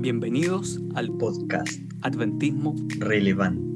Bienvenidos 0.00 0.80
al 0.94 1.08
podcast 1.18 1.68
Adventismo 2.02 2.74
relevante. 2.98 3.72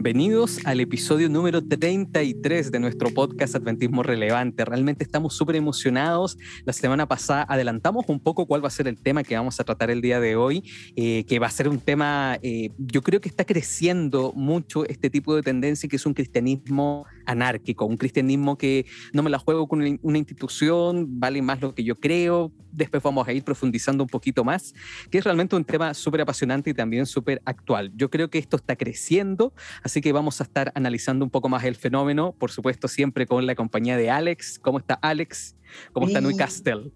Bienvenidos 0.00 0.60
al 0.64 0.78
episodio 0.78 1.28
número 1.28 1.60
33 1.60 2.70
de 2.70 2.78
nuestro 2.78 3.10
podcast 3.10 3.56
Adventismo 3.56 4.04
Relevante. 4.04 4.64
Realmente 4.64 5.02
estamos 5.02 5.34
súper 5.34 5.56
emocionados. 5.56 6.38
La 6.64 6.72
semana 6.72 7.08
pasada 7.08 7.44
adelantamos 7.48 8.04
un 8.06 8.20
poco 8.20 8.46
cuál 8.46 8.62
va 8.62 8.68
a 8.68 8.70
ser 8.70 8.86
el 8.86 9.02
tema 9.02 9.24
que 9.24 9.34
vamos 9.34 9.58
a 9.58 9.64
tratar 9.64 9.90
el 9.90 10.00
día 10.00 10.20
de 10.20 10.36
hoy, 10.36 10.62
eh, 10.94 11.24
que 11.24 11.40
va 11.40 11.48
a 11.48 11.50
ser 11.50 11.68
un 11.68 11.80
tema, 11.80 12.38
eh, 12.42 12.70
yo 12.78 13.02
creo 13.02 13.20
que 13.20 13.28
está 13.28 13.44
creciendo 13.44 14.32
mucho 14.36 14.86
este 14.86 15.10
tipo 15.10 15.34
de 15.34 15.42
tendencia, 15.42 15.88
que 15.88 15.96
es 15.96 16.06
un 16.06 16.14
cristianismo 16.14 17.04
anárquico, 17.26 17.84
un 17.84 17.96
cristianismo 17.96 18.56
que 18.56 18.86
no 19.12 19.24
me 19.24 19.30
la 19.30 19.40
juego 19.40 19.66
con 19.66 19.82
una 20.00 20.18
institución, 20.18 21.18
vale 21.18 21.42
más 21.42 21.60
lo 21.60 21.74
que 21.74 21.82
yo 21.82 21.96
creo. 21.96 22.52
Después 22.70 23.02
vamos 23.02 23.26
a 23.26 23.32
ir 23.32 23.42
profundizando 23.42 24.04
un 24.04 24.08
poquito 24.08 24.44
más, 24.44 24.74
que 25.10 25.18
es 25.18 25.24
realmente 25.24 25.56
un 25.56 25.64
tema 25.64 25.92
súper 25.92 26.20
apasionante 26.20 26.70
y 26.70 26.74
también 26.74 27.04
súper 27.04 27.42
actual. 27.44 27.90
Yo 27.96 28.10
creo 28.10 28.30
que 28.30 28.38
esto 28.38 28.56
está 28.56 28.76
creciendo, 28.76 29.52
así 29.88 30.02
que 30.02 30.12
vamos 30.12 30.40
a 30.42 30.44
estar 30.44 30.70
analizando 30.74 31.24
un 31.24 31.30
poco 31.30 31.48
más 31.48 31.64
el 31.64 31.74
fenómeno, 31.74 32.34
por 32.38 32.50
supuesto 32.50 32.88
siempre 32.88 33.26
con 33.26 33.46
la 33.46 33.54
compañía 33.54 33.96
de 33.96 34.10
Alex. 34.10 34.58
¿Cómo 34.58 34.78
está 34.78 34.94
Alex? 34.94 35.56
¿Cómo 35.92 36.06
está 36.06 36.20
Nui 36.20 36.36
Castel? 36.36 36.92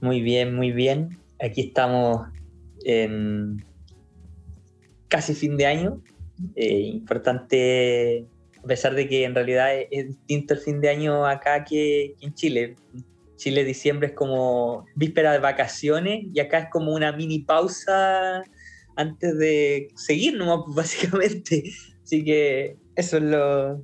Muy 0.00 0.20
bien, 0.20 0.54
muy 0.54 0.70
bien. 0.70 1.18
Aquí 1.40 1.62
estamos 1.62 2.28
en 2.84 3.64
casi 5.08 5.34
fin 5.34 5.56
de 5.56 5.66
año. 5.66 6.00
Eh, 6.54 6.92
importante, 6.94 8.26
a 8.62 8.66
pesar 8.68 8.94
de 8.94 9.08
que 9.08 9.24
en 9.24 9.34
realidad 9.34 9.68
es, 9.90 10.06
distinto 10.06 10.54
el 10.54 10.60
fin 10.60 10.80
de 10.80 10.90
año 10.90 11.26
acá 11.26 11.64
que, 11.64 12.14
que 12.20 12.26
en 12.26 12.34
Chile. 12.34 12.76
Chile 13.36 13.64
diciembre 13.64 14.08
es 14.08 14.14
como 14.14 14.86
víspera 14.94 15.32
de 15.32 15.40
vacaciones 15.40 16.24
y 16.32 16.38
acá 16.38 16.58
es 16.58 16.68
como 16.70 16.94
una 16.94 17.10
mini 17.10 17.40
pausa 17.40 18.44
antes 18.94 19.36
de 19.38 19.88
seguir 19.96 20.36
nomás, 20.36 20.60
básicamente. 20.74 21.64
Así 22.06 22.24
que 22.24 22.76
eso 22.94 23.16
es 23.16 23.24
lo, 23.24 23.78
lo 23.78 23.82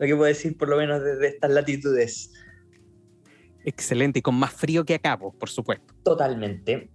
que 0.00 0.16
puedo 0.16 0.24
decir 0.24 0.58
por 0.58 0.68
lo 0.68 0.76
menos 0.76 1.04
desde 1.04 1.28
estas 1.28 1.52
latitudes. 1.52 2.32
Excelente, 3.64 4.18
y 4.18 4.22
con 4.22 4.34
más 4.34 4.52
frío 4.52 4.84
que 4.84 4.94
acá, 4.94 5.16
por 5.16 5.48
supuesto. 5.48 5.94
Totalmente. 6.02 6.90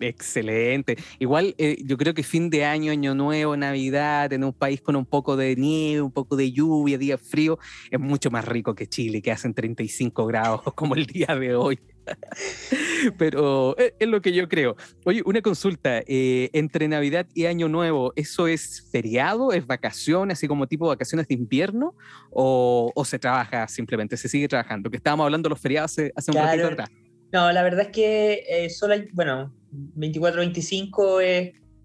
Excelente. 0.00 0.96
Igual 1.18 1.54
eh, 1.58 1.76
yo 1.84 1.98
creo 1.98 2.14
que 2.14 2.22
fin 2.22 2.48
de 2.48 2.64
año, 2.64 2.90
año 2.90 3.14
nuevo, 3.14 3.54
Navidad, 3.54 4.32
en 4.32 4.44
un 4.44 4.54
país 4.54 4.80
con 4.80 4.96
un 4.96 5.04
poco 5.04 5.36
de 5.36 5.54
nieve, 5.56 6.00
un 6.00 6.10
poco 6.10 6.36
de 6.36 6.50
lluvia, 6.50 6.96
día 6.96 7.18
frío, 7.18 7.58
es 7.90 8.00
mucho 8.00 8.30
más 8.30 8.46
rico 8.46 8.74
que 8.74 8.86
Chile, 8.86 9.20
que 9.20 9.30
hacen 9.30 9.52
35 9.52 10.26
grados 10.26 10.62
como 10.74 10.94
el 10.94 11.04
día 11.04 11.36
de 11.38 11.54
hoy. 11.54 11.78
Pero 13.18 13.76
eh, 13.78 13.94
es, 13.98 14.08
lo 14.08 14.22
que 14.22 14.32
yo 14.32 14.48
creo. 14.48 14.74
Oye, 15.04 15.22
una 15.26 15.42
consulta, 15.42 16.02
eh, 16.06 16.48
entre 16.54 16.88
Navidad 16.88 17.26
y 17.34 17.44
Año 17.44 17.68
Nuevo, 17.68 18.14
¿eso 18.16 18.46
es 18.46 18.88
feriado, 18.90 19.52
es 19.52 19.66
vacación, 19.66 20.30
así 20.30 20.48
como 20.48 20.66
tipo 20.66 20.88
vacaciones 20.88 21.28
de 21.28 21.34
invierno? 21.34 21.94
¿O, 22.30 22.90
se 23.04 23.18
trabaja 23.18 23.68
simplemente, 23.68 24.16
se 24.16 24.30
sigue 24.30 24.48
trabajando? 24.48 24.90
Que 24.90 24.96
estábamos 24.96 25.24
hablando 25.24 25.48
de 25.48 25.50
los 25.50 25.60
feriados 25.60 25.92
hace, 25.92 26.30
un 26.30 26.36
ratito 26.36 26.66
atrás. 26.68 26.90
No, 27.32 27.52
la 27.52 27.62
verdad 27.62 27.86
es 27.86 27.88
que 27.88 28.44
eh, 28.48 28.70
solo 28.70 28.94
hay, 28.94 29.08
bueno, 29.12 29.54
24, 29.70 30.40
25 30.40 31.20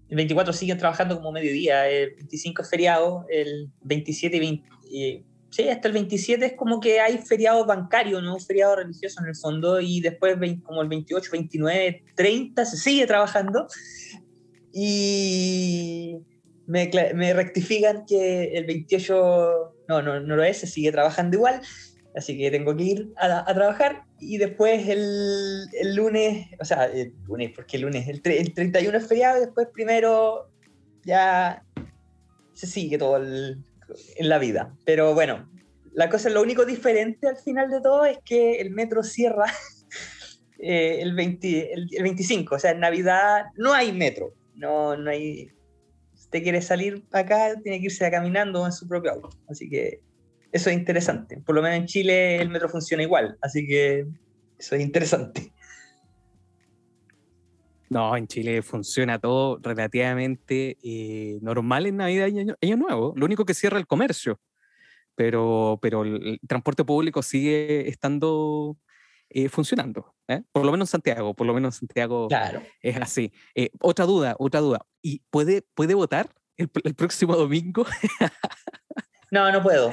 el 0.08 0.16
24 0.16 0.52
siguen 0.52 0.78
trabajando 0.78 1.16
como 1.16 1.32
mediodía, 1.32 1.88
el 1.88 2.14
25 2.14 2.62
es 2.62 2.70
feriado, 2.70 3.26
el 3.28 3.70
27 3.82 4.36
y 4.36 4.40
20, 4.40 5.24
Sí, 5.48 5.68
hasta 5.68 5.88
el 5.88 5.94
27 5.94 6.44
es 6.44 6.52
como 6.52 6.80
que 6.80 7.00
hay 7.00 7.18
feriado 7.18 7.64
bancario, 7.64 8.20
no 8.20 8.38
feriado 8.38 8.76
religioso 8.76 9.22
en 9.22 9.28
el 9.28 9.36
fondo, 9.36 9.80
y 9.80 10.00
después 10.00 10.36
como 10.62 10.82
el 10.82 10.88
28, 10.88 11.30
29, 11.32 12.04
30 12.14 12.64
se 12.66 12.76
sigue 12.76 13.06
trabajando. 13.06 13.66
Y 14.72 16.18
me, 16.66 16.90
me 17.14 17.32
rectifican 17.32 18.04
que 18.06 18.56
el 18.58 18.66
28 18.66 19.74
no, 19.88 20.02
no, 20.02 20.20
no 20.20 20.36
lo 20.36 20.44
es, 20.44 20.58
se 20.58 20.66
sigue 20.66 20.92
trabajando 20.92 21.36
igual, 21.36 21.62
así 22.16 22.36
que 22.36 22.50
tengo 22.50 22.74
que 22.74 22.82
ir 22.82 23.12
a, 23.16 23.48
a 23.48 23.54
trabajar. 23.54 24.04
Y 24.18 24.38
después 24.38 24.88
el, 24.88 25.66
el, 25.72 25.94
lunes, 25.94 26.48
o 26.58 26.64
sea, 26.64 26.86
el 26.86 27.14
lunes, 27.26 27.52
porque 27.54 27.76
el 27.76 27.82
lunes, 27.82 28.08
el, 28.08 28.22
el 28.24 28.54
31 28.54 28.96
es 28.96 29.06
feriado, 29.06 29.36
y 29.38 29.40
después 29.44 29.68
primero 29.72 30.50
ya 31.04 31.62
se 32.54 32.66
sigue 32.66 32.96
todo 32.96 33.18
el, 33.18 33.62
en 34.16 34.28
la 34.28 34.38
vida. 34.38 34.74
Pero 34.84 35.14
bueno, 35.14 35.48
la 35.92 36.08
cosa, 36.08 36.30
lo 36.30 36.42
único 36.42 36.64
diferente 36.64 37.28
al 37.28 37.36
final 37.36 37.70
de 37.70 37.80
todo 37.80 38.06
es 38.06 38.18
que 38.24 38.60
el 38.60 38.70
metro 38.70 39.02
cierra 39.02 39.46
eh, 40.58 40.98
el, 41.00 41.14
20, 41.14 41.72
el, 41.74 42.02
25, 42.02 42.54
o 42.54 42.58
sea, 42.58 42.70
en 42.70 42.80
Navidad 42.80 43.44
no 43.56 43.74
hay 43.74 43.92
metro, 43.92 44.34
no, 44.54 44.96
no 44.96 45.10
hay... 45.10 45.50
Si 46.14 46.22
usted 46.22 46.42
quiere 46.42 46.62
salir 46.62 47.04
acá, 47.12 47.54
tiene 47.62 47.78
que 47.78 47.84
irse 47.86 48.10
caminando 48.10 48.64
en 48.64 48.72
su 48.72 48.88
propio 48.88 49.12
auto. 49.12 49.28
Así 49.48 49.68
que 49.68 50.00
eso 50.52 50.70
es 50.70 50.76
interesante. 50.76 51.42
Por 51.44 51.54
lo 51.54 51.62
menos 51.62 51.78
en 51.78 51.86
Chile 51.86 52.36
el 52.36 52.48
metro 52.48 52.68
funciona 52.68 53.02
igual, 53.02 53.36
así 53.40 53.66
que 53.66 54.06
eso 54.58 54.74
es 54.74 54.82
interesante. 54.82 55.52
No, 57.88 58.16
en 58.16 58.26
Chile 58.26 58.62
funciona 58.62 59.18
todo 59.18 59.58
relativamente 59.62 60.76
eh, 60.82 61.38
normal 61.40 61.86
en 61.86 61.98
Navidad 61.98 62.26
y 62.28 62.40
año, 62.40 62.76
Nuevo. 62.76 63.12
Lo 63.16 63.26
único 63.26 63.44
que 63.44 63.54
cierra 63.54 63.78
el 63.78 63.86
comercio, 63.86 64.40
pero, 65.14 65.78
pero 65.80 66.02
el, 66.02 66.40
transporte 66.48 66.84
público 66.84 67.22
sigue 67.22 67.88
estando 67.88 68.76
eh, 69.30 69.48
funcionando. 69.48 70.14
¿eh? 70.26 70.42
Por 70.50 70.64
lo 70.64 70.72
menos 70.72 70.88
en 70.88 70.92
Santiago, 70.92 71.34
por 71.34 71.46
lo 71.46 71.54
menos 71.54 71.76
en 71.76 71.80
Santiago 71.80 72.26
claro. 72.26 72.62
es 72.80 72.96
así. 72.96 73.32
otra 73.80 74.04
duda, 74.04 74.34
otra 74.38 74.60
duda. 74.60 74.84
¿Y 75.00 75.22
puede, 75.30 75.62
puede 75.74 75.94
votar 75.94 76.34
el, 76.56 76.68
próximo 76.68 77.36
domingo? 77.36 77.86
no, 79.30 79.52
no 79.52 79.62
puedo. 79.62 79.92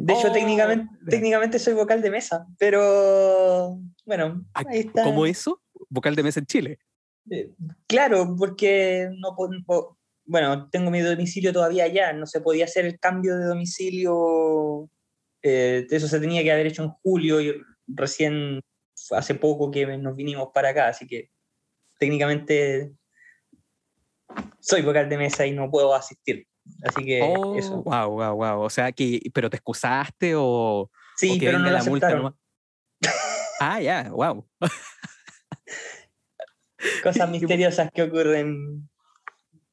De 0.00 0.12
hecho, 0.12 0.28
oh, 0.28 0.32
técnicamente, 0.32 0.86
técnicamente 1.08 1.58
soy 1.58 1.74
vocal 1.74 2.02
de 2.02 2.10
mesa, 2.10 2.46
pero 2.58 3.78
bueno, 4.04 4.44
ah, 4.54 4.64
ahí 4.66 4.80
está. 4.80 5.04
¿Cómo 5.04 5.26
eso? 5.26 5.62
¿Vocal 5.88 6.14
de 6.14 6.22
mesa 6.22 6.40
en 6.40 6.46
Chile? 6.46 6.78
Eh, 7.30 7.50
claro, 7.86 8.34
porque 8.38 9.10
no, 9.18 9.36
bueno, 10.24 10.68
tengo 10.70 10.90
mi 10.90 11.00
domicilio 11.00 11.52
todavía 11.52 11.84
allá, 11.84 12.12
no 12.12 12.26
se 12.26 12.40
podía 12.40 12.64
hacer 12.64 12.84
el 12.84 12.98
cambio 12.98 13.36
de 13.36 13.46
domicilio, 13.46 14.90
eh, 15.42 15.86
eso 15.90 16.08
se 16.08 16.20
tenía 16.20 16.42
que 16.42 16.52
haber 16.52 16.66
hecho 16.66 16.82
en 16.84 16.90
julio 17.02 17.40
y 17.40 17.54
recién 17.86 18.60
hace 19.10 19.34
poco 19.34 19.70
que 19.70 19.86
nos 19.98 20.16
vinimos 20.16 20.48
para 20.52 20.70
acá, 20.70 20.88
así 20.88 21.06
que 21.06 21.30
técnicamente 21.98 22.92
soy 24.60 24.82
vocal 24.82 25.08
de 25.08 25.18
mesa 25.18 25.46
y 25.46 25.52
no 25.52 25.70
puedo 25.70 25.94
asistir. 25.94 26.46
Así 26.84 27.04
que 27.04 27.20
oh, 27.22 27.56
eso. 27.56 27.82
Wow, 27.82 28.10
wow, 28.10 28.36
wow. 28.36 28.60
O 28.60 28.70
sea, 28.70 28.92
que, 28.92 29.20
¿pero 29.32 29.50
te 29.50 29.56
excusaste 29.56 30.34
o.? 30.36 30.90
Sí, 31.16 31.38
pero 31.40 31.58
no 31.58 31.70
la 31.70 31.82
multa 31.82 32.34
Ah, 33.60 33.80
ya, 33.80 34.10
wow. 34.10 34.46
Cosas 37.02 37.30
misteriosas 37.30 37.90
que 37.92 38.02
ocurren. 38.02 38.88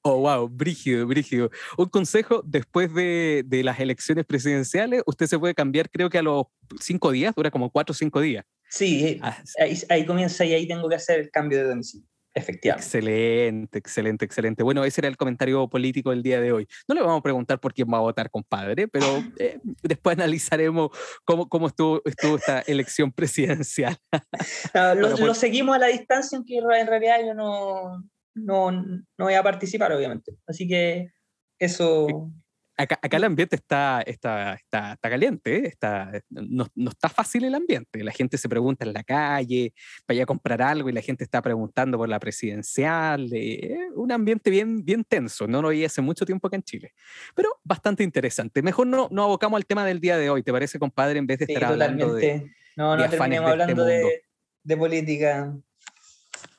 Oh, 0.01 0.19
wow, 0.19 0.47
brígido, 0.47 1.07
brígido. 1.07 1.49
Un 1.77 1.89
consejo, 1.89 2.43
después 2.45 2.93
de, 2.93 3.43
de, 3.45 3.63
las 3.63 3.79
elecciones 3.79 4.25
presidenciales, 4.25 5.01
usted 5.07 5.25
se 5.25 5.39
puede 5.39 5.55
cambiar, 5.55 5.89
creo 5.89 6.11
que 6.11 6.19
a 6.19 6.21
los 6.21 6.45
cinco 6.79 7.11
días, 7.11 7.33
dura 7.33 7.49
como 7.49 7.71
cuatro 7.71 7.91
o 7.91 7.95
cinco 7.95 8.21
días. 8.21 8.45
Sí, 8.69 9.19
ah, 9.23 9.41
ahí, 9.59 9.75
ahí, 9.89 10.05
comienza 10.05 10.45
y 10.45 10.53
ahí 10.53 10.67
tengo 10.67 10.87
que 10.87 10.95
hacer 10.95 11.21
el 11.21 11.31
cambio 11.31 11.57
de 11.57 11.69
domicilio. 11.69 12.07
Efectivamente. 12.37 12.85
Excelente, 12.85 13.79
excelente, 13.79 14.25
excelente. 14.25 14.63
Bueno, 14.63 14.83
ese 14.83 14.99
era 14.99 15.07
el 15.07 15.15
comentario 15.15 15.69
político 15.69 16.09
del 16.09 16.21
día 16.21 16.41
de 16.41 16.51
hoy. 16.51 16.67
No 16.85 16.93
le 16.93 17.01
vamos 17.01 17.19
a 17.19 17.23
preguntar 17.23 17.61
por 17.61 17.73
quién 17.73 17.87
va 17.91 17.97
a 17.97 18.01
votar, 18.01 18.29
compadre, 18.29 18.89
pero 18.89 19.05
eh, 19.39 19.59
después 19.81 20.17
analizaremos 20.17 20.89
cómo, 21.23 21.47
cómo 21.47 21.67
estuvo, 21.67 22.01
estuvo 22.03 22.35
esta 22.35 22.59
elección 22.59 23.13
presidencial. 23.13 23.97
lo, 24.97 25.15
pues 25.15 25.37
seguimos 25.37 25.77
a 25.77 25.79
la 25.79 25.87
distancia, 25.87 26.37
aunque 26.37 26.57
en 26.57 26.87
realidad 26.87 27.19
yo 27.25 27.33
no, 27.33 28.03
no, 28.35 28.71
no 28.71 29.05
voy 29.17 29.33
a 29.33 29.43
participar, 29.43 29.93
obviamente. 29.93 30.33
Así 30.45 30.67
que 30.67 31.07
eso 31.57 32.33
Acá, 32.77 32.99
acá, 33.01 33.17
el 33.17 33.23
ambiente 33.23 33.55
está, 33.55 34.01
está, 34.05 34.55
está, 34.55 34.93
está 34.93 35.09
caliente, 35.09 35.55
¿eh? 35.55 35.67
está, 35.67 36.11
no, 36.29 36.67
no, 36.75 36.89
está 36.89 37.07
fácil 37.07 37.45
el 37.45 37.55
ambiente. 37.55 38.03
La 38.03 38.11
gente 38.11 38.37
se 38.37 38.49
pregunta 38.49 38.83
en 38.85 38.93
la 38.93 39.03
calle, 39.03 39.73
vaya 40.05 40.23
a 40.23 40.25
comprar 40.25 40.61
algo 40.61 40.89
y 40.89 40.91
la 40.91 41.01
gente 41.01 41.23
está 41.23 41.41
preguntando 41.41 41.97
por 41.97 42.09
la 42.09 42.19
presidencial. 42.19 43.29
Eh, 43.31 43.77
un 43.95 44.11
ambiente 44.11 44.49
bien, 44.49 44.83
bien 44.83 45.05
tenso, 45.05 45.47
no 45.47 45.61
lo 45.61 45.69
vi 45.69 45.85
hace 45.85 46.01
mucho 46.01 46.25
tiempo 46.25 46.47
acá 46.47 46.57
en 46.57 46.63
Chile. 46.63 46.93
Pero 47.33 47.49
bastante 47.63 48.03
interesante. 48.03 48.61
Mejor 48.61 48.87
no, 48.87 49.07
no 49.09 49.23
abocamos 49.23 49.57
al 49.57 49.65
tema 49.65 49.85
del 49.85 50.01
día 50.01 50.17
de 50.17 50.29
hoy, 50.29 50.43
¿te 50.43 50.51
parece, 50.51 50.77
compadre? 50.77 51.19
En 51.19 51.27
vez 51.27 51.39
de 51.39 51.45
estar 51.45 51.63
hablando 51.63 52.13
de. 52.13 52.51
No, 52.75 52.97
no 52.97 53.09
terminemos 53.09 53.51
este 53.51 53.61
hablando 53.63 53.85
de, 53.85 54.23
de, 54.63 54.77
política. 54.77 55.55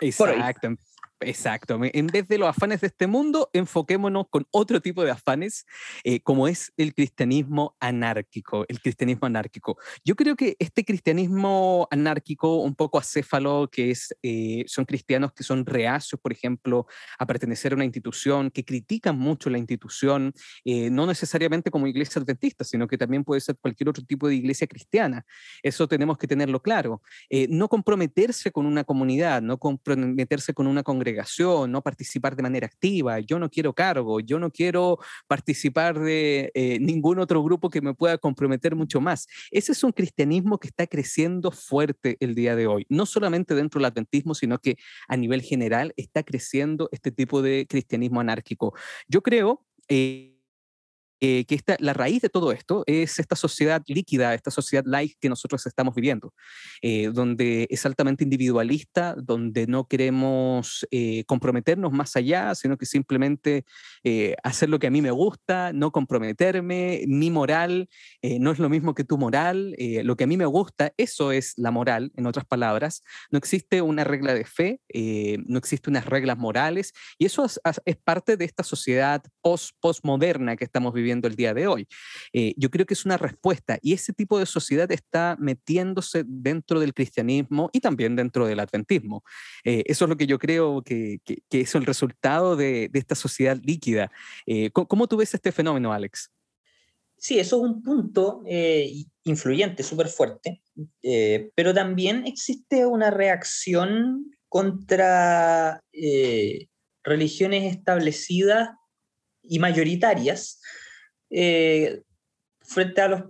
Exacto. 0.00 0.76
Exacto. 1.20 1.80
En 1.82 2.06
vez 2.08 2.28
de 2.28 2.36
los 2.36 2.48
afanes 2.48 2.82
de 2.82 2.88
este 2.88 3.06
mundo, 3.06 3.48
enfoquémonos 3.54 4.26
con 4.28 4.46
otro 4.50 4.82
tipo 4.82 5.02
de 5.02 5.12
afanes, 5.12 5.64
eh, 6.04 6.20
como 6.20 6.46
es 6.46 6.72
el 6.76 6.94
cristianismo 6.94 7.74
anárquico. 7.80 8.66
El 8.68 8.80
cristianismo 8.80 9.26
anárquico. 9.26 9.78
Yo 10.04 10.14
creo 10.14 10.36
que 10.36 10.56
este 10.58 10.84
cristianismo 10.84 11.88
anárquico, 11.90 12.56
un 12.56 12.74
poco 12.74 12.98
acéfalo, 12.98 13.68
que 13.72 13.92
es, 13.92 14.14
eh, 14.22 14.64
son 14.66 14.84
cristianos 14.84 15.32
que 15.32 15.42
son 15.42 15.64
reacios, 15.64 16.20
por 16.20 16.32
ejemplo, 16.32 16.86
a 17.18 17.24
pertenecer 17.24 17.72
a 17.72 17.76
una 17.76 17.86
institución, 17.86 18.50
que 18.50 18.64
critican 18.64 19.18
mucho 19.18 19.48
la 19.48 19.56
institución, 19.56 20.34
eh, 20.66 20.90
no 20.90 21.06
necesariamente 21.06 21.70
como 21.70 21.86
iglesia 21.86 22.20
adventista, 22.20 22.62
sino 22.62 22.86
que 22.86 22.98
también 22.98 23.24
puede 23.24 23.40
ser 23.40 23.56
cualquier 23.56 23.88
otro 23.88 24.04
tipo 24.04 24.28
de 24.28 24.34
iglesia 24.34 24.66
cristiana. 24.66 25.24
Eso 25.62 25.88
tenemos 25.88 26.18
que 26.18 26.26
tenerlo 26.26 26.60
claro. 26.60 27.00
no 27.48 27.68
comprometerse 27.68 28.50
con 28.50 28.66
una 28.66 28.84
comunidad, 28.84 29.40
no 29.40 29.58
comprometerse 29.58 30.52
con 30.52 30.66
una 30.66 30.82
congregación 30.82 31.05
no 31.68 31.82
participar 31.82 32.36
de 32.36 32.42
manera 32.42 32.66
activa, 32.66 33.20
yo 33.20 33.38
no 33.38 33.48
quiero 33.48 33.72
cargo, 33.72 34.20
yo 34.20 34.38
no 34.38 34.50
quiero 34.50 34.98
participar 35.26 35.98
de 35.98 36.50
eh, 36.54 36.78
ningún 36.80 37.18
otro 37.18 37.42
grupo 37.42 37.70
que 37.70 37.80
me 37.80 37.94
pueda 37.94 38.18
comprometer 38.18 38.74
mucho 38.74 39.00
más. 39.00 39.26
Ese 39.50 39.72
es 39.72 39.84
un 39.84 39.92
cristianismo 39.92 40.58
que 40.58 40.68
está 40.68 40.86
creciendo 40.86 41.50
fuerte 41.50 42.16
el 42.20 42.34
día 42.34 42.56
de 42.56 42.66
hoy, 42.66 42.86
no 42.88 43.06
solamente 43.06 43.54
dentro 43.54 43.78
del 43.78 43.86
adventismo, 43.86 44.34
sino 44.34 44.58
que 44.58 44.76
a 45.08 45.16
nivel 45.16 45.42
general 45.42 45.92
está 45.96 46.22
creciendo 46.22 46.88
este 46.92 47.10
tipo 47.10 47.42
de 47.42 47.66
cristianismo 47.68 48.20
anárquico. 48.20 48.74
Yo 49.08 49.22
creo... 49.22 49.64
Eh, 49.88 50.35
eh, 51.20 51.46
que 51.46 51.54
esta, 51.54 51.76
la 51.80 51.94
raíz 51.94 52.20
de 52.20 52.28
todo 52.28 52.52
esto 52.52 52.84
es 52.86 53.18
esta 53.18 53.36
sociedad 53.36 53.82
líquida, 53.86 54.34
esta 54.34 54.50
sociedad 54.50 54.84
light 54.86 55.14
que 55.18 55.30
nosotros 55.30 55.64
estamos 55.66 55.94
viviendo, 55.94 56.34
eh, 56.82 57.10
donde 57.12 57.66
es 57.70 57.86
altamente 57.86 58.24
individualista, 58.24 59.14
donde 59.14 59.66
no 59.66 59.86
queremos 59.86 60.86
eh, 60.90 61.24
comprometernos 61.24 61.90
más 61.92 62.16
allá, 62.16 62.54
sino 62.54 62.76
que 62.76 62.84
simplemente 62.84 63.64
hacer 64.42 64.68
lo 64.68 64.78
que 64.78 64.86
a 64.86 64.90
mí 64.90 65.02
me 65.02 65.10
gusta, 65.10 65.72
no 65.72 65.90
comprometerme, 65.90 67.02
mi 67.06 67.30
moral 67.30 67.88
no 68.22 68.52
es 68.52 68.58
lo 68.58 68.68
mismo 68.68 68.94
que 68.94 69.02
tu 69.04 69.18
moral, 69.18 69.74
lo 70.04 70.16
que 70.16 70.24
a 70.24 70.26
mí 70.26 70.36
me 70.36 70.46
gusta, 70.46 70.92
eso 70.96 71.32
es 71.32 71.54
la 71.56 71.70
moral, 71.72 72.12
en 72.16 72.26
otras 72.26 72.46
palabras, 72.46 73.02
no 73.30 73.38
existe 73.38 73.82
una 73.82 74.04
regla 74.04 74.32
de 74.32 74.44
fe, 74.44 74.80
no 75.46 75.58
existe 75.58 75.90
unas 75.90 76.06
reglas 76.06 76.38
morales, 76.38 76.92
y 77.18 77.26
eso 77.26 77.44
es, 77.44 77.60
es 77.84 77.96
parte 77.96 78.36
de 78.36 78.44
esta 78.44 78.62
sociedad 78.62 79.22
post 79.40 79.74
postmoderna 79.80 80.56
que 80.56 80.64
estamos 80.64 80.92
viviendo 80.92 81.05
viviendo 81.06 81.28
el 81.28 81.36
día 81.36 81.54
de 81.54 81.68
hoy. 81.68 81.86
Eh, 82.32 82.52
yo 82.56 82.68
creo 82.68 82.84
que 82.84 82.94
es 82.94 83.04
una 83.04 83.16
respuesta 83.16 83.78
y 83.80 83.92
ese 83.92 84.12
tipo 84.12 84.38
de 84.38 84.46
sociedad 84.46 84.90
está 84.90 85.36
metiéndose 85.38 86.24
dentro 86.26 86.80
del 86.80 86.92
cristianismo 86.92 87.70
y 87.72 87.80
también 87.80 88.16
dentro 88.16 88.46
del 88.46 88.58
adventismo. 88.58 89.22
Eh, 89.64 89.84
eso 89.86 90.04
es 90.04 90.08
lo 90.08 90.16
que 90.16 90.26
yo 90.26 90.38
creo 90.38 90.82
que, 90.82 91.20
que, 91.24 91.60
es 91.60 91.74
el 91.76 91.86
resultado 91.86 92.56
de, 92.56 92.88
de 92.92 92.98
esta 92.98 93.14
sociedad 93.14 93.56
líquida. 93.62 94.10
Eh, 94.46 94.70
¿cómo, 94.72 95.06
tú 95.06 95.16
ves 95.16 95.32
este 95.32 95.52
fenómeno, 95.52 95.92
Alex? 95.92 96.30
Sí, 97.16 97.38
eso 97.38 97.56
es 97.56 97.62
un 97.62 97.82
punto 97.82 98.42
influyente, 99.24 99.82
súper 99.82 100.08
fuerte, 100.08 100.62
pero 101.54 101.72
también 101.72 102.26
existe 102.26 102.84
una 102.84 103.10
reacción 103.10 104.26
contra 104.48 105.80
religiones 107.02 107.74
establecidas 107.74 108.68
y 109.48 109.58
mayoritarias 109.58 110.60
eh, 111.30 112.02
frente 112.60 113.00
a 113.00 113.08
los 113.08 113.22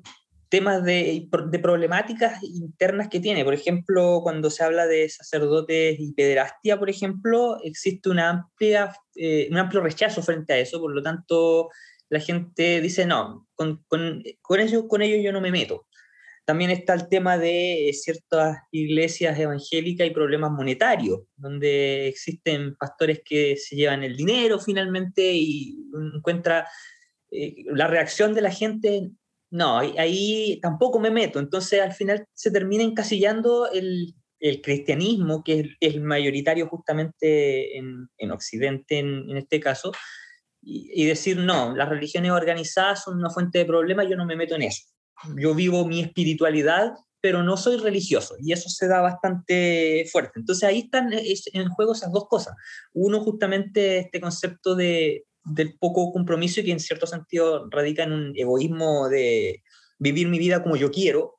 temas 0.49 0.85
de, 0.85 1.29
problemáticas 1.63 2.43
internas 2.43 3.09
que 3.09 3.21
tiene. 3.21 3.45
Por 3.45 3.55
ejemplo, 3.55 4.21
cuando 4.23 4.51
se 4.51 4.65
habla 4.65 4.87
de 4.87 5.09
sacerdotes 5.09 5.97
y 5.99 6.13
pederastia, 6.13 6.79
por 6.79 6.89
ejemplo, 6.89 7.59
existe 7.63 8.09
una 8.09 8.31
amplia, 8.31 8.97
eh, 9.17 9.49
un 9.51 9.59
amplio 9.59 9.83
rechazo 9.83 10.23
frente 10.23 10.53
a 10.53 10.59
eso, 10.59 10.81
por 10.81 10.95
lo 10.95 11.03
tanto, 11.03 11.69
la 12.09 12.21
gente 12.21 12.81
dice, 12.81 13.07
no, 13.07 13.49
con, 13.55 13.85
con, 13.89 14.23
con, 14.41 14.61
ello, 14.61 14.87
con 14.87 15.03
ello 15.03 15.17
yo 15.17 15.33
no 15.33 15.41
me 15.41 15.51
meto. 15.51 15.87
También 16.45 16.71
está 16.71 16.95
el 16.95 17.09
tema 17.09 17.39
de 17.39 17.91
ciertas 17.93 18.59
iglesias 18.71 19.37
evangélicas 19.37 20.07
y 20.07 20.13
problemas 20.13 20.53
monetarios, 20.53 21.23
donde 21.35 22.07
existen 22.07 22.77
pastores 22.77 23.21
que 23.25 23.57
se 23.57 23.75
llevan 23.75 24.05
el 24.05 24.17
dinero 24.17 24.61
finalmente 24.61 25.33
y 25.33 25.77
encuentra 26.15 26.69
eh, 27.37 27.65
la 27.67 27.87
reacción 27.87 28.33
de 28.33 28.41
la 28.41 28.51
gente, 28.51 29.11
no, 29.51 29.79
ahí, 29.79 30.59
tampoco 30.63 30.99
me 30.99 31.11
meto. 31.11 31.39
Entonces 31.39 31.83
al 31.83 31.93
final 31.93 32.27
se 32.33 32.51
termina 32.51 32.83
encasillando 32.83 33.71
el, 33.71 34.15
el 34.41 34.63
cristianismo, 34.63 35.45
que 35.45 35.61
es, 35.61 35.67
el 35.81 36.01
mayoritario 36.01 36.67
justamente 36.67 37.77
en, 37.77 38.09
en 38.17 38.31
Occidente 38.31 38.99
en, 38.99 39.37
este 39.37 39.61
caso, 39.61 39.93
y, 40.69 41.05
decir, 41.05 41.37
no, 41.37 41.77
las 41.77 41.89
religiones 41.89 42.33
organizadas 42.33 43.05
son 43.05 43.19
una 43.19 43.31
fuente 43.31 43.59
de 43.59 43.67
problemas, 43.67 44.09
yo 44.09 44.17
no 44.17 44.27
me 44.27 44.35
meto 44.35 44.57
en 44.57 44.63
eso. 44.63 44.83
Yo 45.37 45.55
vivo 45.55 45.87
mi 45.87 46.01
espiritualidad, 46.01 46.93
pero 47.21 47.45
no 47.45 47.57
soy 47.57 47.77
religioso, 47.77 48.35
y 48.41 48.53
eso 48.53 48.69
se 48.69 48.89
da 48.89 49.01
bastante 49.01 50.07
fuerte. 50.11 50.41
Entonces 50.41 50.65
ahí 50.65 50.81
están 50.81 51.11
en 51.13 51.69
juego 51.69 51.93
esas 51.93 52.11
dos 52.11 52.27
cosas. 52.29 52.57
Uno, 52.95 53.21
justamente 53.21 53.99
este 53.99 54.21
concepto 54.21 54.75
de, 54.75 55.26
del 55.47 55.77
poco 55.79 56.13
compromiso 56.13 56.61
y 56.61 56.65
que 56.65 56.73
en 56.73 56.81
cierto 56.81 57.07
sentido 57.07 57.69
radica 57.71 58.03
en 58.03 58.13
un 58.13 58.33
egoísmo 58.37 59.09
de 59.09 59.63
vivir 59.99 60.29
mi 60.29 60.39
vida 60.39 60.63
como 60.63 60.77
yo 60.77 60.91
quiero, 60.91 61.39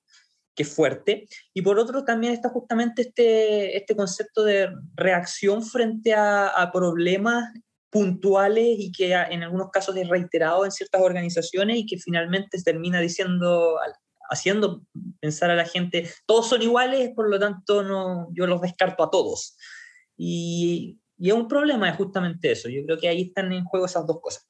que 0.55 0.63
es 0.63 0.73
fuerte. 0.73 1.27
Y 1.53 1.61
por 1.61 1.77
otro 1.77 2.03
también 2.03 2.33
está 2.33 2.49
justamente 2.49 3.03
este, 3.03 3.77
este 3.77 3.95
concepto 3.95 4.43
de 4.43 4.69
reacción 4.95 5.63
frente 5.63 6.13
a, 6.13 6.47
a 6.47 6.71
problemas 6.71 7.53
puntuales 7.89 8.75
y 8.79 8.91
que 8.91 9.13
en 9.13 9.43
algunos 9.43 9.69
casos 9.71 9.95
es 9.95 10.07
reiterado 10.07 10.65
en 10.65 10.71
ciertas 10.71 11.01
organizaciones 11.01 11.77
y 11.77 11.85
que 11.85 11.97
finalmente 11.97 12.61
termina 12.61 12.99
diciendo, 12.99 13.77
haciendo 14.29 14.83
pensar 15.19 15.51
a 15.51 15.55
la 15.55 15.65
gente, 15.65 16.09
todos 16.25 16.49
son 16.49 16.61
iguales, 16.61 17.11
por 17.15 17.29
lo 17.29 17.39
tanto 17.39 17.83
no, 17.83 18.27
yo 18.33 18.47
los 18.47 18.61
descarto 18.61 19.03
a 19.03 19.09
todos. 19.09 19.57
Y 20.17 20.99
y 21.17 21.29
es 21.29 21.35
un 21.35 21.47
problema, 21.47 21.89
es 21.89 21.97
justamente 21.97 22.51
eso. 22.51 22.69
Yo 22.69 22.83
creo 22.85 22.97
que 22.97 23.07
ahí 23.09 23.23
están 23.23 23.51
en 23.51 23.65
juego 23.65 23.85
esas 23.85 24.05
dos 24.05 24.19
cosas. 24.21 24.46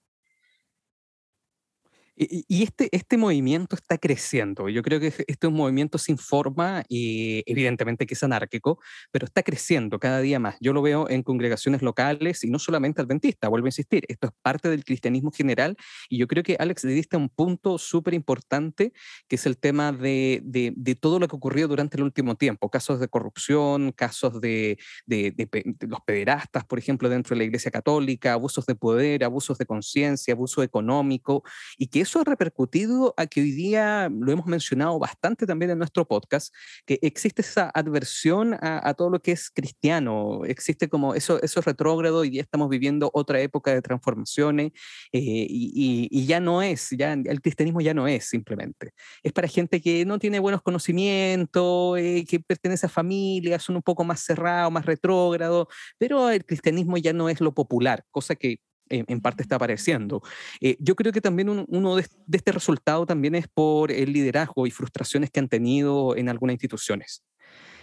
Y, 2.19 2.63
este, 2.63 2.89
este 2.91 3.15
movimiento 3.15 3.75
está 3.75 3.99
creciendo. 3.99 4.69
Yo 4.69 4.81
creo 4.81 4.99
que 4.99 5.07
este 5.07 5.25
es 5.27 5.43
un 5.43 5.53
movimiento 5.53 5.99
sin 5.99 6.17
forma 6.17 6.83
y 6.89 7.43
evidentemente 7.45 8.07
que 8.07 8.15
es 8.15 8.23
anárquico, 8.23 8.79
pero 9.11 9.25
está 9.25 9.43
creciendo 9.43 9.99
cada 9.99 10.19
día 10.19 10.39
más. 10.39 10.55
Yo 10.59 10.73
lo 10.73 10.81
veo 10.81 11.07
en 11.09 11.21
congregaciones 11.21 11.83
locales 11.83 12.43
y 12.43 12.49
no 12.49 12.57
solamente 12.57 13.03
adventistas, 13.03 13.51
vuelvo 13.51 13.67
a 13.67 13.69
insistir, 13.69 14.03
esto 14.07 14.27
es 14.27 14.33
parte 14.41 14.67
del 14.67 14.83
cristianismo 14.83 15.31
general 15.31 15.77
y 16.09 16.17
yo 16.17 16.27
creo 16.27 16.41
que 16.41 16.55
Alex 16.57 16.85
le 16.85 16.93
diste 16.93 17.17
un 17.17 17.29
punto 17.29 17.77
súper 17.77 18.15
importante 18.15 18.93
que 19.27 19.35
es 19.35 19.45
el 19.45 19.59
tema 19.59 19.91
de, 19.91 20.41
de, 20.43 20.95
todo 20.95 21.19
lo 21.19 21.27
que 21.27 21.35
ocurrió 21.35 21.67
durante 21.67 21.97
el 21.97 22.03
último 22.03 22.35
tiempo, 22.35 22.71
casos 22.71 22.99
de 22.99 23.07
corrupción, 23.07 23.91
casos 23.91 24.41
de, 24.41 24.79
de 25.05 25.35
los 25.81 25.99
pederastas, 26.01 26.65
por 26.65 26.79
ejemplo, 26.79 27.09
dentro 27.09 27.35
de 27.35 27.39
la 27.39 27.43
Iglesia 27.43 27.69
Católica, 27.69 28.33
abusos 28.33 28.65
de 28.65 28.73
poder, 28.73 29.23
abusos 29.23 29.59
de 29.59 29.67
conciencia, 29.67 30.33
abuso 30.33 30.63
económico 30.63 31.43
y 31.77 31.87
que 31.87 32.06
eso 32.07 32.21
ha 32.21 32.23
repercutido 32.23 33.13
a 33.17 33.27
que 33.27 33.41
hoy 33.41 33.51
día, 33.51 34.09
lo 34.09 34.31
hemos 34.31 34.45
mencionado 34.45 34.97
bastante 34.97 35.45
también 35.45 35.71
en 35.71 35.77
nuestro 35.77 36.07
podcast, 36.07 36.53
que 36.85 36.99
existe 37.01 37.41
esa 37.41 37.69
adversión 37.73 38.57
a, 38.61 38.93
todo 38.93 39.09
lo 39.09 39.19
que 39.21 39.33
es 39.33 39.49
cristiano, 39.49 40.45
existe 40.45 40.87
como 40.87 41.15
eso, 41.15 41.41
eso 41.41 41.59
es 41.59 41.65
retrógrado 41.65 42.23
y 42.23 42.31
ya 42.31 42.41
estamos 42.41 42.69
viviendo 42.69 43.11
otra 43.13 43.41
época 43.41 43.73
de 43.73 43.81
transformaciones 43.81 44.71
eh, 45.11 45.19
y, 45.49 46.25
ya 46.25 46.39
no 46.39 46.61
es, 46.61 46.89
ya 46.91 47.13
el 47.13 47.41
cristianismo 47.41 47.81
ya 47.81 47.93
no 47.93 48.07
es 48.07 48.25
simplemente. 48.25 48.91
Es 49.23 49.33
para 49.33 49.47
gente 49.47 49.81
que 49.81 50.05
no 50.05 50.19
tiene 50.19 50.39
buenos 50.39 50.61
conocimientos, 50.61 51.97
eh, 51.99 52.25
que 52.27 52.39
pertenece 52.39 52.85
a 52.85 52.89
familias, 52.89 53.63
son 53.63 53.75
un 53.75 53.81
poco 53.81 54.03
más 54.03 54.21
cerrados, 54.21 54.71
más 54.71 54.85
retrógrados, 54.85 55.67
pero 55.97 56.29
el 56.29 56.45
cristianismo 56.45 56.97
ya 56.97 57.13
no 57.13 57.29
es 57.29 57.41
lo 57.41 57.53
popular, 57.53 58.03
cosa 58.11 58.35
que 58.35 58.59
en, 58.89 59.21
parte 59.21 59.43
está 59.43 59.55
apareciendo. 59.55 60.21
Eh, 60.61 60.77
yo 60.79 60.95
creo 60.95 61.11
que 61.11 61.21
también 61.21 61.65
uno 61.67 61.95
de, 61.95 62.05
este 62.31 62.51
resultado 62.51 63.05
también 63.05 63.35
es 63.35 63.47
por 63.47 63.91
el 63.91 64.13
liderazgo 64.13 64.67
y 64.67 64.71
frustraciones 64.71 65.29
que 65.29 65.39
han 65.39 65.49
tenido 65.49 66.15
en 66.15 66.29
algunas 66.29 66.53
instituciones. 66.53 67.23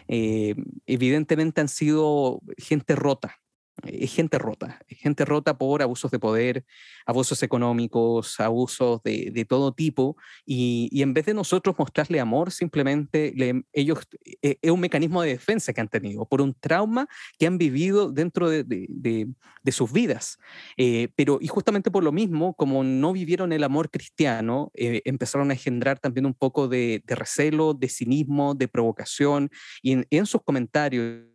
Eh, 0.09 0.55
evidentemente 0.87 1.61
han 1.61 1.69
sido 1.69 2.41
gente 2.59 2.95
rota, 2.95 3.37
es 3.83 4.15
gente 4.15 4.39
rota, 4.39 4.81
es 4.89 4.99
gente 4.99 5.25
rota 5.25 5.59
por 5.59 5.83
abusos 5.83 6.11
de 6.11 6.19
poder, 6.19 6.65
abusos 7.07 7.43
económicos, 7.43 8.39
abusos 8.41 9.03
de, 9.03 9.47
todo 9.49 9.73
tipo, 9.73 10.17
y, 10.47 11.03
en 11.03 11.13
vez 11.13 11.27
de 11.27 11.35
nosotros 11.35 11.75
mostrarle 11.79 12.21
amor, 12.21 12.53
simplemente 12.53 13.35
ellos, 13.73 13.99
eh, 14.43 14.59
es 14.63 14.71
un 14.71 14.81
mecanismo 14.81 15.23
de 15.23 15.31
defensa 15.31 15.73
que 15.73 15.81
han 15.81 15.89
tenido 15.89 16.25
por 16.27 16.41
un 16.41 16.55
trauma 16.55 17.09
que 17.39 17.47
han 17.47 17.59
vivido 17.59 18.11
dentro 18.11 18.49
de, 18.49 19.29
sus 19.71 19.93
vidas. 19.93 20.39
Eh, 20.77 21.09
pero, 21.17 21.39
y 21.41 21.49
justamente 21.49 21.91
por 21.91 22.05
lo 22.05 22.13
mismo, 22.13 22.55
como 22.55 22.85
no 22.85 23.13
vivieron 23.13 23.53
el 23.53 23.65
amor 23.65 23.91
cristiano, 23.91 24.71
eh, 24.75 25.03
empezaron 25.05 25.51
a 25.51 25.55
engendrar 25.55 25.99
también 25.99 26.27
un 26.27 26.35
poco 26.35 26.69
de, 26.69 27.03
recelo, 27.07 27.75
de 27.75 27.89
cinismo, 27.89 28.55
de 28.55 28.69
provocación, 28.69 29.51
y 29.83 30.05
en 30.11 30.27
sus 30.27 30.43
comentarios 30.43 31.34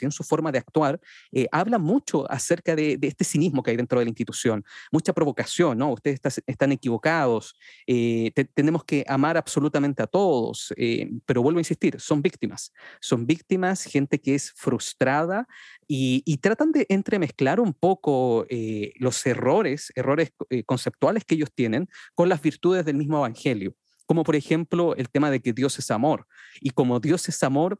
en 0.00 0.12
su 0.12 0.22
forma 0.22 0.52
de 0.52 0.58
actuar, 0.58 1.00
eh, 1.32 1.46
habla 1.52 1.78
mucho 1.78 2.30
acerca 2.30 2.76
de, 2.76 2.98
este 3.02 3.24
cinismo 3.24 3.62
que 3.62 3.70
hay 3.70 3.76
dentro 3.76 3.98
de 3.98 4.04
la 4.04 4.10
institución, 4.10 4.64
mucha 4.92 5.12
provocación, 5.12 5.78
¿no? 5.78 5.92
Ustedes 5.92 6.20
están 6.46 6.72
equivocados, 6.72 7.54
eh, 7.86 8.32
tenemos 8.54 8.84
que 8.84 9.04
amar 9.08 9.36
absolutamente 9.36 10.02
a 10.02 10.06
todos, 10.06 10.72
eh, 10.76 11.10
pero 11.26 11.42
vuelvo 11.42 11.58
a 11.58 11.62
insistir, 11.62 12.00
son 12.00 12.22
víctimas, 12.22 12.72
son 13.00 13.26
víctimas, 13.26 13.84
gente 13.84 14.20
que 14.20 14.34
es 14.34 14.52
frustrada 14.52 15.46
y, 15.86 16.22
y 16.26 16.38
tratan 16.38 16.72
de 16.72 16.86
entremezclar 16.88 17.60
un 17.60 17.72
poco 17.72 18.46
los 18.96 19.26
errores, 19.26 19.92
errores 19.94 20.32
conceptuales 20.66 21.24
que 21.24 21.34
ellos 21.34 21.50
tienen 21.54 21.88
con 22.14 22.28
las 22.28 22.42
virtudes 22.42 22.84
del 22.84 22.96
mismo 22.96 23.18
Evangelio 23.18 23.74
como 24.08 24.24
por 24.24 24.36
ejemplo 24.36 24.96
el 24.96 25.10
tema 25.10 25.30
de 25.30 25.40
que 25.40 25.52
Dios 25.52 25.78
es 25.78 25.90
amor. 25.90 26.26
Y 26.62 26.70
como 26.70 26.98
Dios 26.98 27.28
es 27.28 27.42
amor, 27.42 27.78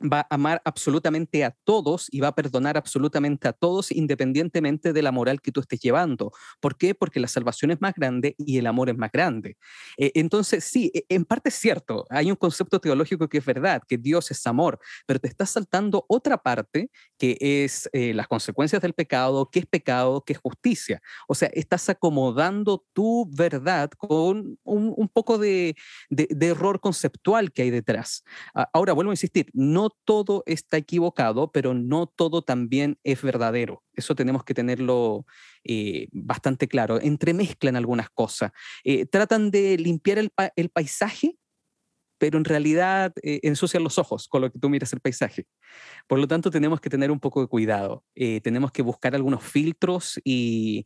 va 0.00 0.20
a 0.20 0.34
amar 0.34 0.62
absolutamente 0.64 1.44
a 1.44 1.56
todos 1.64 2.08
y 2.10 2.20
va 2.20 2.28
a 2.28 2.34
perdonar 2.34 2.76
absolutamente 2.76 3.48
a 3.48 3.52
todos 3.52 3.90
independientemente 3.90 4.92
de 4.92 5.02
la 5.02 5.12
moral 5.12 5.40
que 5.40 5.52
tú 5.52 5.60
estés 5.60 5.80
llevando. 5.80 6.32
¿Por 6.60 6.76
qué? 6.76 6.94
Porque 6.94 7.20
la 7.20 7.28
salvación 7.28 7.70
es 7.70 7.80
más 7.80 7.94
grande 7.94 8.34
y 8.38 8.58
el 8.58 8.66
amor 8.66 8.90
es 8.90 8.96
más 8.96 9.10
grande. 9.12 9.56
Eh, 9.96 10.12
entonces, 10.14 10.64
sí, 10.64 10.90
e, 10.94 11.04
en 11.08 11.24
parte 11.24 11.48
es 11.48 11.56
cierto, 11.56 12.04
hay 12.10 12.30
un 12.30 12.36
concepto 12.36 12.80
teológico 12.80 13.28
que 13.28 13.38
es 13.38 13.44
verdad, 13.44 13.82
que 13.86 13.98
Dios 13.98 14.30
es 14.30 14.46
amor, 14.46 14.78
pero 15.06 15.18
te 15.18 15.28
estás 15.28 15.50
saltando 15.50 16.04
otra 16.08 16.38
parte 16.38 16.90
que 17.18 17.36
es 17.40 17.88
eh, 17.92 18.14
las 18.14 18.28
consecuencias 18.28 18.80
del 18.82 18.94
pecado, 18.94 19.48
qué 19.50 19.60
es 19.60 19.66
pecado, 19.66 20.22
qué 20.24 20.34
es 20.34 20.38
justicia. 20.38 21.00
O 21.26 21.34
sea, 21.34 21.50
estás 21.52 21.88
acomodando 21.88 22.84
tu 22.92 23.28
verdad 23.30 23.90
con 23.96 24.58
un, 24.62 25.08
poco 25.12 25.38
de, 25.38 25.74
de 26.10 26.46
error 26.46 26.80
conceptual 26.80 27.52
que 27.52 27.62
hay 27.62 27.70
detrás. 27.70 28.22
Ahora, 28.72 28.92
vuelvo 28.92 29.10
a 29.10 29.14
insistir, 29.14 29.50
no 29.52 29.87
todo 30.04 30.42
está 30.46 30.76
equivocado, 30.76 31.50
pero 31.52 31.74
no 31.74 32.06
todo 32.06 32.42
también 32.42 32.98
es 33.04 33.22
verdadero. 33.22 33.82
Eso 33.94 34.14
tenemos 34.14 34.44
que 34.44 34.54
tenerlo 34.54 35.26
eh, 35.64 36.08
bastante 36.12 36.68
claro. 36.68 37.00
Entremezclan 37.00 37.76
algunas 37.76 38.10
cosas. 38.10 38.52
Eh, 38.84 39.06
tratan 39.06 39.50
de 39.50 39.78
limpiar 39.78 40.18
el 40.18 40.68
paisaje 40.70 41.37
pero 42.18 42.36
en 42.36 42.44
realidad 42.44 43.12
eh, 43.22 43.40
ensucian 43.44 43.84
los 43.84 43.96
ojos 43.96 44.28
con 44.28 44.42
lo 44.42 44.52
que 44.52 44.58
tú 44.58 44.68
miras 44.68 44.92
el 44.92 45.00
paisaje. 45.00 45.46
Por 46.06 46.18
lo 46.18 46.26
tanto, 46.26 46.50
tenemos 46.50 46.80
que 46.80 46.90
tener 46.90 47.10
un 47.10 47.20
poco 47.20 47.40
de 47.40 47.46
cuidado. 47.46 48.04
Eh, 48.14 48.40
tenemos 48.40 48.72
que 48.72 48.82
buscar 48.82 49.14
algunos 49.14 49.42
filtros 49.42 50.20
y, 50.24 50.84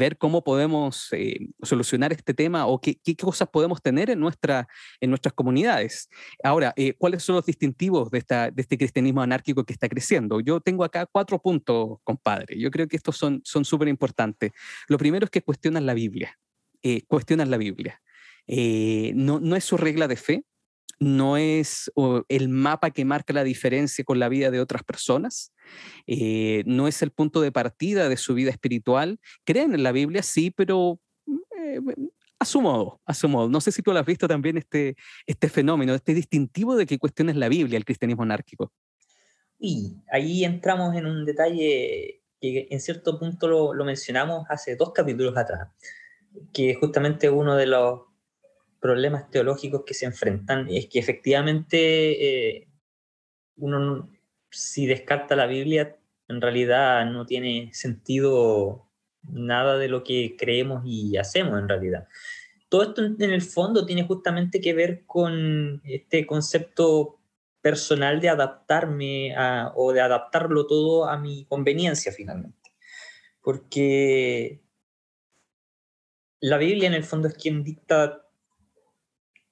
ver 0.00 0.16
cómo 0.16 0.42
podemos 0.42 1.08
eh, 1.12 1.48
solucionar 1.62 2.10
este 2.10 2.32
tema 2.32 2.66
o 2.66 2.80
qué, 2.80 2.98
cosas 3.18 3.48
podemos 3.50 3.82
tener 3.82 4.08
en, 4.08 4.18
nuestra, 4.18 4.66
en 4.98 5.10
nuestras 5.10 5.34
comunidades. 5.34 6.08
Ahora, 6.42 6.74
¿cuáles 6.96 7.22
son 7.22 7.36
los 7.36 7.44
distintivos 7.44 8.10
de, 8.10 8.18
esta, 8.18 8.50
de 8.50 8.62
este 8.62 8.78
cristianismo 8.78 9.20
anárquico 9.20 9.64
que 9.64 9.74
está 9.74 9.90
creciendo? 9.90 10.40
Yo 10.40 10.60
tengo 10.60 10.84
acá 10.84 11.04
cuatro 11.04 11.38
puntos, 11.38 11.98
compadre. 12.02 12.58
Yo 12.58 12.70
creo 12.70 12.88
que 12.88 12.96
estos 12.96 13.16
son 13.18 13.42
súper 13.44 13.88
importantes. 13.88 14.52
Lo 14.88 14.96
primero 14.96 15.24
es 15.24 15.30
que 15.30 15.42
cuestionan 15.42 15.84
la 15.84 15.92
Biblia. 15.92 16.38
cuestionan 17.06 17.50
la 17.50 17.58
Biblia. 17.58 18.00
no, 18.46 19.38
no 19.38 19.56
es 19.56 19.64
su 19.64 19.76
regla 19.76 20.08
de 20.08 20.16
fe, 20.16 20.44
no 20.98 21.36
es 21.36 21.90
el 22.28 22.48
mapa 22.48 22.90
que 22.90 23.04
marca 23.04 23.32
la 23.32 23.44
diferencia 23.44 24.04
con 24.04 24.18
la 24.18 24.28
vida 24.28 24.50
de 24.50 24.60
otras 24.60 24.82
personas, 24.82 25.52
eh, 26.06 26.62
no 26.66 26.88
es 26.88 27.02
el 27.02 27.10
punto 27.10 27.40
de 27.40 27.52
partida 27.52 28.08
de 28.08 28.16
su 28.16 28.34
vida 28.34 28.50
espiritual. 28.50 29.18
Creen 29.44 29.74
en 29.74 29.82
la 29.82 29.92
Biblia, 29.92 30.22
sí, 30.22 30.50
pero 30.50 31.00
eh, 31.58 31.80
a 32.38 32.44
su 32.44 32.60
modo, 32.60 33.00
a 33.04 33.14
su 33.14 33.28
modo. 33.28 33.48
No 33.48 33.60
sé 33.60 33.70
si 33.70 33.82
tú 33.82 33.92
lo 33.92 33.98
has 33.98 34.06
visto 34.06 34.26
también 34.26 34.56
este, 34.56 34.96
este 35.26 35.48
fenómeno, 35.48 35.94
este 35.94 36.14
distintivo 36.14 36.76
de 36.76 36.86
que 36.86 36.98
cuestiones 36.98 37.36
la 37.36 37.48
Biblia, 37.48 37.76
el 37.76 37.84
cristianismo 37.84 38.22
anárquico. 38.22 38.72
Y 39.58 39.98
ahí 40.10 40.44
entramos 40.44 40.96
en 40.96 41.06
un 41.06 41.26
detalle 41.26 42.22
que 42.40 42.68
en 42.70 42.80
cierto 42.80 43.18
punto 43.18 43.46
lo, 43.46 43.74
lo 43.74 43.84
mencionamos 43.84 44.46
hace 44.48 44.74
dos 44.74 44.92
capítulos 44.92 45.36
atrás, 45.36 45.68
que 46.54 46.74
justamente 46.74 47.28
uno 47.28 47.56
de 47.56 47.66
los 47.66 48.09
problemas 48.80 49.30
teológicos 49.30 49.82
que 49.86 49.94
se 49.94 50.06
enfrentan 50.06 50.68
es 50.70 50.86
que 50.86 50.98
efectivamente 50.98 52.56
eh, 52.56 52.68
uno 53.56 54.10
si 54.50 54.86
descarta 54.86 55.36
la 55.36 55.46
Biblia 55.46 55.96
en 56.28 56.40
realidad 56.40 57.04
no 57.06 57.26
tiene 57.26 57.70
sentido 57.72 58.88
nada 59.22 59.76
de 59.76 59.88
lo 59.88 60.02
que 60.02 60.36
creemos 60.38 60.82
y 60.84 61.16
hacemos 61.16 61.58
en 61.58 61.68
realidad. 61.68 62.08
Todo 62.68 62.82
esto 62.84 63.04
en 63.04 63.20
el 63.20 63.42
fondo 63.42 63.84
tiene 63.84 64.04
justamente 64.04 64.60
que 64.60 64.72
ver 64.72 65.04
con 65.04 65.82
este 65.84 66.26
concepto 66.26 67.18
personal 67.60 68.20
de 68.20 68.28
adaptarme 68.28 69.34
o 69.74 69.92
de 69.92 70.00
adaptarlo 70.00 70.66
todo 70.66 71.06
a 71.06 71.18
mi 71.18 71.44
conveniencia 71.46 72.12
finalmente. 72.12 72.72
Porque 73.42 74.62
la 76.40 76.58
Biblia 76.58 76.86
en 76.86 76.94
el 76.94 77.04
fondo 77.04 77.28
es 77.28 77.34
quien 77.34 77.64
dicta 77.64 78.29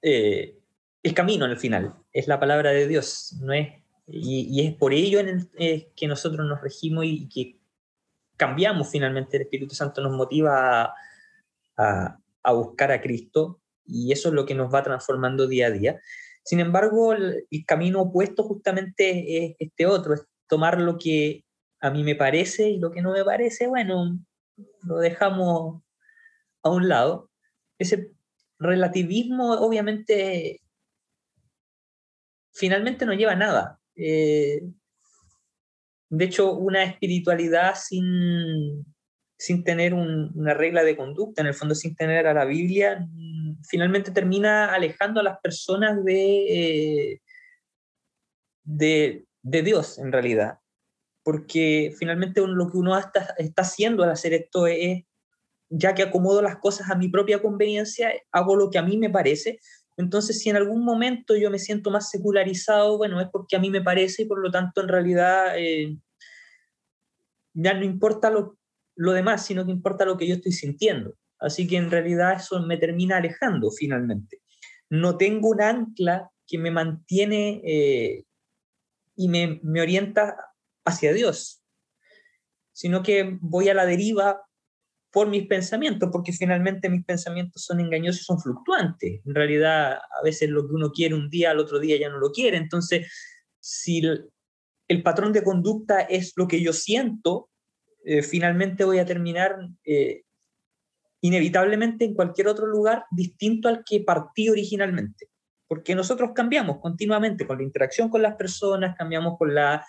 eh, 0.01 0.57
el 1.03 1.13
camino 1.13 1.45
el 1.45 1.57
final, 1.57 1.95
es 2.11 2.27
la 2.27 2.39
palabra 2.39 2.71
de 2.71 2.87
Dios, 2.87 3.37
no 3.41 3.53
es, 3.53 3.69
y, 4.07 4.65
es 4.65 4.73
por 4.75 4.93
ello 4.93 5.19
que 5.57 6.07
nosotros 6.07 6.47
nos 6.47 6.61
regimos 6.61 7.05
y, 7.05 7.29
que 7.29 7.59
cambiamos 8.35 8.89
finalmente, 8.89 9.37
el 9.37 9.43
Espíritu 9.43 9.75
Santo 9.75 10.01
nos 10.01 10.13
motiva 10.13 10.93
a, 11.77 12.17
buscar 12.53 12.91
a 12.91 13.01
Cristo 13.01 13.61
y 13.85 14.11
eso 14.11 14.29
es 14.29 14.35
lo 14.35 14.45
que 14.45 14.55
nos 14.55 14.73
va 14.73 14.81
transformando 14.81 15.47
día 15.47 15.67
a 15.67 15.71
día. 15.71 16.01
Sin 16.43 16.59
embargo, 16.59 17.13
el, 17.13 17.45
camino 17.65 18.01
opuesto 18.01 18.43
justamente 18.43 19.45
es 19.45 19.55
este 19.59 19.85
otro, 19.85 20.15
es 20.15 20.25
tomar 20.47 20.79
lo 20.79 20.97
que 20.97 21.45
a 21.79 21.91
mí 21.91 22.03
me 22.03 22.15
parece 22.15 22.69
y 22.69 22.79
lo 22.79 22.91
que 22.91 23.01
no 23.01 23.11
me 23.11 23.23
parece, 23.23 23.67
bueno, 23.67 24.19
lo 24.83 24.97
dejamos 24.97 25.83
a 26.63 26.69
un 26.69 26.89
lado. 26.89 27.29
Ese 27.77 28.11
relativismo 28.59 29.53
obviamente 29.53 30.61
finalmente 32.53 33.05
no 33.05 33.13
lleva 33.13 33.31
a 33.31 33.35
nada. 33.35 33.79
Eh, 33.95 34.61
de 36.09 36.25
hecho, 36.25 36.53
una 36.53 36.83
espiritualidad 36.83 37.75
sin, 37.75 38.85
sin 39.37 39.63
tener 39.63 39.93
una 39.93 40.53
regla 40.53 40.83
de 40.83 40.97
conducta, 40.97 41.41
en 41.41 41.47
el 41.47 41.53
fondo 41.53 41.75
sin 41.75 41.95
tener 41.95 42.27
a 42.27 42.33
la 42.33 42.45
Biblia, 42.45 43.07
finalmente 43.67 44.11
termina 44.11 44.73
alejando 44.73 45.19
a 45.19 45.23
las 45.23 45.39
personas 45.39 46.03
de, 46.03 47.13
eh, 47.13 47.21
de, 48.63 49.25
Dios 49.43 49.99
en 49.99 50.11
realidad. 50.11 50.59
Porque 51.23 51.93
finalmente 51.97 52.41
lo 52.45 52.71
que 52.71 52.77
uno 52.77 52.97
está, 52.97 53.35
está 53.37 53.61
haciendo 53.61 54.03
al 54.03 54.11
hacer 54.11 54.33
esto 54.33 54.67
es 54.67 55.03
ya 55.69 55.93
que 55.93 56.03
acomodo 56.03 56.41
las 56.41 56.57
cosas 56.57 56.89
a 56.89 56.95
mi 56.95 57.09
propia 57.09 57.41
conveniencia, 57.41 58.11
hago 58.31 58.55
lo 58.55 58.69
que 58.69 58.79
a 58.79 58.83
mí 58.83 58.97
me 58.97 59.09
parece. 59.09 59.59
Entonces, 59.97 60.39
si 60.39 60.49
en 60.49 60.55
algún 60.55 60.83
momento 60.83 61.35
yo 61.35 61.51
me 61.51 61.59
siento 61.59 61.91
más 61.91 62.09
secularizado, 62.09 62.97
bueno, 62.97 63.21
es 63.21 63.27
porque 63.31 63.55
a 63.55 63.59
mí 63.59 63.69
me 63.69 63.81
parece 63.81 64.23
y 64.23 64.25
por 64.25 64.39
lo 64.39 64.49
tanto 64.49 64.81
en 64.81 64.87
realidad 64.87 65.57
eh, 65.57 65.97
ya 67.53 67.73
no 67.73 67.83
importa 67.83 68.29
lo, 68.29 68.57
lo 68.95 69.11
demás, 69.11 69.45
sino 69.45 69.65
que 69.65 69.71
importa 69.71 70.05
lo 70.05 70.17
que 70.17 70.27
yo 70.27 70.35
estoy 70.35 70.51
sintiendo. 70.51 71.15
Así 71.39 71.67
que 71.67 71.77
en 71.77 71.91
realidad 71.91 72.33
eso 72.37 72.59
me 72.61 72.77
termina 72.77 73.17
alejando 73.17 73.71
finalmente. 73.71 74.41
No 74.89 75.17
tengo 75.17 75.49
un 75.49 75.61
ancla 75.61 76.31
que 76.47 76.57
me 76.57 76.71
mantiene 76.71 77.61
eh, 77.63 78.23
y 79.15 79.29
me, 79.29 79.59
me 79.63 79.81
orienta 79.81 80.35
hacia 80.83 81.13
Dios, 81.13 81.61
sino 82.73 83.03
que 83.03 83.37
voy 83.41 83.69
a 83.69 83.73
la 83.73 83.85
deriva 83.85 84.48
por 85.11 85.27
mis 85.27 85.47
pensamientos, 85.47 86.09
porque 86.11 86.31
finalmente 86.31 86.89
mis 86.89 87.03
pensamientos 87.03 87.63
son 87.63 87.79
engañosos 87.79 88.21
y 88.21 88.25
son 88.25 88.39
fluctuantes. 88.39 89.21
En 89.25 89.33
realidad, 89.33 89.93
a 89.93 90.23
veces 90.23 90.49
lo 90.49 90.67
que 90.67 90.73
uno 90.73 90.91
quiere 90.91 91.15
un 91.15 91.29
día, 91.29 91.51
al 91.51 91.59
otro 91.59 91.79
día 91.79 91.97
ya 91.97 92.09
no 92.09 92.19
lo 92.19 92.31
quiere. 92.31 92.57
Entonces, 92.57 93.11
si 93.59 94.01
el, 94.87 95.03
patrón 95.03 95.33
de 95.33 95.43
conducta 95.43 96.01
es 96.01 96.33
lo 96.35 96.47
que 96.47 96.61
yo 96.61 96.73
siento, 96.73 97.49
eh, 98.05 98.21
finalmente 98.21 98.85
voy 98.85 98.99
a 98.99 99.05
terminar 99.05 99.57
eh, 99.83 100.23
inevitablemente 101.21 102.05
en 102.05 102.13
cualquier 102.13 102.47
otro 102.47 102.67
lugar 102.67 103.05
distinto 103.11 103.67
al 103.67 103.83
que 103.83 104.01
partí 104.01 104.49
originalmente. 104.49 105.29
Porque 105.67 105.95
nosotros 105.95 106.31
cambiamos 106.35 106.79
continuamente 106.79 107.45
con 107.45 107.57
la 107.57 107.63
interacción 107.63 108.09
con 108.09 108.21
las 108.21 108.35
personas, 108.35 108.95
cambiamos 108.95 109.37
con 109.37 109.53
la, 109.53 109.85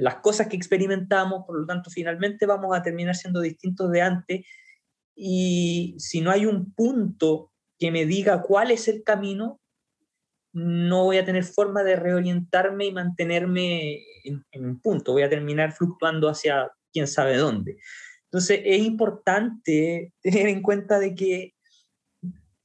las 0.00 0.16
cosas 0.16 0.48
que 0.48 0.56
experimentamos, 0.56 1.44
por 1.46 1.60
lo 1.60 1.66
tanto, 1.66 1.90
finalmente 1.90 2.46
vamos 2.46 2.76
a 2.76 2.82
terminar 2.82 3.14
siendo 3.14 3.40
distintos 3.40 3.90
de 3.90 4.02
antes. 4.02 4.46
Y 5.14 5.94
si 5.98 6.20
no 6.20 6.30
hay 6.30 6.46
un 6.46 6.72
punto 6.72 7.52
que 7.78 7.90
me 7.90 8.06
diga 8.06 8.42
cuál 8.42 8.70
es 8.70 8.88
el 8.88 9.02
camino, 9.02 9.60
no 10.52 11.04
voy 11.04 11.18
a 11.18 11.24
tener 11.24 11.44
forma 11.44 11.82
de 11.82 11.96
reorientarme 11.96 12.86
y 12.86 12.92
mantenerme 12.92 13.98
en, 14.24 14.64
un 14.64 14.80
punto. 14.80 15.12
Voy 15.12 15.22
a 15.22 15.30
terminar 15.30 15.72
fluctuando 15.72 16.28
hacia 16.28 16.70
quién 16.92 17.06
sabe 17.06 17.36
dónde. 17.36 17.78
Entonces, 18.24 18.60
es 18.64 18.82
importante 18.82 20.12
tener 20.20 20.48
en 20.48 20.62
cuenta 20.62 20.98
de 20.98 21.14
que 21.14 21.54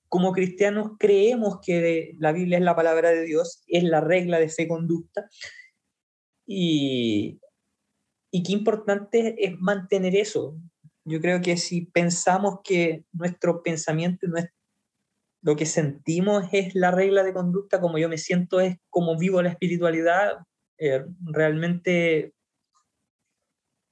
como 0.08 0.32
cristianos 0.32 0.92
creemos 0.98 1.60
que 1.62 2.16
la 2.20 2.32
Biblia 2.32 2.58
es 2.58 2.64
la 2.64 2.76
palabra 2.76 3.10
de 3.10 3.24
Dios, 3.24 3.64
es 3.68 3.84
la 3.84 4.00
regla 4.00 4.40
de 4.40 4.50
fe 4.50 4.68
conducta, 4.68 5.28
Y, 6.46 7.40
y 8.32 8.44
qué 8.44 8.52
importante 8.52 9.36
es 9.46 9.58
mantener 9.60 10.16
eso. 10.16 10.58
Yo 11.06 11.22
creo 11.22 11.42
que 11.42 11.58
si 11.58 11.86
pensamos 11.86 12.60
que 12.64 13.06
nuestro 13.12 13.62
pensamiento 13.64 14.26
y 14.26 14.30
lo 15.42 15.56
que 15.56 15.66
sentimos 15.68 16.46
es 16.52 16.74
la 16.74 16.90
regla 16.90 17.24
de 17.24 17.34
conducta, 17.34 17.80
como 17.80 18.00
yo 18.00 18.10
me 18.10 18.18
siento 18.18 18.60
es 18.60 18.78
como 18.90 19.18
vivo 19.18 19.42
la 19.42 19.50
espiritualidad, 19.50 20.40
eh, 20.80 21.06
realmente 21.22 22.34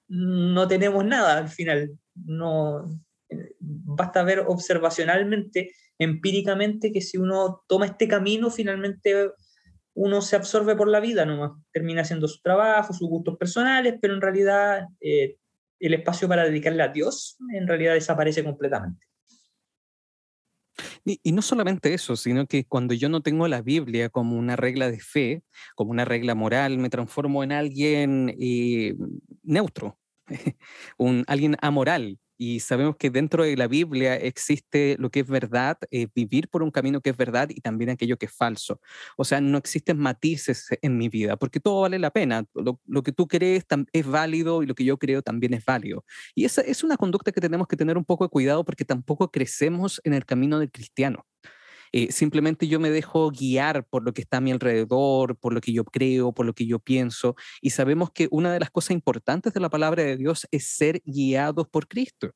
no 0.08 0.68
tenemos 0.68 1.06
nada 1.06 1.38
al 1.38 1.50
final. 1.50 1.98
No, 2.16 2.90
basta 3.60 4.24
ver 4.24 4.40
observacionalmente, 4.48 5.72
empíricamente, 6.00 6.92
que 6.92 7.02
si 7.02 7.18
uno 7.18 7.64
toma 7.68 7.86
este 7.86 8.08
camino, 8.08 8.50
finalmente 8.50 9.32
uno 9.96 10.22
se 10.22 10.36
absorbe 10.36 10.76
por 10.76 10.88
la 10.88 11.00
vida 11.00 11.26
nomás, 11.26 11.52
termina 11.72 12.02
haciendo 12.02 12.28
su 12.28 12.42
trabajo, 12.42 12.94
sus 12.94 13.08
gustos 13.10 13.38
personales, 13.38 13.96
pero 14.02 14.14
en 14.16 14.22
realidad 14.22 14.88
eh, 15.00 15.38
el 15.80 15.94
espacio 15.94 16.28
para 16.28 16.46
dedicarle 16.46 16.84
a 16.84 16.88
Dios 16.88 17.38
en 17.54 17.68
realidad 17.68 17.94
desaparece 17.94 18.44
completamente. 18.44 19.06
Y, 21.06 21.32
no 21.34 21.42
solamente 21.42 21.94
eso, 21.94 22.16
sino 22.16 22.48
que 22.48 22.66
cuando 22.66 22.94
yo 22.94 23.10
no 23.10 23.22
tengo 23.22 23.48
la 23.48 23.62
Biblia 23.62 24.10
como 24.10 24.38
una 24.38 24.56
regla 24.56 24.90
de 24.90 25.00
fe, 25.00 25.44
como 25.76 25.92
una 25.92 26.06
regla 26.06 26.34
moral, 26.34 26.78
me 26.78 26.90
transformo 26.90 27.44
en 27.44 27.52
alguien 27.52 28.36
eh, 28.40 28.96
neutro, 29.44 30.00
un, 30.98 31.24
alguien 31.28 31.58
amoral, 31.62 32.20
y 32.44 32.60
sabemos 32.60 32.98
que 32.98 33.10
dentro 33.10 33.44
de 33.46 33.56
la 33.56 33.68
Biblia 33.68 34.16
existe 34.16 34.98
lo 35.00 35.10
que 35.10 35.22
es 35.22 35.28
verdad, 35.28 35.78
eh, 35.92 36.08
vivir 36.14 36.50
por 36.50 36.62
un 36.62 36.72
camino 36.72 37.00
que 37.00 37.12
es 37.12 37.16
verdad 37.16 37.48
y 37.50 37.62
también 37.62 37.90
aquello 37.90 38.18
que 38.18 38.26
es 38.26 38.34
falso. 38.34 38.82
O 39.16 39.24
sea, 39.24 39.40
no 39.40 39.58
existen 39.58 39.98
matices 39.98 40.68
en 40.82 40.98
mi 40.98 41.08
vida, 41.08 41.38
porque 41.38 41.62
todo 41.62 41.82
vale 41.82 42.00
la 42.00 42.12
pena. 42.12 42.44
Lo, 42.54 43.04
que 43.04 43.14
tú 43.14 43.28
crees 43.30 43.66
es 43.94 44.06
válido 44.06 44.62
y 44.62 44.66
lo 44.66 44.76
que 44.76 44.84
yo 44.84 44.98
creo 44.98 45.22
también 45.22 45.54
es 45.54 45.64
válido. 45.64 46.04
Y 46.36 46.44
esa 46.44 46.62
es 46.62 46.84
una 46.84 46.98
conducta 46.98 47.32
que 47.32 47.40
tenemos 47.40 47.66
que 47.68 47.78
tener 47.78 47.98
un 47.98 48.04
poco 48.04 48.26
de 48.26 48.30
cuidado 48.30 48.66
porque 48.66 48.84
tampoco 48.84 49.32
crecemos 49.32 50.02
en 50.04 50.14
el 50.14 50.26
camino 50.26 50.60
del 50.60 50.70
cristiano. 50.70 51.26
Eh, 51.94 52.12
simplemente 52.12 52.68
yo 52.68 52.80
me 52.80 52.90
dejo 52.90 53.30
guiar 53.30 53.86
por 53.86 54.04
lo 54.04 54.14
que 54.14 54.22
está 54.22 54.38
a 54.38 54.42
mi 54.42 54.52
alrededor, 54.52 55.38
por 55.38 55.54
lo 55.54 55.62
que 55.62 55.72
yo 55.74 55.86
creo, 55.86 56.34
por 56.34 56.46
lo 56.46 56.54
que 56.54 56.66
yo 56.66 56.80
pienso. 56.80 57.36
Y 57.62 57.70
sabemos 57.70 58.12
que 58.12 58.28
una 58.32 58.52
de 58.52 58.60
las 58.60 58.72
cosas 58.72 58.92
importantes 58.92 59.54
de 59.54 59.60
la 59.60 59.70
palabra 59.70 60.04
de 60.04 60.18
Dios 60.18 60.48
es 60.52 60.66
ser 60.68 61.02
guiados 61.06 61.68
por 61.70 61.88
Cristo. 61.88 62.32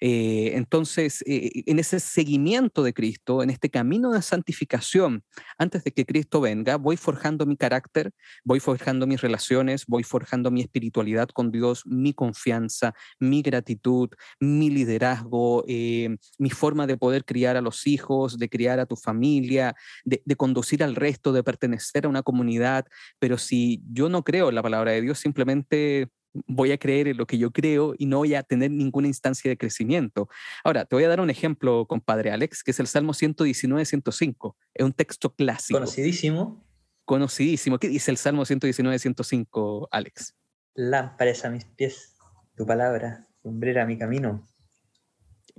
Eh, 0.00 0.52
entonces, 0.54 1.22
eh, 1.26 1.50
en 1.66 1.78
ese 1.78 2.00
seguimiento 2.00 2.82
de 2.82 2.94
Cristo, 2.94 3.42
en 3.42 3.50
este 3.50 3.70
camino 3.70 4.12
de 4.12 4.22
santificación, 4.22 5.24
antes 5.58 5.84
de 5.84 5.92
que 5.92 6.06
Cristo 6.06 6.40
venga, 6.40 6.76
voy 6.76 6.96
forjando 6.96 7.46
mi 7.46 7.56
carácter, 7.56 8.12
voy 8.44 8.60
forjando 8.60 9.06
mis 9.06 9.20
relaciones, 9.20 9.84
voy 9.86 10.02
forjando 10.02 10.50
mi 10.50 10.60
espiritualidad 10.62 11.28
con 11.28 11.50
Dios, 11.50 11.82
mi 11.86 12.14
confianza, 12.14 12.94
mi 13.18 13.42
gratitud, 13.42 14.10
mi 14.40 14.70
liderazgo, 14.70 15.64
mi 15.66 16.50
forma 16.50 16.86
de 16.86 16.96
poder 16.96 17.24
criar 17.24 17.56
a 17.56 17.60
los 17.60 17.86
hijos, 17.86 18.38
de 18.38 18.48
criar 18.48 18.80
a 18.80 18.86
tu 18.90 18.96
familia, 18.96 19.74
de, 20.04 20.20
de 20.24 20.36
conducir 20.36 20.82
al 20.82 20.96
resto, 20.96 21.32
de 21.32 21.42
pertenecer 21.42 22.04
a 22.04 22.08
una 22.08 22.22
comunidad. 22.22 22.84
Pero 23.18 23.38
si 23.38 23.82
yo 23.90 24.08
no 24.08 24.24
creo 24.24 24.48
en 24.48 24.56
la 24.56 24.62
palabra 24.62 24.90
de 24.90 25.00
Dios, 25.00 25.18
simplemente 25.20 26.08
voy 26.46 26.72
a 26.72 26.78
creer 26.78 27.08
en 27.08 27.16
lo 27.16 27.26
que 27.26 27.38
yo 27.38 27.50
creo 27.50 27.94
y 27.96 28.06
no 28.06 28.18
voy 28.18 28.34
a 28.34 28.42
tener 28.42 28.70
ninguna 28.70 29.08
instancia 29.08 29.48
de 29.48 29.56
crecimiento. 29.56 30.28
Ahora, 30.64 30.84
te 30.84 30.96
voy 30.96 31.04
a 31.04 31.08
dar 31.08 31.20
un 31.20 31.30
ejemplo, 31.30 31.86
compadre 31.86 32.30
Alex, 32.30 32.62
que 32.62 32.72
es 32.72 32.80
el 32.80 32.86
Salmo 32.86 33.14
119, 33.14 33.84
105. 33.84 34.56
Es 34.74 34.84
un 34.84 34.92
texto 34.92 35.34
clásico. 35.34 35.78
Conocidísimo. 35.78 36.64
Conocidísimo. 37.04 37.78
¿Qué 37.78 37.88
dice 37.88 38.10
el 38.10 38.16
Salmo 38.16 38.44
119, 38.44 38.98
105, 38.98 39.88
Alex? 39.90 40.34
Lámparas 40.74 41.44
a 41.44 41.50
mis 41.50 41.64
pies, 41.64 42.16
tu 42.56 42.66
palabra, 42.66 43.26
lumbrera 43.42 43.86
mi 43.86 43.98
camino 43.98 44.46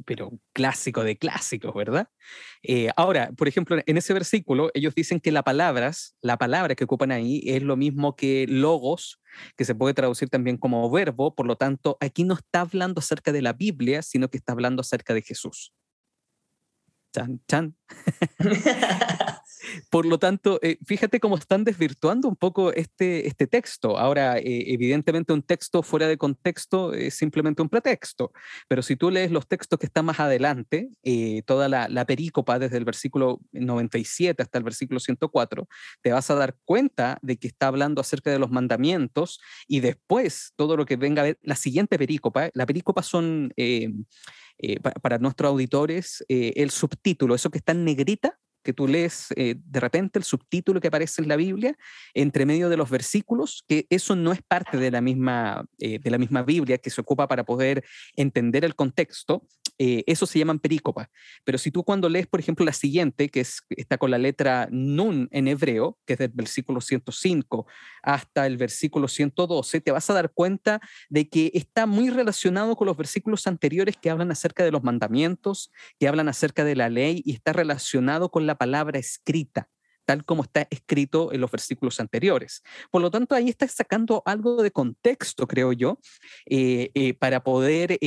pero 0.06 0.32
clásico 0.54 1.04
de 1.04 1.18
clásicos, 1.18 1.74
¿verdad? 1.74 2.10
Eh, 2.64 2.90
ahora, 2.96 3.32
por 3.38 3.48
ejemplo, 3.48 3.78
en 3.86 3.98
ese 3.98 4.14
versículo, 4.14 4.72
ellos 4.74 4.96
dicen 4.96 5.20
que 5.20 5.32
la 5.32 5.44
palabras, 5.44 6.16
la 6.22 6.38
palabra 6.38 6.76
que 6.76 6.84
ocupan 6.84 7.12
ahí 7.12 7.42
es 7.46 7.64
lo 7.64 7.78
mismo 7.78 8.16
que 8.16 8.46
logos, 8.48 9.22
que 9.58 9.66
se 9.66 9.76
puede 9.76 9.94
traducir 9.94 10.30
también 10.30 10.58
como 10.58 10.90
verbo, 10.90 11.36
por 11.36 11.46
lo 11.46 11.56
tanto, 11.56 11.98
aquí 12.00 12.24
no 12.24 12.36
está 12.36 12.62
hablando 12.62 13.00
acerca 13.00 13.32
de 13.32 13.42
la 13.42 13.54
Biblia, 13.54 14.02
sino 14.02 14.30
que 14.30 14.38
está 14.38 14.54
hablando 14.54 14.82
acerca 14.82 15.14
de 15.14 15.22
Jesús. 15.22 15.74
Chan, 17.14 17.42
chan. 17.48 17.76
Por 19.90 20.06
lo 20.06 20.18
tanto, 20.18 20.60
eh, 20.62 20.78
fíjate 20.86 21.20
cómo 21.20 21.38
están 21.38 21.64
desvirtuando 21.64 22.28
un 22.28 22.36
poco 22.36 22.74
este, 22.74 23.28
este 23.28 23.48
texto. 23.48 23.98
Ahora, 23.98 24.38
eh, 24.38 24.74
evidentemente 24.74 25.34
un 25.34 25.44
texto 25.44 25.84
fuera 25.84 26.08
de 26.08 26.18
contexto 26.18 26.94
es 26.94 27.16
simplemente 27.16 27.62
un 27.62 27.70
pretexto, 27.70 28.32
pero 28.68 28.82
si 28.82 28.96
tú 28.96 29.12
lees 29.12 29.32
los 29.32 29.48
textos 29.48 29.80
que 29.80 29.86
están 29.86 30.06
más 30.06 30.20
adelante, 30.20 30.90
eh, 31.04 31.44
toda 31.46 31.70
la, 31.70 31.88
la, 31.88 32.06
perícopa 32.06 32.60
desde 32.60 32.78
el 32.78 32.86
versículo 32.86 33.40
97 33.52 34.42
hasta 34.42 34.58
el 34.58 34.64
versículo 34.64 35.00
104, 35.00 35.68
te 36.02 36.12
vas 36.12 36.30
a 36.30 36.36
dar 36.36 36.56
cuenta 36.66 37.20
de 37.22 37.38
que 37.38 37.48
está 37.48 37.68
hablando 37.68 38.02
acerca 38.02 38.32
de 38.32 38.40
los 38.40 38.52
mandamientos 38.52 39.40
y 39.68 39.80
después 39.80 40.54
todo 40.56 40.76
lo 40.76 40.86
que 40.86 40.96
venga 40.96 41.22
a 41.22 41.26
ver, 41.26 41.40
la 41.44 41.56
siguiente 41.56 41.98
perícopa, 41.98 42.50
la 42.54 42.66
perícopa 42.66 43.04
son... 43.04 43.54
para, 45.02 45.18
nuestros 45.20 45.50
auditores, 45.50 46.24
el 46.28 46.70
subtítulo, 46.72 47.36
eso 47.36 47.50
que 47.50 47.60
está 47.60 47.72
en 47.72 47.86
negrita, 47.86 48.38
que 48.64 48.74
tú 48.74 48.88
lees 48.88 49.28
eh, 49.36 49.56
de 49.58 49.80
repente 49.80 50.20
el 50.20 50.26
subtítulo 50.26 50.80
que 50.80 50.88
aparece 50.88 51.22
en 51.22 51.28
la 51.28 51.36
Biblia 51.36 51.78
entre 52.14 52.46
medio 52.46 52.70
de 52.70 52.78
los 52.78 52.90
versículos, 52.90 53.64
que 53.68 53.88
eso 53.90 54.16
no 54.16 54.32
es 54.32 54.42
parte 54.42 54.78
de 54.78 54.92
la 54.92 55.02
misma, 55.02 55.66
eh, 55.80 56.00
de 56.00 56.12
la 56.12 56.18
misma 56.18 56.44
Biblia 56.44 56.78
que 56.78 56.90
se 56.90 57.02
ocupa 57.02 57.28
para 57.28 57.44
poder 57.44 57.84
entender 58.16 58.66
el 58.66 58.76
contexto, 58.76 59.48
eh, 59.84 60.04
eso 60.06 60.28
se 60.28 60.38
llaman 60.38 60.60
perícopas. 60.60 61.08
Pero 61.44 61.58
si 61.58 61.72
tú 61.72 61.84
cuando 61.84 62.08
lees, 62.08 62.28
por 62.28 62.40
ejemplo, 62.40 62.64
la 62.64 62.72
siguiente, 62.72 63.30
que 63.30 63.40
es, 63.40 63.64
está 63.72 63.98
con 63.98 64.12
la 64.12 64.20
letra 64.20 64.68
nun 64.70 65.28
en 65.32 65.48
hebreo, 65.48 65.98
que 66.06 66.14
es 66.14 66.20
del 66.20 66.30
versículo 66.30 66.82
105 66.82 67.66
hasta 68.04 68.46
el 68.46 68.58
versículo 68.58 69.08
112, 69.08 69.82
te 69.82 69.90
vas 69.90 70.08
a 70.12 70.14
dar 70.14 70.34
cuenta 70.34 70.82
de 71.10 71.28
que 71.30 71.50
está 71.56 71.88
muy 71.88 72.12
relacionado 72.12 72.76
con 72.76 72.86
los 72.86 72.96
versículos 72.96 73.48
anteriores 73.48 73.98
que 74.00 74.12
hablan 74.12 74.30
acerca 74.30 74.64
de 74.64 74.70
los 74.70 74.84
mandamientos, 74.84 75.72
que 76.00 76.08
hablan 76.08 76.30
acerca 76.30 76.64
de 76.64 76.76
la 76.76 76.88
ley 76.88 77.24
y 77.26 77.34
está 77.34 77.52
relacionado 77.52 78.30
con 78.30 78.46
la 78.46 78.60
palabra 78.60 79.00
escrita 79.00 79.68
tal 80.04 80.26
como 80.26 80.44
está 80.44 80.68
escrito 80.72 81.32
en 81.32 81.40
los 81.40 81.52
versículos 81.52 82.00
anteriores. 82.00 82.64
Por 82.90 83.02
lo 83.02 83.12
tanto, 83.12 83.34
ahí 83.36 83.50
está 83.50 83.68
sacando 83.68 84.24
algo 84.26 84.62
de 84.62 84.72
contexto, 84.72 85.48
creo 85.48 85.72
yo, 85.74 86.00
eh, 86.48 86.90
eh, 86.96 87.14
para 87.14 87.44
poder 87.44 87.98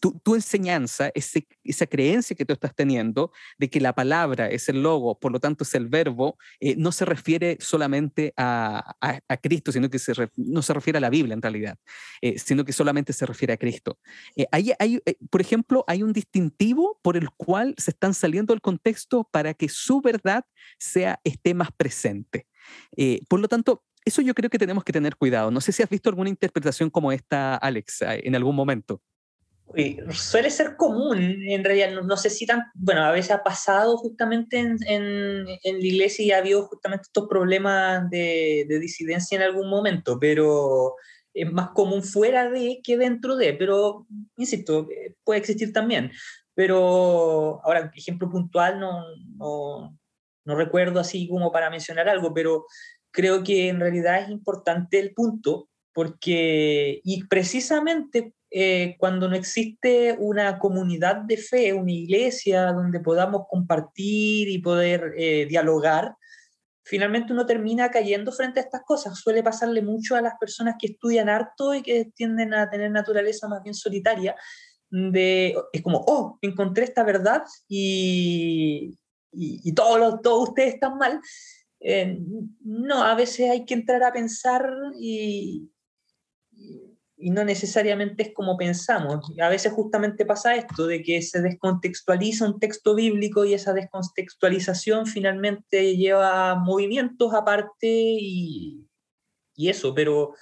tu, 0.00 0.34
enseñanza, 0.34 1.10
esa 1.14 1.86
creencia 1.86 2.34
que 2.34 2.44
tú 2.44 2.52
estás 2.52 2.74
teniendo 2.74 3.32
de 3.58 3.70
que 3.70 3.80
la 3.80 3.92
palabra 3.92 4.48
es 4.48 4.68
el 4.68 4.82
logo, 4.82 5.18
por 5.18 5.32
lo 5.32 5.40
tanto 5.40 5.64
es 5.64 5.74
el 5.74 5.88
verbo, 5.88 6.38
eh, 6.60 6.74
no 6.76 6.92
se 6.92 7.04
refiere 7.04 7.56
solamente 7.60 8.32
a, 8.36 8.96
Cristo, 9.42 9.70
sino 9.70 9.88
que 9.88 9.98
no 10.36 10.62
se 10.62 10.74
refiere 10.74 10.96
a 10.98 11.00
la 11.00 11.10
Biblia 11.10 11.34
en 11.34 11.42
realidad, 11.42 11.78
eh, 12.20 12.38
sino 12.38 12.64
que 12.64 12.72
solamente 12.72 13.12
se 13.12 13.26
refiere 13.26 13.54
a 13.54 13.56
Cristo. 13.56 13.98
Eh, 14.34 14.46
hay, 14.50 15.00
por 15.30 15.40
ejemplo, 15.40 15.84
hay 15.86 16.02
un 16.02 16.12
distintivo 16.12 16.98
por 17.02 17.16
el 17.16 17.30
cual 17.30 17.74
se 17.78 17.92
están 17.92 18.14
saliendo 18.14 18.52
del 18.52 18.60
contexto 18.60 19.28
para 19.30 19.54
que 19.54 19.68
su 19.68 20.00
verdad 20.00 20.44
sea, 20.78 21.20
esté 21.24 21.54
más 21.54 21.70
presente. 21.72 22.46
por 23.28 23.40
lo 23.40 23.48
tanto, 23.48 23.84
eso 24.04 24.22
yo 24.22 24.34
creo 24.34 24.50
que 24.50 24.58
tenemos 24.58 24.84
que 24.84 24.92
tener 24.92 25.16
cuidado. 25.16 25.50
No 25.50 25.60
sé 25.60 25.72
si 25.72 25.82
has 25.82 25.88
visto 25.88 26.08
alguna 26.08 26.30
interpretación 26.30 26.90
como 26.90 27.12
esta, 27.12 27.56
Alex, 27.56 28.02
en 28.02 28.34
algún 28.34 28.54
momento 28.56 29.02
suele 30.12 30.50
ser 30.50 30.76
común, 30.76 31.18
en 31.18 31.64
realidad, 31.64 32.02
no, 32.02 32.16
sé 32.16 32.30
si 32.30 32.46
tan, 32.46 32.64
bueno, 32.74 33.02
a 33.02 33.10
veces 33.10 33.32
ha 33.32 33.42
pasado 33.42 33.96
justamente 33.98 34.58
en, 34.58 34.78
en, 34.86 35.44
la 35.44 35.86
iglesia 35.86 36.24
y 36.24 36.30
ha 36.32 36.38
habido 36.38 36.66
justamente 36.66 37.02
estos 37.02 37.28
problemas 37.28 38.08
de, 38.08 38.64
de, 38.68 38.78
disidencia 38.78 39.36
en 39.36 39.42
algún 39.42 39.68
momento, 39.68 40.18
pero 40.18 40.94
es 41.34 41.52
más 41.52 41.70
común 41.70 42.02
fuera 42.02 42.48
de 42.48 42.80
que 42.82 42.96
dentro 42.96 43.36
de, 43.36 43.52
pero, 43.52 44.06
insisto, 44.36 44.88
puede 45.24 45.40
existir 45.40 45.72
también. 45.72 46.10
Pero 46.54 47.60
ahora, 47.62 47.92
ejemplo 47.94 48.30
puntual, 48.30 48.80
no, 48.80 49.04
no, 49.36 49.98
no 50.46 50.54
recuerdo 50.54 51.00
así 51.00 51.28
como 51.28 51.52
para 51.52 51.68
mencionar 51.68 52.08
algo, 52.08 52.32
pero 52.32 52.64
creo 53.10 53.42
que 53.42 53.68
en 53.68 53.80
realidad 53.80 54.22
es 54.22 54.30
importante 54.30 54.98
el 54.98 55.12
punto 55.12 55.68
porque, 55.92 57.00
y 57.04 57.24
precisamente 57.24 58.34
eh, 58.50 58.96
cuando 58.98 59.28
no 59.28 59.36
existe 59.36 60.16
una 60.18 60.58
comunidad 60.58 61.16
de 61.16 61.36
fe, 61.36 61.72
una 61.72 61.92
iglesia 61.92 62.72
donde 62.72 63.00
podamos 63.00 63.42
compartir 63.48 64.48
y 64.48 64.58
poder 64.58 65.14
eh, 65.16 65.46
dialogar, 65.46 66.14
finalmente 66.84 67.32
uno 67.32 67.44
termina 67.44 67.90
cayendo 67.90 68.30
frente 68.30 68.60
a 68.60 68.62
estas 68.62 68.82
cosas. 68.82 69.18
Suele 69.18 69.42
pasarle 69.42 69.82
mucho 69.82 70.14
a 70.14 70.20
las 70.20 70.34
personas 70.38 70.76
que 70.78 70.88
estudian 70.88 71.28
harto 71.28 71.74
y 71.74 71.82
que 71.82 72.12
tienden 72.14 72.54
a 72.54 72.70
tener 72.70 72.90
naturaleza 72.90 73.48
más 73.48 73.62
bien 73.62 73.74
solitaria, 73.74 74.36
de, 74.88 75.56
es 75.72 75.82
como, 75.82 76.04
oh, 76.06 76.38
encontré 76.40 76.84
esta 76.84 77.02
verdad 77.02 77.42
y, 77.68 78.96
y, 79.32 79.72
todos, 79.74 80.20
todos 80.22 80.50
ustedes 80.50 80.74
están 80.74 80.96
mal. 80.96 81.20
Eh, 81.80 82.18
no, 82.60 83.02
a 83.02 83.14
veces 83.16 83.50
hay 83.50 83.64
que 83.64 83.74
entrar 83.74 84.02
a 84.04 84.12
pensar 84.12 84.72
y, 84.98 85.68
y 86.52 86.95
no 87.30 87.44
necesariamente 87.44 88.22
es 88.22 88.34
como 88.34 88.56
pensamos. 88.56 89.32
A 89.40 89.48
veces 89.48 89.72
justamente 89.72 90.24
pasa 90.24 90.54
esto, 90.54 90.86
de 90.86 91.02
que 91.02 91.22
se 91.22 91.42
descontextualiza 91.42 92.46
un 92.46 92.60
texto 92.60 92.94
bíblico 92.94 93.44
y 93.44 93.54
esa 93.54 93.72
descontextualización 93.72 95.06
finalmente 95.06 95.96
lleva 95.96 96.54
movimientos 96.54 97.34
aparte 97.34 97.88
y, 97.88 98.86
y 99.56 99.68
eso, 99.68 99.94
pero 99.94 100.34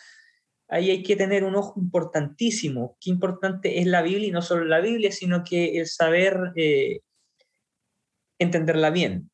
ahí 0.68 0.90
hay 0.90 1.03
que 1.03 1.16
tener 1.16 1.44
un 1.44 1.57
ojo 1.57 1.81
importantísimo. 1.81 2.97
Qué 3.01 3.11
importante 3.11 3.81
es 3.81 3.87
la 3.87 4.03
Biblia 4.03 4.29
y 4.29 4.33
no 4.33 4.42
solo 4.42 4.64
la 4.64 4.81
Biblia, 4.81 5.12
sino 5.12 5.44
que 5.44 5.79
el 5.79 5.87
saber 5.87 6.53
eh, 6.57 7.01
entenderla 8.38 8.90
bien. 8.90 9.31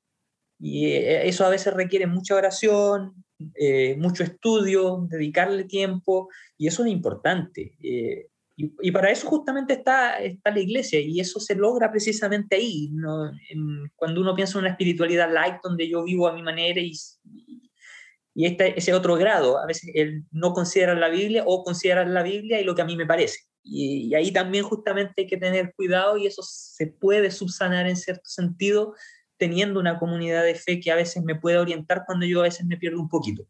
Y 0.59 0.87
eh, 0.87 1.27
eso 1.27 1.45
a 1.47 1.49
veces 1.49 1.75
requiere 1.75 2.07
mucha 2.07 2.35
oración, 2.35 3.25
eh, 3.55 3.97
mucho 3.99 4.23
estudio, 4.23 5.07
dedicarle 5.09 5.65
tiempo, 5.65 6.29
y 6.59 6.67
eso 6.67 6.85
es 6.85 6.91
importante. 6.91 7.77
Eh, 7.83 8.27
y, 8.57 8.91
para 8.91 9.11
eso 9.11 9.27
justamente 9.27 9.73
está, 9.73 10.19
está 10.19 10.51
la 10.51 10.61
iglesia, 10.61 11.01
y 11.01 11.19
eso 11.19 11.41
se 11.41 11.55
logra 11.55 11.91
precisamente 11.91 12.57
ahí, 12.57 12.93
cuando 13.97 14.21
uno 14.21 14.35
piensa 14.35 14.59
en 14.59 14.65
una 14.65 14.73
espiritualidad 14.73 15.33
light, 15.33 15.57
donde 15.63 15.89
yo 15.89 16.05
vivo 16.05 16.29
a 16.29 16.35
mi 16.35 16.43
manera 16.43 16.81
y, 16.81 16.93
este, 18.35 18.79
ese 18.79 18.93
otro 18.93 19.17
grado, 19.17 19.59
a 19.59 19.67
veces 19.67 19.91
el 19.95 20.25
no 20.31 20.53
considerar 20.53 20.99
la 20.99 21.09
Biblia 21.09 21.45
o 21.47 21.65
considerar 21.65 22.09
la 22.09 22.23
Biblia 22.23 22.61
y 22.61 22.65
lo 22.65 22.75
que 22.75 22.83
a 22.83 22.87
mí 22.87 22.97
me 22.97 23.07
parece. 23.07 23.41
Y 23.63 24.15
ahí 24.15 24.33
también 24.33 24.65
justamente 24.65 25.13
hay 25.19 25.27
que 25.27 25.37
tener 25.37 25.75
cuidado 25.75 26.17
y 26.17 26.27
eso 26.27 26.43
se 26.43 26.87
puede 26.87 27.31
subsanar 27.31 27.87
en 27.87 27.97
cierto 27.97 28.29
sentido 28.29 28.95
teniendo 29.41 29.81
una 29.81 29.99
comunidad 29.99 30.45
de 30.45 30.55
fe 30.55 30.81
que 30.81 30.93
a 30.93 30.97
veces 30.97 31.25
me 31.25 31.35
puede 31.35 31.57
orientar 31.57 32.05
cuando 32.07 32.27
yo 32.27 32.41
a 32.41 32.45
veces 32.45 32.67
me 32.67 32.77
pierdo 32.77 33.01
un 33.01 33.09
poquito. 33.09 33.47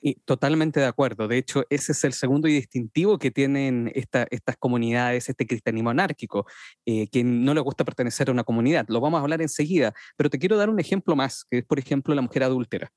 Y 0.00 0.14
totalmente 0.24 0.80
de 0.80 0.86
acuerdo. 0.86 1.28
De 1.28 1.38
hecho, 1.38 1.64
ese 1.70 1.92
es 1.92 2.04
el 2.04 2.12
segundo 2.12 2.48
y 2.48 2.52
distintivo 2.54 3.18
que 3.18 3.30
tienen 3.30 3.92
estas 3.94 4.56
comunidades, 4.58 5.28
este 5.28 5.46
cristianismo 5.46 5.90
anárquico, 5.90 6.46
eh, 6.84 7.08
que 7.08 7.24
no 7.24 7.54
le 7.54 7.60
gusta 7.60 7.84
pertenecer 7.84 8.28
a 8.28 8.32
una 8.32 8.44
comunidad. 8.44 8.86
Lo 8.88 9.00
vamos 9.00 9.18
a 9.18 9.22
hablar 9.22 9.42
enseguida, 9.42 9.94
pero 10.16 10.30
te 10.30 10.38
quiero 10.38 10.56
dar 10.56 10.70
un 10.70 10.80
ejemplo 10.80 11.16
más, 11.16 11.44
que 11.44 11.58
es, 11.58 11.64
por 11.64 11.78
ejemplo, 11.78 12.14
la 12.14 12.22
mujer 12.22 12.42
adúltera. 12.42 12.92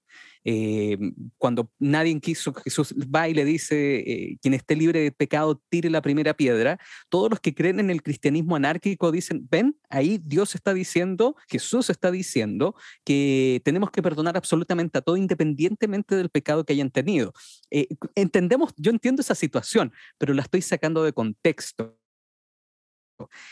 Eh, 0.46 0.98
cuando 1.38 1.70
nadie 1.80 2.20
quiso, 2.20 2.54
Jesús 2.54 2.94
va 2.94 3.28
y 3.28 3.34
le 3.34 3.46
dice, 3.46 4.00
eh, 4.00 4.38
quien 4.42 4.54
esté 4.54 4.76
libre 4.76 5.02
de 5.02 5.12
pecado, 5.12 5.62
tire 5.70 5.89
la 5.89 6.02
primera 6.02 6.34
piedra. 6.34 6.80
Todos 7.10 7.30
los 7.30 7.39
que 7.39 7.54
creen 7.54 7.80
en 7.80 7.89
el 7.89 8.02
cristianismo 8.02 8.56
anárquico 8.56 9.12
dicen, 9.12 9.48
ven, 9.50 9.76
ahí 9.89 10.20
Dios 10.24 10.56
está 10.56 10.74
diciendo, 10.74 11.36
Jesús 11.48 11.89
está 11.89 12.12
diciendo 12.12 12.76
que 13.04 13.62
tenemos 13.63 13.92
que 13.92 14.02
perdonar 14.02 14.38
absolutamente 14.38 14.98
a 14.98 15.02
todo 15.02 15.18
independientemente 15.18 16.15
del 16.15 16.30
pecado 16.30 16.63
que 16.70 16.74
hayan 16.74 16.92
tenido. 16.92 17.34
Eh, 17.72 17.88
entendemos, 18.14 18.74
yo 18.78 18.92
entiendo 18.92 19.22
esa 19.22 19.34
situación, 19.34 19.92
pero 20.20 20.36
la 20.36 20.44
estoy 20.44 20.62
sacando 20.62 21.04
de 21.04 21.14
contexto. 21.14 21.98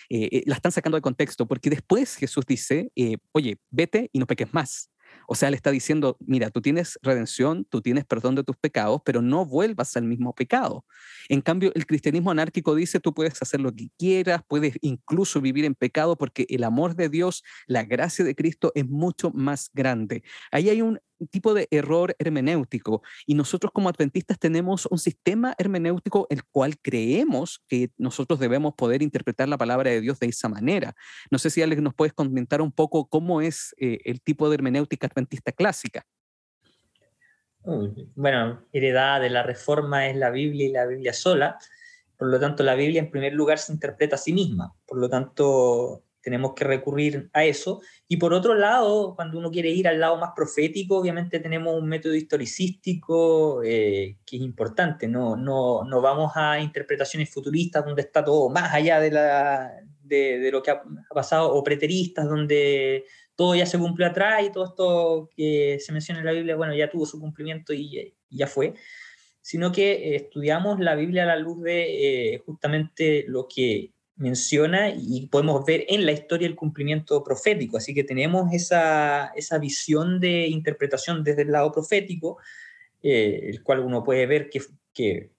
la 0.10 0.56
están 0.56 0.72
sacando 0.72 0.98
de 0.98 1.02
contexto 1.02 1.48
porque 1.48 1.70
después 1.70 2.16
Jesús 2.16 2.46
dice, 2.46 2.92
oye, 3.32 3.58
vete 3.72 4.10
y 4.14 4.20
no 4.20 4.28
peques 4.28 4.54
más. 4.54 4.92
O 5.28 5.36
sea, 5.36 5.50
le 5.50 5.56
está 5.56 5.72
diciendo, 5.72 6.18
mira, 6.20 6.50
tú 6.50 6.62
tienes 6.62 6.98
redención, 7.02 7.66
tú 7.66 7.82
tienes 7.82 8.06
perdón 8.06 8.36
de 8.36 8.44
tus 8.44 8.56
pecados, 8.56 9.02
pero 9.04 9.22
no 9.22 9.46
vuelvas 9.46 9.96
al 9.98 10.04
mismo 10.04 10.34
pecado. 10.34 10.86
En 11.30 11.42
cambio, 11.42 11.72
el 11.76 11.86
cristianismo 11.86 12.32
anárquico 12.32 12.76
dice, 12.76 13.00
tú 13.00 13.14
puedes 13.14 13.42
hacer 13.42 13.60
lo 13.60 13.74
que 13.74 13.90
quieras, 13.98 14.42
puedes 14.48 14.76
incluso 14.82 15.42
vivir 15.42 15.66
en 15.66 15.76
pecado 15.76 16.18
porque 16.18 16.46
el 16.50 16.64
amor 16.64 16.96
de 16.96 17.10
Dios, 17.10 17.44
la 17.66 17.84
gracia 17.84 18.24
de 18.24 18.36
Cristo 18.36 18.72
es 18.76 18.88
mucho 18.88 19.32
más 19.32 19.70
grande. 19.74 20.24
Ahí 20.52 20.70
hay 20.70 20.82
un 20.82 21.00
tipo 21.30 21.54
de 21.54 21.68
error 21.72 22.16
hermenéutico 22.20 23.02
y 23.26 23.36
nosotros 23.36 23.72
como 23.74 23.90
adventistas 23.90 24.40
tenemos 24.40 24.86
un 24.88 25.00
sistema 25.00 25.56
hermenéutico 25.58 26.28
el 26.30 26.44
cual 26.44 26.78
creemos 26.80 27.62
que 27.68 27.90
nosotros 27.98 28.40
debemos 28.40 28.74
poder 28.76 29.02
interpretar 29.02 29.48
la 29.50 29.58
palabra 29.58 29.92
de 29.92 30.02
Dios 30.02 30.20
de 30.20 30.28
esa 30.28 30.50
manera. 30.50 30.96
No 31.32 31.40
sé 31.40 31.50
si 31.50 31.62
Alex 31.62 31.82
nos 31.82 31.94
puedes 31.94 32.14
comentar 32.14 32.62
un 32.62 32.72
poco 32.72 33.08
cómo 33.08 33.42
es 33.42 33.76
eh, 33.78 34.00
el 34.06 34.22
tipo 34.22 34.50
de 34.50 34.56
hermenéutica 34.56 35.08
adventista 35.08 35.52
clásica. 35.52 36.06
Bueno, 38.16 38.64
heredada 38.72 39.20
de 39.20 39.30
la 39.30 39.44
reforma 39.44 40.08
es 40.08 40.16
la 40.16 40.30
Biblia 40.30 40.68
y 40.68 40.72
la 40.72 40.86
Biblia 40.86 41.12
sola. 41.12 41.58
Por 42.18 42.30
lo 42.30 42.40
tanto, 42.40 42.64
la 42.64 42.76
Biblia 42.76 43.02
en 43.02 43.12
primer 43.12 43.34
lugar 43.34 43.60
se 43.60 43.74
interpreta 43.74 44.16
a 44.16 44.20
sí 44.20 44.32
misma. 44.32 44.74
Por 44.86 45.00
lo 45.00 45.10
tanto, 45.10 46.04
tenemos 46.28 46.54
que 46.56 46.66
recurrir 46.66 47.30
a 47.32 47.46
eso. 47.46 47.80
Y 48.06 48.18
por 48.18 48.34
otro 48.34 48.54
lado, 48.54 49.16
cuando 49.16 49.38
uno 49.38 49.50
quiere 49.50 49.70
ir 49.70 49.88
al 49.88 49.98
lado 49.98 50.18
más 50.18 50.32
profético, 50.36 50.98
obviamente 50.98 51.40
tenemos 51.40 51.74
un 51.74 51.88
método 51.88 52.16
historicístico 52.16 53.63
eh, 53.63 54.18
que 54.26 54.36
es 54.36 54.42
importante. 54.42 55.08
No, 55.08 55.38
no, 55.38 55.86
no, 55.86 56.02
vamos 56.02 56.34
a 56.36 56.60
interpretaciones 56.60 57.30
futuristas 57.30 57.86
donde 57.86 58.02
está 58.02 58.26
todo 58.26 58.50
más 58.50 58.74
allá 58.74 59.00
de, 59.00 59.10
la, 59.10 59.72
de, 60.04 60.40
de, 60.40 60.52
lo 60.52 60.62
que 60.62 60.72
ha 60.72 60.84
pasado, 61.13 61.54
o 61.54 61.63
preteristas 61.63 62.28
donde 62.28 63.06
todo 63.34 63.56
ya 63.56 63.66
se 63.66 63.80
cumplió 63.80 64.08
atrás 64.08 64.44
y 64.44 64.52
todo 64.52 64.66
esto 64.66 65.30
que 65.34 65.78
se 65.80 65.94
menciona 65.94 66.20
en 66.20 66.26
la 66.26 66.34
Biblia, 66.34 66.58
bueno, 66.58 66.76
ya 66.76 66.90
tuvo 66.90 67.06
su 67.06 67.22
cumplimiento 67.22 67.72
y, 67.74 68.13
ya 68.30 68.48
fue 68.48 68.74
sino 69.42 69.72
que 69.72 69.94
eh, 69.94 70.16
estudiamos 70.18 70.78
la 70.82 70.94
Biblia 70.96 71.24
a 71.24 71.28
la 71.28 71.38
luz 71.38 71.62
de 71.62 72.34
eh, 72.34 72.40
justamente 72.46 73.24
lo 73.30 73.48
que 73.48 73.94
menciona 74.18 74.90
y 74.90 75.28
podemos 75.28 75.66
ver 75.66 75.86
en 75.88 76.06
la 76.06 76.12
historia 76.12 76.48
el 76.48 76.56
cumplimiento 76.56 77.24
profético. 77.24 77.78
Así 77.78 77.94
que 77.94 78.04
tenemos 78.04 78.52
esa, 78.54 79.28
esa 79.36 79.58
visión 79.60 80.20
de 80.20 80.48
interpretación 80.48 81.24
desde 81.24 81.44
el 81.44 81.52
lado 81.52 81.72
profético, 81.72 82.38
eh, 83.02 83.42
el 83.44 83.64
cual 83.64 83.80
uno 83.80 84.04
puede 84.04 84.26
ver 84.26 84.50
que, 84.50 84.62
que, 84.94 85.32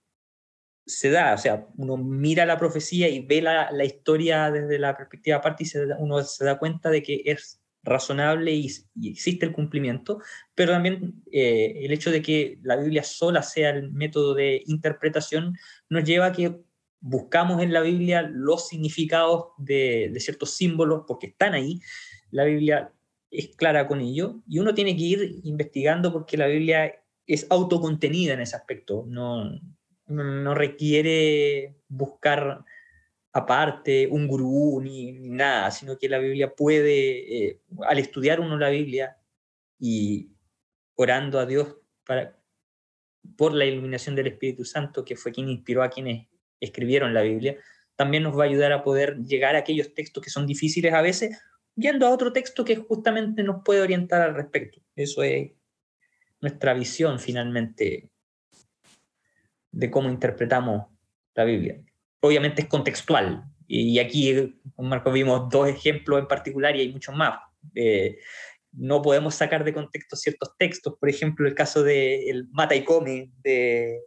se 0.86 1.10
da, 1.10 1.34
o 1.34 1.38
sea, 1.38 1.66
uno 1.76 1.98
mira 1.98 2.46
la 2.46 2.56
profecía 2.56 3.08
y 3.08 3.20
ve 3.20 3.42
la, 3.42 3.70
la 3.72 3.84
historia 3.84 4.50
desde 4.50 4.78
la 4.78 4.96
perspectiva 4.96 5.36
aparte 5.36 5.64
y 5.64 5.66
se 5.66 5.84
uno 5.98 6.22
se 6.22 6.46
da 6.46 6.58
cuenta 6.58 6.88
de 6.88 7.02
que 7.02 7.22
es 7.26 7.60
razonable 7.82 8.52
y, 8.52 8.70
existe 9.10 9.46
el 9.46 9.52
cumplimiento, 9.52 10.20
pero 10.54 10.72
también 10.72 11.22
eh, 11.30 11.80
el 11.82 11.92
hecho 11.92 12.10
de 12.10 12.22
que 12.22 12.58
la 12.62 12.76
Biblia 12.76 13.02
sola 13.02 13.42
sea 13.42 13.70
el 13.70 13.92
método 13.92 14.34
de 14.34 14.62
interpretación 14.66 15.56
nos 15.88 16.04
lleva 16.04 16.26
a 16.26 16.32
que 16.32 16.58
buscamos 17.00 17.62
en 17.62 17.72
la 17.72 17.80
Biblia 17.80 18.22
los 18.22 18.68
significados 18.68 19.48
de, 19.58 20.12
ciertos 20.18 20.56
símbolos 20.56 21.04
porque 21.06 21.28
están 21.28 21.54
ahí. 21.54 21.80
La 22.30 22.44
Biblia 22.44 22.92
es 23.30 23.54
clara 23.56 23.86
con 23.86 24.00
ello 24.00 24.40
y 24.48 24.58
uno 24.58 24.74
tiene 24.74 24.96
que 24.96 25.02
ir 25.02 25.40
investigando 25.44 26.12
porque 26.12 26.36
la 26.36 26.46
Biblia 26.46 26.94
es 27.26 27.46
autocontenida 27.50 28.34
en 28.34 28.40
ese 28.40 28.56
aspecto, 28.56 29.04
no, 29.06 29.60
no 30.06 30.54
requiere 30.54 31.76
buscar 31.88 32.64
aparte 33.32 34.08
un 34.10 34.26
gurú 34.26 34.80
ni, 34.80 35.12
nada, 35.12 35.70
sino 35.70 35.98
que 35.98 36.08
la 36.08 36.18
Biblia 36.18 36.54
puede, 36.54 37.48
eh, 37.48 37.60
al 37.86 37.98
estudiar 37.98 38.40
uno 38.40 38.58
la 38.58 38.70
Biblia 38.70 39.18
y 39.78 40.30
orando 40.94 41.38
a 41.38 41.46
Dios 41.46 41.76
para, 42.04 42.36
por 43.36 43.52
la 43.52 43.64
iluminación 43.64 44.16
del 44.16 44.28
Espíritu 44.28 44.64
Santo, 44.64 45.04
que 45.04 45.16
fue 45.16 45.32
quien 45.32 45.48
inspiró 45.48 45.82
a 45.82 45.90
quienes 45.90 46.26
escribieron 46.60 47.14
la 47.14 47.22
Biblia, 47.22 47.56
también 47.96 48.22
nos 48.22 48.38
va 48.38 48.44
a 48.44 48.46
ayudar 48.46 48.72
a 48.72 48.82
poder 48.82 49.18
llegar 49.18 49.56
a 49.56 49.60
aquellos 49.60 49.92
textos 49.94 50.22
que 50.22 50.30
son 50.30 50.46
difíciles 50.46 50.92
a 50.92 51.02
veces, 51.02 51.38
yendo 51.74 52.06
a 52.06 52.10
otro 52.10 52.32
texto 52.32 52.64
que 52.64 52.76
justamente 52.76 53.42
nos 53.42 53.62
puede 53.64 53.80
orientar 53.80 54.22
al 54.22 54.34
respecto. 54.34 54.80
Eso 54.94 55.22
es 55.22 55.52
nuestra 56.40 56.74
visión 56.74 57.18
finalmente 57.18 58.10
de 59.72 59.90
cómo 59.90 60.08
interpretamos 60.08 60.86
la 61.34 61.44
Biblia. 61.44 61.80
Obviamente 62.20 62.62
es 62.62 62.68
contextual, 62.68 63.44
y 63.68 63.98
aquí 63.98 64.56
con 64.74 64.88
Marco 64.88 65.12
vimos 65.12 65.50
dos 65.50 65.68
ejemplos 65.68 66.20
en 66.20 66.26
particular 66.26 66.74
y 66.74 66.80
hay 66.80 66.92
muchos 66.92 67.14
más. 67.14 67.38
Eh, 67.74 68.18
no 68.72 69.02
podemos 69.02 69.34
sacar 69.34 69.62
de 69.62 69.74
contexto 69.74 70.16
ciertos 70.16 70.56
textos, 70.56 70.96
por 70.98 71.08
ejemplo, 71.10 71.46
el 71.46 71.54
caso 71.54 71.82
del 71.82 72.28
el 72.28 72.48
Mata 72.50 72.74
y 72.74 72.84
Come 72.84 73.30
de, 73.42 74.00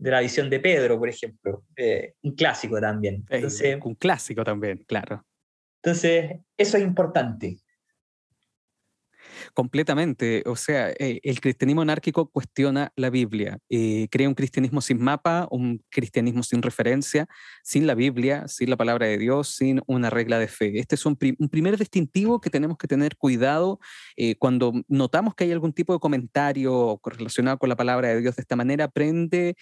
de 0.00 0.10
la 0.10 0.20
visión 0.20 0.48
de 0.48 0.60
Pedro, 0.60 0.98
por 0.98 1.08
ejemplo. 1.08 1.64
Eh, 1.76 2.14
un 2.22 2.34
clásico 2.34 2.80
también. 2.80 3.24
Entonces, 3.28 3.78
un 3.84 3.94
clásico 3.94 4.42
también, 4.42 4.82
claro. 4.88 5.24
Entonces, 5.82 6.40
eso 6.56 6.76
es 6.78 6.82
importante. 6.82 7.58
Completamente. 9.54 10.42
O 10.46 10.56
sea, 10.56 10.90
eh, 10.90 11.20
el 11.22 11.40
cristianismo 11.40 11.82
anárquico 11.82 12.30
cuestiona 12.30 12.92
la 12.96 13.10
Biblia, 13.10 13.58
eh, 13.68 14.08
crea 14.10 14.28
un 14.28 14.34
cristianismo 14.34 14.80
sin 14.80 15.00
mapa, 15.00 15.48
un 15.50 15.82
cristianismo 15.90 16.42
sin 16.42 16.62
referencia, 16.62 17.26
sin 17.62 17.86
la 17.86 17.94
Biblia, 17.94 18.48
sin 18.48 18.70
la 18.70 18.76
palabra 18.76 19.06
de 19.06 19.18
Dios, 19.18 19.48
sin 19.48 19.80
una 19.86 20.10
regla 20.10 20.38
de 20.38 20.48
fe. 20.48 20.78
Este 20.78 20.94
es 20.94 21.06
un, 21.06 21.16
primer 21.16 21.76
distintivo 21.78 22.40
que 22.40 22.50
tenemos 22.50 22.78
que 22.78 22.88
tener 22.88 23.16
cuidado 23.16 23.80
eh, 24.16 24.36
cuando 24.36 24.72
notamos 24.88 25.34
que 25.34 25.44
hay 25.44 25.52
algún 25.52 25.72
tipo 25.72 25.92
de 25.92 25.98
comentario 25.98 27.00
relacionado 27.04 27.58
con 27.58 27.68
la 27.68 27.76
palabra 27.76 28.08
de 28.08 28.20
Dios 28.20 28.36
de 28.36 28.42
esta 28.42 28.56
manera, 28.56 28.88
prende 28.88 29.54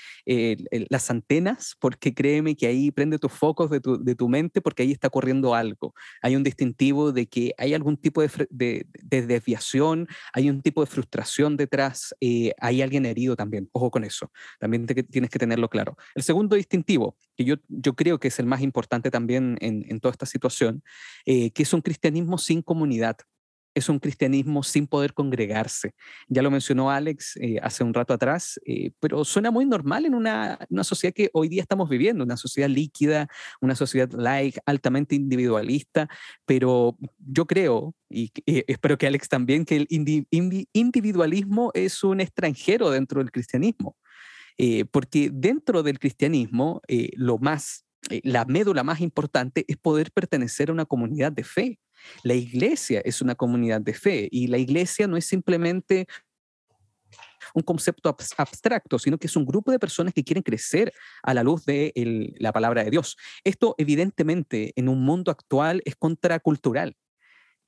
las 0.90 1.10
antenas, 1.10 1.76
porque 1.80 2.14
créeme 2.14 2.56
que 2.56 2.66
ahí 2.66 2.90
prende 2.90 3.18
tus 3.18 3.32
focos 3.32 3.70
de 3.70 3.80
tu, 3.80 4.28
mente, 4.28 4.60
porque 4.60 4.82
ahí 4.82 4.92
está 4.92 5.08
ocurriendo 5.08 5.54
algo. 5.54 5.94
Hay 6.22 6.36
un 6.36 6.42
distintivo 6.42 7.12
de 7.12 7.26
que 7.26 7.54
hay 7.58 7.74
algún 7.74 7.96
tipo 7.96 8.22
de 8.22 8.86
desviación 9.02 9.67
hay 10.32 10.50
un 10.50 10.62
tipo 10.62 10.80
de 10.80 10.86
frustración 10.86 11.56
detrás, 11.56 12.14
eh, 12.20 12.52
hay 12.60 12.82
alguien 12.82 13.06
herido 13.06 13.36
también, 13.36 13.68
ojo 13.72 13.90
con 13.90 14.04
eso, 14.04 14.30
también 14.58 14.86
tienes 14.86 15.30
que 15.30 15.38
tenerlo 15.38 15.68
claro. 15.68 15.96
El 16.14 16.22
segundo 16.22 16.56
distintivo, 16.56 17.16
que 17.36 17.44
yo, 17.44 17.56
yo 17.68 17.94
creo 17.94 18.18
que 18.18 18.28
es 18.28 18.38
el 18.38 18.46
más 18.46 18.62
importante 18.62 19.10
también 19.10 19.56
en, 19.60 20.00
toda 20.00 20.12
esta 20.12 20.26
situación, 20.26 20.82
eh, 21.26 21.50
que 21.50 21.62
es 21.62 21.72
un 21.72 21.80
cristianismo 21.80 22.38
sin 22.38 22.62
comunidad 22.62 23.16
es 23.78 23.88
un 23.88 23.98
cristianismo 23.98 24.62
sin 24.62 24.86
poder 24.86 25.14
congregarse. 25.14 25.94
Ya 26.28 26.42
lo 26.42 26.50
mencionó 26.50 26.90
Alex 26.90 27.36
eh, 27.36 27.58
hace 27.62 27.84
un 27.84 27.94
rato 27.94 28.12
atrás, 28.12 28.60
eh, 28.66 28.90
pero 29.00 29.24
suena 29.24 29.50
muy 29.50 29.64
normal 29.66 30.06
en 30.06 30.14
una, 30.14 30.58
una, 30.68 30.84
sociedad 30.84 31.14
que 31.14 31.30
hoy 31.32 31.48
día 31.48 31.62
estamos 31.62 31.88
viviendo, 31.88 32.24
una 32.24 32.36
sociedad 32.36 32.68
líquida, 32.68 33.28
una 33.60 33.74
sociedad 33.74 34.10
like, 34.12 34.60
altamente 34.66 35.14
individualista, 35.14 36.08
pero 36.46 36.96
yo 37.18 37.46
creo, 37.46 37.94
y, 38.10 38.32
espero 38.46 38.98
que 38.98 39.06
Alex 39.06 39.28
también, 39.28 39.64
que 39.64 39.76
el 39.76 39.86
individualismo 40.72 41.70
es 41.74 42.02
un 42.04 42.20
extranjero 42.20 42.90
dentro 42.90 43.20
del 43.20 43.30
cristianismo. 43.30 43.96
Eh, 44.60 44.84
porque 44.86 45.30
dentro 45.32 45.84
del 45.84 46.00
cristianismo, 46.00 46.82
lo 47.14 47.38
más, 47.38 47.84
la 48.24 48.44
médula 48.44 48.82
más 48.82 49.00
importante 49.00 49.64
es 49.68 49.76
poder 49.76 50.10
pertenecer 50.10 50.70
a 50.70 50.72
una 50.72 50.84
comunidad 50.84 51.30
de 51.30 51.44
fe. 51.44 51.78
La 52.22 52.34
iglesia 52.34 53.00
es 53.04 53.20
una 53.22 53.34
comunidad 53.34 53.80
de 53.80 53.94
fe 53.94 54.28
y 54.30 54.46
la 54.46 54.58
iglesia 54.58 55.06
no 55.06 55.16
es 55.16 55.26
simplemente 55.26 56.06
un 57.54 57.62
concepto 57.62 58.14
abstracto, 58.36 58.98
sino 58.98 59.18
que 59.18 59.26
es 59.26 59.36
un 59.36 59.46
grupo 59.46 59.70
de 59.70 59.78
personas 59.78 60.12
que 60.12 60.24
quieren 60.24 60.42
crecer 60.42 60.92
a 61.22 61.34
la 61.34 61.42
luz 61.42 61.64
de 61.64 61.92
la 62.38 62.52
palabra 62.52 62.84
de 62.84 62.90
Dios. 62.90 63.16
Esto 63.44 63.74
evidentemente 63.78 64.72
en 64.76 64.88
un 64.88 65.02
mundo 65.02 65.30
actual 65.30 65.82
es 65.84 65.96
contracultural. 65.96 66.96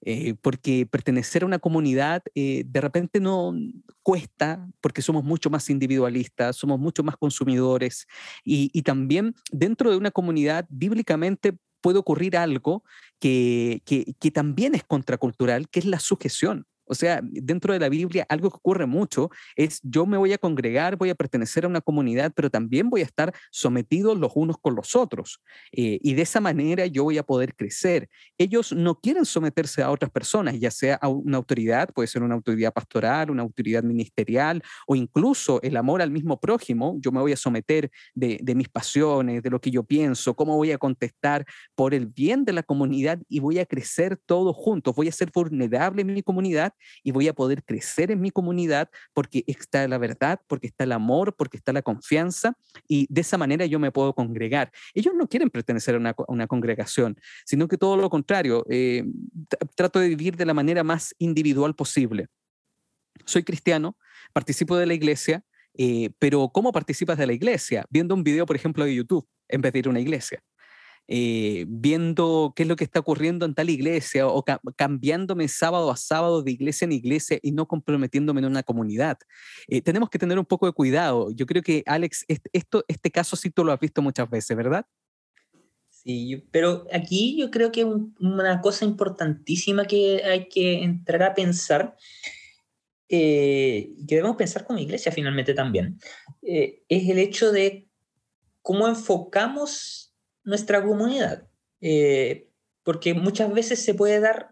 Eh, 0.02 0.34
porque 0.40 0.86
pertenecer 0.86 1.42
a 1.42 1.46
una 1.46 1.58
comunidad 1.58 2.22
eh, 2.34 2.62
de 2.64 2.80
repente 2.80 3.20
no 3.20 3.54
cuesta, 4.02 4.66
porque 4.80 5.02
somos 5.02 5.24
mucho 5.24 5.50
más 5.50 5.68
individualistas, 5.68 6.56
somos 6.56 6.80
mucho 6.80 7.02
más 7.02 7.18
consumidores 7.18 8.06
y, 8.42 8.70
y 8.72 8.80
también 8.80 9.34
dentro 9.52 9.90
de 9.90 9.98
una 9.98 10.10
comunidad 10.10 10.64
bíblicamente 10.70 11.58
puede 11.80 11.98
ocurrir 11.98 12.36
algo 12.36 12.84
que, 13.18 13.82
que, 13.84 14.30
también 14.30 14.74
es 14.74 14.84
contracultural, 14.84 15.68
que 15.68 15.80
es 15.80 15.86
la 15.86 16.00
sujeción. 16.00 16.66
O 16.90 16.94
sea, 16.94 17.20
dentro 17.22 17.72
de 17.72 17.78
la 17.78 17.88
Biblia 17.88 18.26
algo 18.28 18.50
que 18.50 18.56
ocurre 18.56 18.84
mucho 18.84 19.30
es 19.54 19.80
yo 19.84 20.06
me 20.06 20.16
voy 20.16 20.32
a 20.32 20.38
congregar, 20.38 20.96
voy 20.96 21.10
a 21.10 21.14
pertenecer 21.14 21.64
a 21.64 21.68
una 21.68 21.80
comunidad, 21.80 22.32
pero 22.34 22.50
también 22.50 22.90
voy 22.90 23.02
a 23.02 23.04
estar 23.04 23.32
sometidos 23.52 24.18
los 24.18 24.32
unos 24.34 24.56
con 24.60 24.74
los 24.74 24.96
otros. 24.96 25.40
Eh, 25.70 26.00
y 26.02 26.14
de 26.14 26.22
esa 26.22 26.40
manera 26.40 26.86
yo 26.86 27.04
voy 27.04 27.16
a 27.16 27.22
poder 27.22 27.54
crecer. 27.54 28.08
Ellos 28.36 28.72
no 28.72 28.96
quieren 28.96 29.24
someterse 29.24 29.82
a 29.82 29.90
otras 29.90 30.10
personas, 30.10 30.58
ya 30.58 30.72
sea 30.72 30.96
a 30.96 31.06
una 31.06 31.36
autoridad, 31.36 31.90
puede 31.94 32.08
ser 32.08 32.24
una 32.24 32.34
autoridad 32.34 32.72
pastoral, 32.72 33.30
una 33.30 33.42
autoridad 33.42 33.84
ministerial 33.84 34.60
o 34.88 34.96
incluso 34.96 35.62
el 35.62 35.76
amor 35.76 36.02
al 36.02 36.10
mismo 36.10 36.40
prójimo. 36.40 36.96
Yo 36.98 37.12
me 37.12 37.20
voy 37.20 37.32
a 37.32 37.36
someter 37.36 37.88
de, 38.16 38.40
de 38.42 38.54
mis 38.56 38.68
pasiones, 38.68 39.44
de 39.44 39.50
lo 39.50 39.60
que 39.60 39.70
yo 39.70 39.84
pienso, 39.84 40.34
cómo 40.34 40.56
voy 40.56 40.72
a 40.72 40.78
contestar 40.78 41.46
por 41.76 41.94
el 41.94 42.06
bien 42.06 42.44
de 42.44 42.52
la 42.52 42.64
comunidad 42.64 43.20
y 43.28 43.38
voy 43.38 43.60
a 43.60 43.66
crecer 43.66 44.18
todos 44.26 44.56
juntos. 44.56 44.92
Voy 44.96 45.06
a 45.06 45.12
ser 45.12 45.30
vulnerable 45.32 46.02
en 46.02 46.12
mi 46.12 46.22
comunidad 46.24 46.72
y 47.02 47.10
voy 47.10 47.28
a 47.28 47.32
poder 47.32 47.64
crecer 47.64 48.10
en 48.10 48.20
mi 48.20 48.30
comunidad 48.30 48.90
porque 49.12 49.44
está 49.46 49.86
la 49.88 49.98
verdad, 49.98 50.40
porque 50.46 50.68
está 50.68 50.84
el 50.84 50.92
amor, 50.92 51.34
porque 51.36 51.56
está 51.56 51.72
la 51.72 51.82
confianza 51.82 52.56
y 52.88 53.06
de 53.10 53.20
esa 53.20 53.38
manera 53.38 53.66
yo 53.66 53.78
me 53.78 53.92
puedo 53.92 54.14
congregar. 54.14 54.70
Ellos 54.94 55.14
no 55.16 55.28
quieren 55.28 55.50
pertenecer 55.50 55.94
a 55.94 55.98
una, 56.28 56.46
congregación, 56.46 57.16
sino 57.44 57.68
que 57.68 57.76
todo 57.76 57.96
lo 57.96 58.10
contrario, 58.10 58.64
eh, 58.68 59.04
trato 59.74 60.00
de 60.00 60.08
vivir 60.08 60.36
de 60.36 60.46
la 60.46 60.54
manera 60.54 60.82
más 60.82 61.14
individual 61.18 61.74
posible. 61.74 62.26
Soy 63.24 63.44
cristiano, 63.44 63.96
participo 64.32 64.76
de 64.76 64.86
la 64.86 64.94
iglesia, 64.94 65.44
eh, 65.74 66.10
pero 66.18 66.48
¿cómo 66.48 66.72
participas 66.72 67.18
de 67.18 67.26
la 67.26 67.32
iglesia? 67.32 67.84
Viendo 67.90 68.14
un 68.14 68.24
video, 68.24 68.46
por 68.46 68.56
ejemplo, 68.56 68.84
de 68.84 68.94
YouTube, 68.94 69.26
en 69.48 69.60
vez 69.60 69.72
de 69.72 69.78
ir 69.80 69.86
a 69.86 69.90
una 69.90 70.00
iglesia. 70.00 70.42
Eh, 71.12 71.64
viendo 71.66 72.52
qué 72.54 72.62
es 72.62 72.68
lo 72.68 72.76
que 72.76 72.84
está 72.84 73.00
ocurriendo 73.00 73.44
en 73.44 73.52
tal 73.52 73.68
iglesia 73.68 74.28
o 74.28 74.44
cambiándome 74.76 75.48
sábado 75.48 75.90
a 75.90 75.96
sábado 75.96 76.40
de 76.44 76.52
iglesia 76.52 76.84
en 76.84 76.92
iglesia 76.92 77.40
y 77.42 77.50
no 77.50 77.66
comprometiéndome 77.66 78.38
en 78.38 78.44
una 78.44 78.62
comunidad. 78.62 79.18
Eh, 79.66 79.82
tenemos 79.82 80.08
que 80.08 80.20
tener 80.20 80.38
un 80.38 80.44
poco 80.44 80.66
de 80.66 80.72
cuidado. 80.72 81.32
Yo 81.32 81.46
creo 81.46 81.64
que, 81.64 81.82
Alex, 81.86 82.24
esto, 82.52 82.84
este 82.86 83.10
caso 83.10 83.34
sí 83.34 83.50
tú 83.50 83.64
lo 83.64 83.72
has 83.72 83.80
visto 83.80 84.00
muchas 84.00 84.30
veces, 84.30 84.56
¿verdad? 84.56 84.86
Sí, 85.88 86.44
pero 86.52 86.86
aquí 86.92 87.36
yo 87.40 87.50
creo 87.50 87.72
que 87.72 87.84
una 87.84 88.60
cosa 88.60 88.84
importantísima 88.84 89.86
que 89.86 90.22
hay 90.22 90.48
que 90.48 90.84
entrar 90.84 91.24
a 91.24 91.34
pensar, 91.34 91.96
eh, 93.08 93.90
que 94.06 94.14
debemos 94.14 94.36
pensar 94.36 94.64
como 94.64 94.78
iglesia 94.78 95.10
finalmente 95.10 95.54
también, 95.54 95.98
es 96.40 97.08
el 97.08 97.18
hecho 97.18 97.50
de 97.50 97.88
cómo 98.62 98.86
enfocamos 98.86 100.09
nuestra 100.44 100.84
comunidad. 100.84 101.48
Eh, 101.80 102.48
porque 102.82 103.14
muchas 103.14 103.52
veces 103.52 103.82
se 103.84 103.94
puede 103.94 104.20
dar 104.20 104.50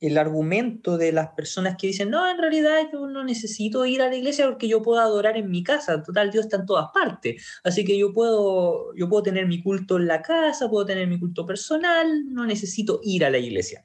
el 0.00 0.16
argumento 0.16 0.96
de 0.96 1.12
las 1.12 1.30
personas 1.30 1.76
que 1.76 1.88
dicen, 1.88 2.10
no, 2.10 2.30
en 2.30 2.38
realidad 2.38 2.88
yo 2.92 3.06
no 3.08 3.24
necesito 3.24 3.84
ir 3.84 4.00
a 4.00 4.08
la 4.08 4.16
iglesia 4.16 4.46
porque 4.46 4.68
yo 4.68 4.80
puedo 4.80 5.00
adorar 5.00 5.36
en 5.36 5.50
mi 5.50 5.64
casa, 5.64 6.02
total, 6.02 6.30
Dios 6.30 6.44
está 6.44 6.58
en 6.58 6.66
todas 6.66 6.90
partes, 6.94 7.60
así 7.64 7.84
que 7.84 7.98
yo 7.98 8.12
puedo, 8.12 8.94
yo 8.94 9.08
puedo 9.08 9.24
tener 9.24 9.46
mi 9.48 9.60
culto 9.62 9.96
en 9.96 10.06
la 10.06 10.22
casa, 10.22 10.70
puedo 10.70 10.86
tener 10.86 11.08
mi 11.08 11.18
culto 11.18 11.44
personal, 11.44 12.26
no 12.28 12.46
necesito 12.46 13.00
ir 13.02 13.24
a 13.24 13.30
la 13.30 13.38
iglesia. 13.38 13.84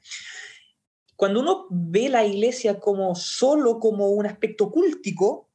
Cuando 1.16 1.40
uno 1.40 1.66
ve 1.70 2.08
la 2.08 2.24
iglesia 2.24 2.78
como 2.78 3.14
solo 3.16 3.80
como 3.80 4.10
un 4.10 4.26
aspecto 4.26 4.70
cultico, 4.70 5.50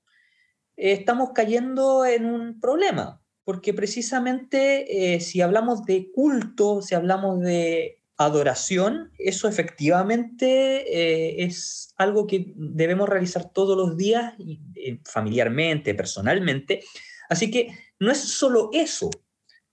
estamos 0.75 1.29
cayendo 1.33 2.05
en 2.05 2.25
un 2.25 2.59
problema, 2.59 3.21
porque 3.49 3.73
precisamente 3.73 5.15
eh, 5.15 5.21
si 5.21 5.41
hablamos 5.41 5.83
de 5.83 6.11
culto, 6.11 6.83
si 6.83 6.93
hablamos 6.93 7.39
de 7.39 7.99
adoración, 8.15 9.11
eso 9.17 9.47
efectivamente 9.47 10.85
eh, 10.85 11.45
es 11.45 11.95
algo 11.97 12.27
que 12.27 12.53
debemos 12.55 13.09
realizar 13.09 13.49
todos 13.49 13.75
los 13.75 13.97
días, 13.97 14.35
eh, 14.75 14.99
familiarmente, 15.03 15.95
personalmente. 15.95 16.83
Así 17.27 17.49
que 17.49 17.75
no 17.99 18.11
es 18.11 18.19
solo 18.19 18.69
eso, 18.71 19.09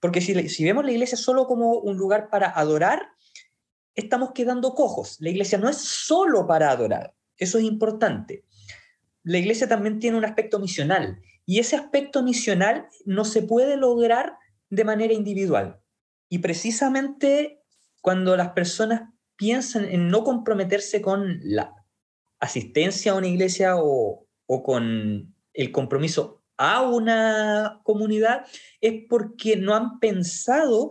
porque 0.01 0.23
si, 0.23 0.49
si 0.49 0.65
vemos 0.65 0.87
la 0.87 0.93
iglesia 0.93 1.19
solo 1.19 1.47
como 1.47 1.75
un 1.75 1.99
lugar 1.99 2.31
para 2.31 2.49
adorar, 2.59 3.11
estamos 3.95 4.33
quedando 4.33 4.75
cojos. 4.75 5.19
La 5.21 5.29
iglesia 5.29 5.59
no 5.59 5.69
es 5.69 5.77
solo 5.77 6.47
para 6.47 6.71
adorar, 6.71 7.13
eso 7.37 7.59
es 7.59 7.65
importante. 7.65 8.43
La 9.23 9.37
iglesia 9.37 9.69
también 9.69 9.99
tiene 9.99 10.17
un 10.17 10.25
aspecto 10.25 10.59
misional 10.59 11.21
y 11.47 11.61
ese 11.61 11.77
aspecto 11.77 12.23
misional 12.25 12.89
no 13.05 13.25
se 13.25 13.41
puede 13.41 13.77
lograr 13.77 14.37
de 14.69 14.85
manera 14.85 15.15
individual. 15.15 15.81
Y 16.29 16.39
precisamente 16.41 17.63
cuando 18.03 18.37
las 18.37 18.51
personas 18.51 19.13
piensan 19.37 19.85
en 19.85 20.09
no 20.09 20.25
comprometerse 20.25 21.01
con 21.01 21.39
la 21.43 21.73
asistencia 22.41 23.13
a 23.13 23.15
una 23.17 23.29
iglesia 23.29 23.75
o, 23.77 24.27
con 24.47 25.35
el 25.53 25.73
compromiso 25.73 26.43
a 26.59 26.83
una 26.83 27.81
comunidad, 27.85 28.47
es 28.81 29.05
porque 29.09 29.57
no 29.57 29.75
han 29.75 29.99
pensado 30.01 30.91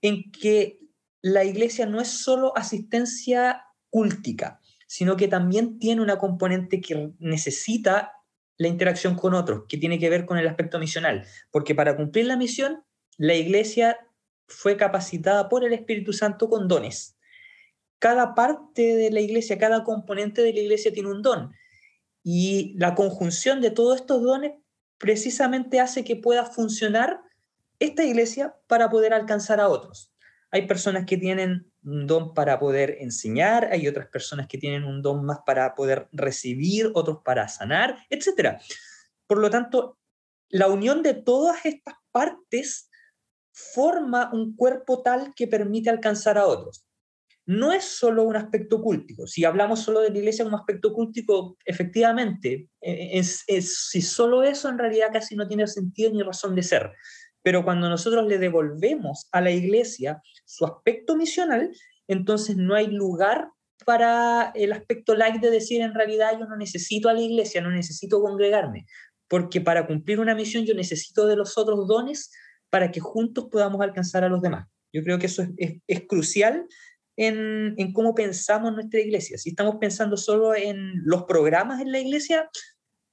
en 0.00 0.30
que 0.30 0.78
la 1.20 1.44
iglesia 1.44 1.84
no 1.84 2.00
es 2.00 2.08
solo 2.08 2.56
asistencia 2.56 3.64
cúltica, 3.90 4.60
sino 4.86 5.16
que 5.16 5.28
también 5.28 5.78
tiene 5.78 6.00
una 6.00 6.18
componente 6.18 6.80
que 6.80 7.12
necesita 7.18 8.12
la 8.60 8.68
interacción 8.68 9.14
con 9.14 9.32
otros, 9.32 9.62
que 9.70 9.78
tiene 9.78 9.98
que 9.98 10.10
ver 10.10 10.26
con 10.26 10.36
el 10.36 10.46
aspecto 10.46 10.78
misional, 10.78 11.24
porque 11.50 11.74
para 11.74 11.96
cumplir 11.96 12.26
la 12.26 12.36
misión, 12.36 12.84
la 13.16 13.34
iglesia 13.34 13.98
fue 14.48 14.76
capacitada 14.76 15.48
por 15.48 15.64
el 15.64 15.72
Espíritu 15.72 16.12
Santo 16.12 16.50
con 16.50 16.68
dones. 16.68 17.16
Cada 17.98 18.34
parte 18.34 18.96
de 18.96 19.10
la 19.10 19.20
iglesia, 19.20 19.56
cada 19.56 19.82
componente 19.82 20.42
de 20.42 20.52
la 20.52 20.60
iglesia 20.60 20.92
tiene 20.92 21.08
un 21.08 21.22
don. 21.22 21.54
Y 22.22 22.74
la 22.76 22.94
conjunción 22.94 23.62
de 23.62 23.70
todos 23.70 23.98
estos 23.98 24.22
dones 24.22 24.52
precisamente 24.98 25.80
hace 25.80 26.04
que 26.04 26.16
pueda 26.16 26.44
funcionar 26.44 27.22
esta 27.78 28.04
iglesia 28.04 28.54
para 28.66 28.90
poder 28.90 29.14
alcanzar 29.14 29.58
a 29.58 29.70
otros. 29.70 30.09
Hay 30.52 30.66
personas 30.66 31.06
que 31.06 31.16
tienen 31.16 31.70
un 31.84 32.06
don 32.06 32.34
para 32.34 32.58
poder 32.58 32.96
enseñar, 33.00 33.68
hay 33.72 33.86
otras 33.86 34.08
personas 34.08 34.46
que 34.48 34.58
tienen 34.58 34.84
un 34.84 35.02
don 35.02 35.24
más 35.24 35.38
para 35.46 35.74
poder 35.74 36.08
recibir, 36.12 36.90
otros 36.94 37.18
para 37.24 37.48
sanar, 37.48 37.98
etc. 38.10 38.60
Por 39.26 39.38
lo 39.38 39.48
tanto, 39.50 39.98
la 40.48 40.66
unión 40.66 41.02
de 41.02 41.14
todas 41.14 41.64
estas 41.64 41.94
partes 42.10 42.90
forma 43.52 44.30
un 44.32 44.56
cuerpo 44.56 45.02
tal 45.02 45.32
que 45.34 45.46
permite 45.46 45.90
alcanzar 45.90 46.38
a 46.38 46.46
otros. 46.46 46.86
No 47.46 47.72
es 47.72 47.84
solo 47.84 48.24
un 48.24 48.36
aspecto 48.36 48.80
cúltico. 48.80 49.26
Si 49.26 49.44
hablamos 49.44 49.80
solo 49.80 50.00
de 50.00 50.10
la 50.10 50.18
iglesia 50.18 50.44
como 50.44 50.56
aspecto 50.56 50.92
cúltico, 50.92 51.56
efectivamente, 51.64 52.68
eh, 52.80 53.10
es, 53.14 53.44
si 53.46 54.02
solo 54.02 54.42
eso 54.42 54.68
en 54.68 54.78
realidad 54.78 55.08
casi 55.12 55.34
no 55.34 55.48
tiene 55.48 55.66
sentido 55.66 56.12
ni 56.12 56.22
razón 56.22 56.54
de 56.54 56.62
ser. 56.62 56.92
Pero 57.42 57.64
cuando 57.64 57.88
nosotros 57.88 58.26
le 58.26 58.38
devolvemos 58.38 59.28
a 59.32 59.40
la 59.40 59.50
iglesia 59.50 60.22
su 60.44 60.66
aspecto 60.66 61.16
misional, 61.16 61.70
entonces 62.06 62.56
no 62.56 62.74
hay 62.74 62.88
lugar 62.88 63.48
para 63.86 64.52
el 64.54 64.72
aspecto 64.72 65.14
light 65.14 65.40
de 65.40 65.50
decir 65.50 65.80
en 65.80 65.94
realidad 65.94 66.38
yo 66.38 66.46
no 66.46 66.56
necesito 66.56 67.08
a 67.08 67.14
la 67.14 67.20
iglesia, 67.20 67.60
no 67.60 67.70
necesito 67.70 68.20
congregarme, 68.20 68.86
porque 69.28 69.60
para 69.60 69.86
cumplir 69.86 70.20
una 70.20 70.34
misión 70.34 70.64
yo 70.66 70.74
necesito 70.74 71.26
de 71.26 71.36
los 71.36 71.56
otros 71.56 71.86
dones 71.86 72.30
para 72.68 72.90
que 72.90 73.00
juntos 73.00 73.48
podamos 73.50 73.80
alcanzar 73.80 74.24
a 74.24 74.28
los 74.28 74.42
demás. 74.42 74.68
Yo 74.92 75.02
creo 75.02 75.18
que 75.18 75.26
eso 75.26 75.46
es, 75.56 76.02
crucial 76.08 76.66
en, 77.16 77.74
en, 77.78 77.92
cómo 77.92 78.14
pensamos 78.14 78.72
nuestra 78.72 79.00
iglesia. 79.00 79.38
Si 79.38 79.50
estamos 79.50 79.76
pensando 79.80 80.16
solo 80.16 80.54
en 80.54 80.92
los 81.04 81.24
programas 81.24 81.80
en 81.80 81.92
la 81.92 82.00
iglesia, 82.00 82.50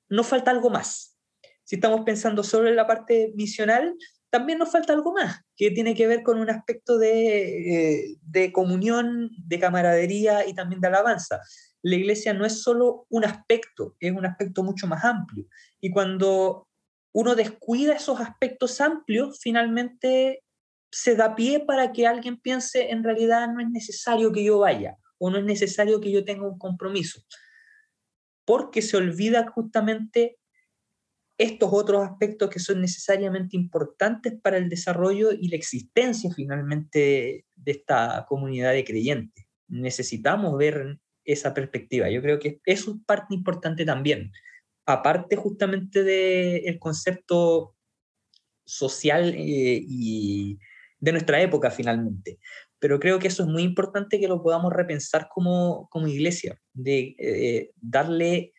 nos 0.09 0.27
falta 0.27 0.51
algo 0.51 0.69
más. 0.69 1.17
Si 1.63 1.75
estamos 1.75 2.01
pensando 2.05 2.43
solo 2.43 2.69
en 2.69 2.75
la 2.75 2.87
parte 2.87 3.31
misional, 3.35 3.95
también 4.29 4.59
nos 4.59 4.71
falta 4.71 4.93
algo 4.93 5.13
más, 5.13 5.41
que 5.55 5.71
tiene 5.71 5.95
que 5.95 6.07
ver 6.07 6.23
con 6.23 6.39
un 6.39 6.49
aspecto 6.49 6.97
de, 6.97 8.01
eh, 8.01 8.17
de, 8.21 8.51
comunión, 8.51 9.31
de 9.37 9.59
camaradería 9.59 10.45
y 10.45 10.53
también 10.53 10.81
de 10.81 10.87
alabanza. 10.87 11.41
La 11.81 11.95
iglesia 11.95 12.33
no 12.33 12.45
es 12.45 12.61
solo 12.61 13.05
un 13.09 13.25
aspecto, 13.25 13.95
es 13.99 14.11
un 14.11 14.25
aspecto 14.25 14.63
mucho 14.63 14.87
más 14.87 15.03
amplio. 15.03 15.45
Y 15.79 15.91
cuando 15.91 16.67
uno 17.13 17.35
descuida 17.35 17.93
esos 17.93 18.19
aspectos 18.19 18.81
amplios, 18.81 19.39
finalmente 19.41 20.43
se 20.91 21.15
da 21.15 21.35
pie 21.35 21.61
para 21.61 21.91
que 21.91 22.07
alguien 22.07 22.39
piense, 22.39 22.91
en 22.91 23.03
realidad 23.03 23.47
no 23.51 23.61
es 23.61 23.69
necesario 23.69 24.31
que 24.31 24.43
yo 24.43 24.59
vaya 24.59 24.97
o 25.17 25.29
no 25.29 25.37
es 25.37 25.43
necesario 25.43 25.99
que 25.99 26.11
yo 26.11 26.23
tenga 26.23 26.47
un 26.47 26.59
compromiso, 26.59 27.21
porque 28.45 28.81
se 28.81 28.97
olvida 28.97 29.49
justamente 29.49 30.37
estos 31.37 31.69
otros 31.71 32.03
aspectos 32.03 32.49
que 32.49 32.59
son 32.59 32.81
necesariamente 32.81 33.55
importantes 33.55 34.33
para 34.41 34.57
el 34.57 34.69
desarrollo 34.69 35.31
y 35.31 35.49
la 35.49 35.55
existencia 35.55 36.31
finalmente 36.35 37.45
de 37.55 37.71
esta 37.71 38.25
comunidad 38.27 38.73
de 38.73 38.83
creyentes. 38.83 39.45
Necesitamos 39.67 40.57
ver 40.57 40.99
esa 41.23 41.53
perspectiva. 41.53 42.09
Yo 42.09 42.21
creo 42.21 42.39
que 42.39 42.59
eso 42.65 42.91
es 42.91 42.97
parte 43.05 43.35
importante 43.35 43.85
también, 43.85 44.31
aparte 44.85 45.35
justamente 45.35 46.03
del 46.03 46.79
concepto 46.79 47.75
social 48.65 49.33
eh, 49.35 49.83
y 49.87 50.57
de 50.99 51.11
nuestra 51.11 51.41
época 51.41 51.69
finalmente. 51.69 52.39
Pero 52.79 52.99
creo 52.99 53.19
que 53.19 53.27
eso 53.27 53.43
es 53.43 53.49
muy 53.49 53.63
importante 53.63 54.19
que 54.19 54.27
lo 54.27 54.41
podamos 54.41 54.71
repensar 54.73 55.27
como, 55.33 55.87
como 55.89 56.07
iglesia, 56.07 56.59
de 56.73 57.15
eh, 57.19 57.71
darle 57.75 58.53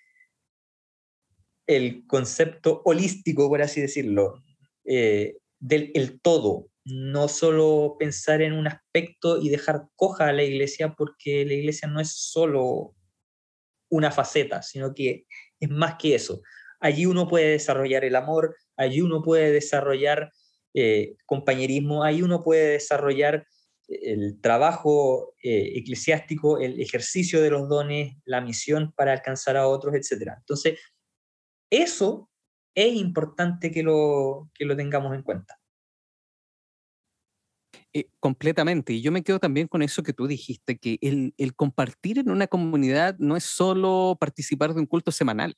el 1.69 2.07
concepto 2.07 2.83
holístico, 2.85 3.49
por 3.49 3.63
así 3.63 3.81
decirlo, 3.81 4.43
eh, 4.85 5.37
del 5.61 5.93
el 5.95 6.21
todo, 6.21 6.71
no 6.85 7.29
solo 7.29 7.97
pensar 7.99 8.41
en 8.43 8.55
un 8.55 8.67
aspecto 8.67 9.41
y 9.41 9.51
dejar 9.51 9.83
coja 9.95 10.29
a 10.29 10.33
la 10.33 10.43
iglesia, 10.43 10.95
porque 10.97 11.45
la 11.45 11.53
iglesia 11.53 11.87
no 11.87 12.01
es 12.01 12.13
solo 12.13 12.95
una 13.91 14.11
faceta, 14.11 14.63
sino 14.63 14.95
que 14.95 15.27
es 15.61 15.71
más 15.71 15.97
que 15.99 16.15
eso. 16.15 16.41
Allí 16.81 17.05
uno 17.07 17.29
puede 17.29 17.51
desarrollar 17.51 18.05
el 18.05 18.17
amor, 18.17 18.57
allí 18.77 19.03
uno 19.03 19.23
puede 19.23 19.53
desarrollar 19.53 20.33
eh, 20.75 21.17
compañerismo, 21.27 22.03
ahí 22.03 22.23
uno 22.23 22.43
puede 22.43 22.73
desarrollar 22.73 23.47
el 23.89 24.41
trabajo 24.41 25.35
eh, 25.43 25.73
eclesiástico, 25.77 26.59
el 26.59 26.81
ejercicio 26.81 27.43
de 27.43 27.51
los 27.51 27.69
dones, 27.69 28.15
la 28.25 28.41
misión 28.41 28.93
para 28.97 29.13
alcanzar 29.13 29.57
a 29.57 29.67
otros, 29.67 29.95
etc. 29.95 30.35
Entonces, 30.39 30.79
eso 31.71 32.29
es 32.75 32.95
importante 32.95 33.71
que 33.71 33.83
lo, 33.83 34.51
que 34.55 34.65
lo 34.65 34.77
tengamos 34.77 35.15
en 35.15 35.23
cuenta. 35.23 35.59
Eh, 37.95 38.11
completamente. 38.21 38.93
Y 38.93 39.01
yo 39.01 39.11
me 39.11 39.23
quedo 39.23 39.39
también 39.39 39.67
con 39.67 39.83
eso 39.83 40.03
que 40.03 40.13
tú 40.13 40.27
dijiste, 40.27 40.79
que 40.79 40.99
el, 41.01 41.55
compartir 41.57 42.19
en 42.19 42.31
una 42.31 42.47
comunidad 42.47 43.17
no 43.19 43.37
es 43.37 43.45
solo 43.45 44.17
participar 44.21 44.75
de 44.75 44.81
un 44.81 44.87
culto 44.87 45.11
semanal. 45.11 45.57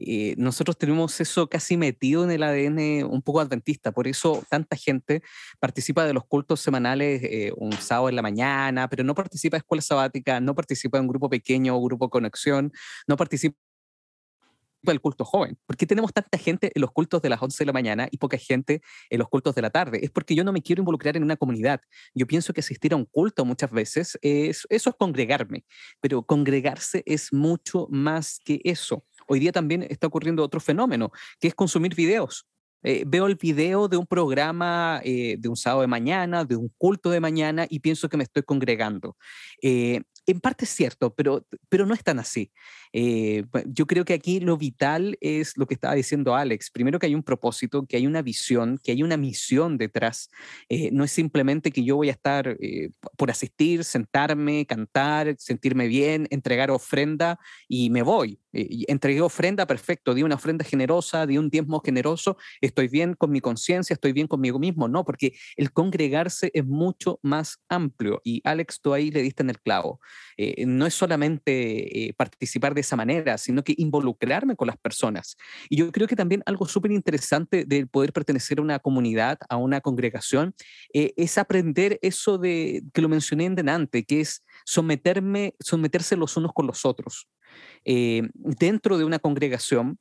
Eh, 0.00 0.34
nosotros 0.38 0.78
tenemos 0.78 1.20
eso 1.20 1.48
casi 1.48 1.76
metido 1.76 2.22
en 2.22 2.30
el 2.30 2.44
ADN 2.44 3.04
un 3.04 3.20
poco 3.20 3.40
adventista, 3.40 3.90
por 3.90 4.06
eso 4.06 4.44
tanta 4.48 4.76
gente 4.76 5.22
participa 5.58 6.06
de 6.06 6.12
los 6.12 6.24
cultos 6.24 6.60
semanales 6.60 7.20
eh, 7.24 7.52
un 7.56 7.72
sábado 7.72 8.08
en 8.08 8.14
la 8.14 8.22
mañana, 8.22 8.88
pero 8.88 9.02
no 9.02 9.16
participa 9.16 9.56
de 9.56 9.58
escuela 9.58 9.82
sabática, 9.82 10.38
no 10.38 10.54
participa 10.54 10.98
de 10.98 11.02
un 11.02 11.08
grupo 11.08 11.28
pequeño 11.28 11.76
o 11.76 11.82
grupo 11.82 12.10
conexión, 12.10 12.70
no 13.08 13.16
participa 13.16 13.56
del 14.82 15.00
culto 15.00 15.24
joven. 15.24 15.58
¿Por 15.66 15.76
qué 15.76 15.86
tenemos 15.86 16.12
tanta 16.12 16.38
gente 16.38 16.70
en 16.74 16.80
los 16.80 16.92
cultos 16.92 17.22
de 17.22 17.28
las 17.28 17.42
11 17.42 17.58
de 17.58 17.66
la 17.66 17.72
mañana 17.72 18.08
y 18.10 18.18
poca 18.18 18.38
gente 18.38 18.80
en 19.10 19.18
los 19.18 19.28
cultos 19.28 19.54
de 19.54 19.62
la 19.62 19.70
tarde? 19.70 20.00
Es 20.02 20.10
porque 20.10 20.34
yo 20.34 20.44
no 20.44 20.52
me 20.52 20.62
quiero 20.62 20.80
involucrar 20.80 21.16
en 21.16 21.22
una 21.22 21.36
comunidad. 21.36 21.80
Yo 22.14 22.26
pienso 22.26 22.52
que 22.52 22.60
asistir 22.60 22.92
a 22.92 22.96
un 22.96 23.04
culto 23.04 23.44
muchas 23.44 23.70
veces 23.70 24.18
es, 24.22 24.66
eso 24.68 24.90
es 24.90 24.96
congregarme, 24.96 25.64
pero 26.00 26.22
congregarse 26.22 27.02
es 27.06 27.32
mucho 27.32 27.86
más 27.90 28.40
que 28.44 28.60
eso. 28.64 29.04
Hoy 29.26 29.40
día 29.40 29.52
también 29.52 29.86
está 29.88 30.06
ocurriendo 30.06 30.42
otro 30.42 30.60
fenómeno, 30.60 31.10
que 31.40 31.48
es 31.48 31.54
consumir 31.54 31.94
videos. 31.94 32.46
Eh, 32.84 33.02
veo 33.06 33.26
el 33.26 33.34
video 33.34 33.88
de 33.88 33.96
un 33.96 34.06
programa 34.06 35.00
eh, 35.02 35.36
de 35.38 35.48
un 35.48 35.56
sábado 35.56 35.80
de 35.80 35.88
mañana, 35.88 36.44
de 36.44 36.54
un 36.54 36.72
culto 36.78 37.10
de 37.10 37.18
mañana 37.20 37.66
y 37.68 37.80
pienso 37.80 38.08
que 38.08 38.16
me 38.16 38.22
estoy 38.22 38.44
congregando. 38.44 39.16
Eh, 39.62 40.02
en 40.28 40.40
parte 40.40 40.66
es 40.66 40.70
cierto, 40.70 41.14
pero, 41.14 41.46
pero 41.68 41.86
no 41.86 41.94
es 41.94 42.04
tan 42.04 42.18
así. 42.18 42.52
Eh, 42.92 43.44
yo 43.66 43.86
creo 43.86 44.04
que 44.04 44.14
aquí 44.14 44.40
lo 44.40 44.56
vital 44.56 45.16
es 45.20 45.56
lo 45.56 45.66
que 45.66 45.74
estaba 45.74 45.94
diciendo 45.94 46.34
Alex. 46.34 46.70
Primero 46.70 46.98
que 46.98 47.06
hay 47.06 47.14
un 47.14 47.22
propósito, 47.22 47.86
que 47.86 47.96
hay 47.96 48.06
una 48.06 48.22
visión, 48.22 48.78
que 48.82 48.92
hay 48.92 49.02
una 49.02 49.16
misión 49.16 49.78
detrás. 49.78 50.30
Eh, 50.68 50.90
no 50.92 51.04
es 51.04 51.12
simplemente 51.12 51.70
que 51.70 51.84
yo 51.84 51.96
voy 51.96 52.08
a 52.08 52.12
estar 52.12 52.56
eh, 52.60 52.90
por 53.16 53.30
asistir, 53.30 53.84
sentarme, 53.84 54.66
cantar, 54.66 55.34
sentirme 55.38 55.86
bien, 55.86 56.26
entregar 56.30 56.70
ofrenda 56.70 57.38
y 57.66 57.90
me 57.90 58.02
voy. 58.02 58.38
entregué 58.52 59.20
ofrenda, 59.20 59.66
perfecto, 59.66 60.14
di 60.14 60.22
una 60.22 60.34
ofrenda 60.34 60.64
generosa, 60.64 61.26
di 61.26 61.38
un 61.38 61.48
diezmo 61.50 61.80
generoso, 61.80 62.36
estoy 62.60 62.88
bien 62.88 63.14
con 63.14 63.30
mi 63.30 63.40
conciencia, 63.40 63.94
estoy 63.94 64.12
bien 64.12 64.26
conmigo 64.26 64.58
mismo. 64.58 64.88
No, 64.88 65.04
porque 65.04 65.34
el 65.56 65.72
congregarse 65.72 66.50
es 66.54 66.64
mucho 66.66 67.18
más 67.22 67.58
amplio 67.68 68.20
y 68.24 68.40
Alex, 68.44 68.80
tú 68.80 68.94
ahí 68.94 69.10
le 69.10 69.22
diste 69.22 69.42
en 69.42 69.50
el 69.50 69.60
clavo. 69.60 70.00
No 70.66 70.86
es 70.86 70.94
solamente 70.94 72.14
participar 72.16 72.74
de 72.74 72.80
esa 72.80 72.96
manera, 72.96 73.38
sino 73.38 73.62
que 73.62 73.74
involucrarme 73.76 74.56
con 74.56 74.66
las 74.68 74.76
personas. 74.76 75.36
Y 75.68 75.76
yo 75.76 75.90
creo 75.92 76.06
que 76.06 76.16
también 76.16 76.42
algo 76.46 76.66
súper 76.66 76.92
interesante 76.92 77.64
del 77.64 77.88
poder 77.88 78.12
pertenecer 78.12 78.58
a 78.58 78.62
una 78.62 78.78
comunidad, 78.78 79.38
a 79.48 79.56
una 79.56 79.80
congregación, 79.80 80.54
eh, 80.92 81.12
es 81.16 81.38
aprender 81.38 81.98
eso 82.02 82.38
de 82.38 82.82
que 82.92 83.02
lo 83.02 83.08
mencioné 83.08 83.46
en 83.46 83.54
delante, 83.54 84.04
que 84.04 84.20
es 84.20 84.44
someterme, 84.64 85.54
someterse 85.60 86.16
los 86.16 86.36
unos 86.36 86.52
con 86.52 86.66
los 86.66 86.84
otros. 86.84 87.28
Eh, 87.84 88.22
dentro 88.34 88.98
de 88.98 89.04
una 89.04 89.18
congregación, 89.18 89.98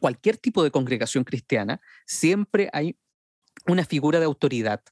cualquier 0.00 0.36
tipo 0.36 0.62
de 0.62 0.70
congregación 0.70 1.24
cristiana, 1.24 1.80
siempre 2.06 2.68
hay 2.72 2.96
una 3.66 3.84
figura 3.84 4.18
de 4.18 4.24
autoridad. 4.24 4.82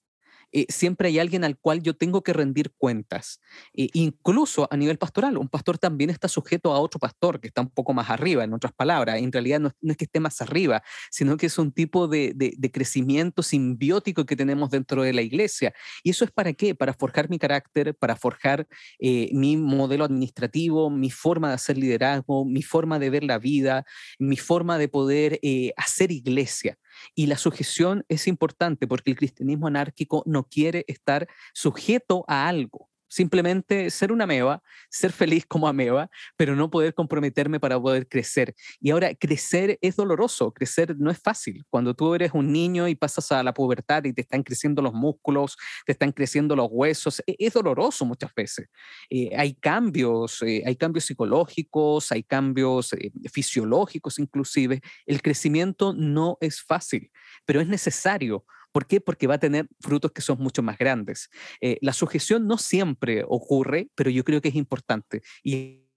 Eh, 0.53 0.67
siempre 0.69 1.09
hay 1.09 1.19
alguien 1.19 1.45
al 1.45 1.59
cual 1.59 1.83
yo 1.83 1.95
tengo 1.95 2.23
que 2.23 2.33
rendir 2.33 2.73
cuentas. 2.77 3.41
Eh, 3.75 3.89
incluso 3.93 4.69
a 4.71 4.77
nivel 4.77 4.99
pastoral, 4.99 5.37
un 5.37 5.49
pastor 5.49 5.79
también 5.79 6.11
está 6.11 6.29
sujeto 6.29 6.73
a 6.73 6.81
otro 6.81 6.99
pastor 6.99 7.41
que 7.41 7.49
está 7.49 7.61
un 7.61 7.71
poco 7.71 7.93
más 7.93 8.11
arriba, 8.11 8.45
en 8.45 8.53
otras 8.53 8.73
palabras. 8.73 9.19
En 9.19 9.33
realidad 9.33 9.61
no, 9.61 9.73
es 9.83 9.97
que 9.97 10.05
esté 10.05 10.21
más 10.21 10.41
arriba, 10.43 10.83
sino 11.11 11.37
que 11.37 11.47
es 11.47 11.59
un 11.59 11.73
tipo 11.73 12.09
de, 12.09 12.35
crecimiento 12.73 13.43
simbiótico 13.43 14.27
que 14.27 14.37
tenemos 14.37 14.71
dentro 14.71 15.03
de 15.03 15.13
la 15.13 15.23
iglesia. 15.23 15.75
¿Y 16.03 16.11
eso 16.11 16.25
es 16.25 16.31
para 16.31 16.53
qué? 16.53 16.75
Para 16.75 16.95
forjar 16.95 17.29
mi 17.29 17.39
carácter, 17.39 17.95
para 17.95 18.17
forjar 18.17 18.67
eh, 18.99 19.31
mi 19.33 19.57
modelo 19.57 20.05
administrativo, 20.05 20.91
mi 20.91 21.11
forma 21.11 21.49
de 21.49 21.55
hacer 21.55 21.77
liderazgo, 21.79 22.45
mi 22.45 22.63
forma 22.63 22.99
de 22.99 23.11
ver 23.11 23.25
la 23.25 23.39
vida, 23.39 23.85
mi 24.19 24.37
forma 24.37 24.79
de 24.79 24.89
poder 24.89 25.41
hacer 25.77 26.13
iglesia. 26.13 26.79
Y 27.15 27.27
la 27.27 27.39
sujeción 27.39 28.05
es 28.09 28.27
importante 28.27 28.87
porque 28.87 29.11
el 29.11 29.17
cristianismo 29.17 29.67
anárquico 29.67 30.23
no 30.27 30.45
quiere 30.45 30.85
estar 30.89 31.29
sujeto 31.53 32.25
a 32.29 32.49
algo. 32.49 32.90
Simplemente 33.11 33.91
ser 33.91 34.13
una 34.13 34.25
ameba, 34.25 34.63
ser 34.89 35.13
feliz 35.13 35.45
como 35.45 35.69
ameba, 35.69 36.09
pero 36.37 36.57
no 36.57 36.71
poder 36.71 36.95
comprometerme 36.95 37.61
para 37.61 37.79
poder 37.79 38.09
crecer. 38.09 38.55
Y 38.81 38.91
ahora, 38.91 39.15
crecer 39.15 39.79
es 39.83 39.97
doloroso, 39.97 40.53
crecer 40.53 40.97
no 40.99 41.11
es 41.11 41.19
fácil. 41.19 41.65
Cuando 41.69 41.93
tú 41.93 42.15
eres 42.15 42.31
un 42.33 42.53
niño 42.53 42.89
y 42.89 42.95
pasas 42.95 43.31
a 43.33 43.43
la 43.43 43.53
pubertad 43.53 44.05
y 44.05 44.13
te 44.13 44.23
están 44.23 44.43
creciendo 44.43 44.81
los 44.81 44.95
músculos, 44.95 45.57
te 45.85 45.93
están 45.93 46.13
creciendo 46.13 46.55
los 46.55 46.69
huesos, 46.71 47.21
e-, 47.27 47.37
es, 47.39 47.53
doloroso 47.53 48.05
muchas 48.05 48.33
veces. 48.33 48.69
Eh, 49.11 49.31
hay 49.37 49.55
cambios, 49.55 50.41
eh, 50.43 50.63
hay 50.65 50.77
cambios 50.77 51.05
psicológicos, 51.05 52.13
hay 52.13 52.23
cambios 52.23 52.93
eh, 52.93 53.11
fisiológicos 53.31 54.19
inclusive. 54.21 54.81
El 55.05 55.21
crecimiento 55.21 55.93
no 55.93 56.39
es 56.41 56.63
fácil, 56.63 57.11
pero 57.45 57.61
es 57.61 57.67
necesario 57.67 58.45
¿Por 58.73 58.87
qué? 58.87 59.01
Porque 59.01 59.27
va 59.27 59.35
a 59.35 59.39
tener 59.39 59.69
frutos 59.81 60.13
que 60.13 60.23
son 60.23 60.39
mucho 60.39 60.63
más 60.63 60.79
grandes. 60.79 61.31
Eh, 61.61 61.79
la 61.81 61.93
sujeción 61.93 62.47
no 62.47 62.59
siempre 62.59 63.25
ocurre, 63.27 63.89
pero 63.95 64.11
yo 64.11 64.25
creo 64.25 64.41
que 64.41 64.49
es 64.49 64.55
importante. 64.55 65.23
Y 65.43 65.90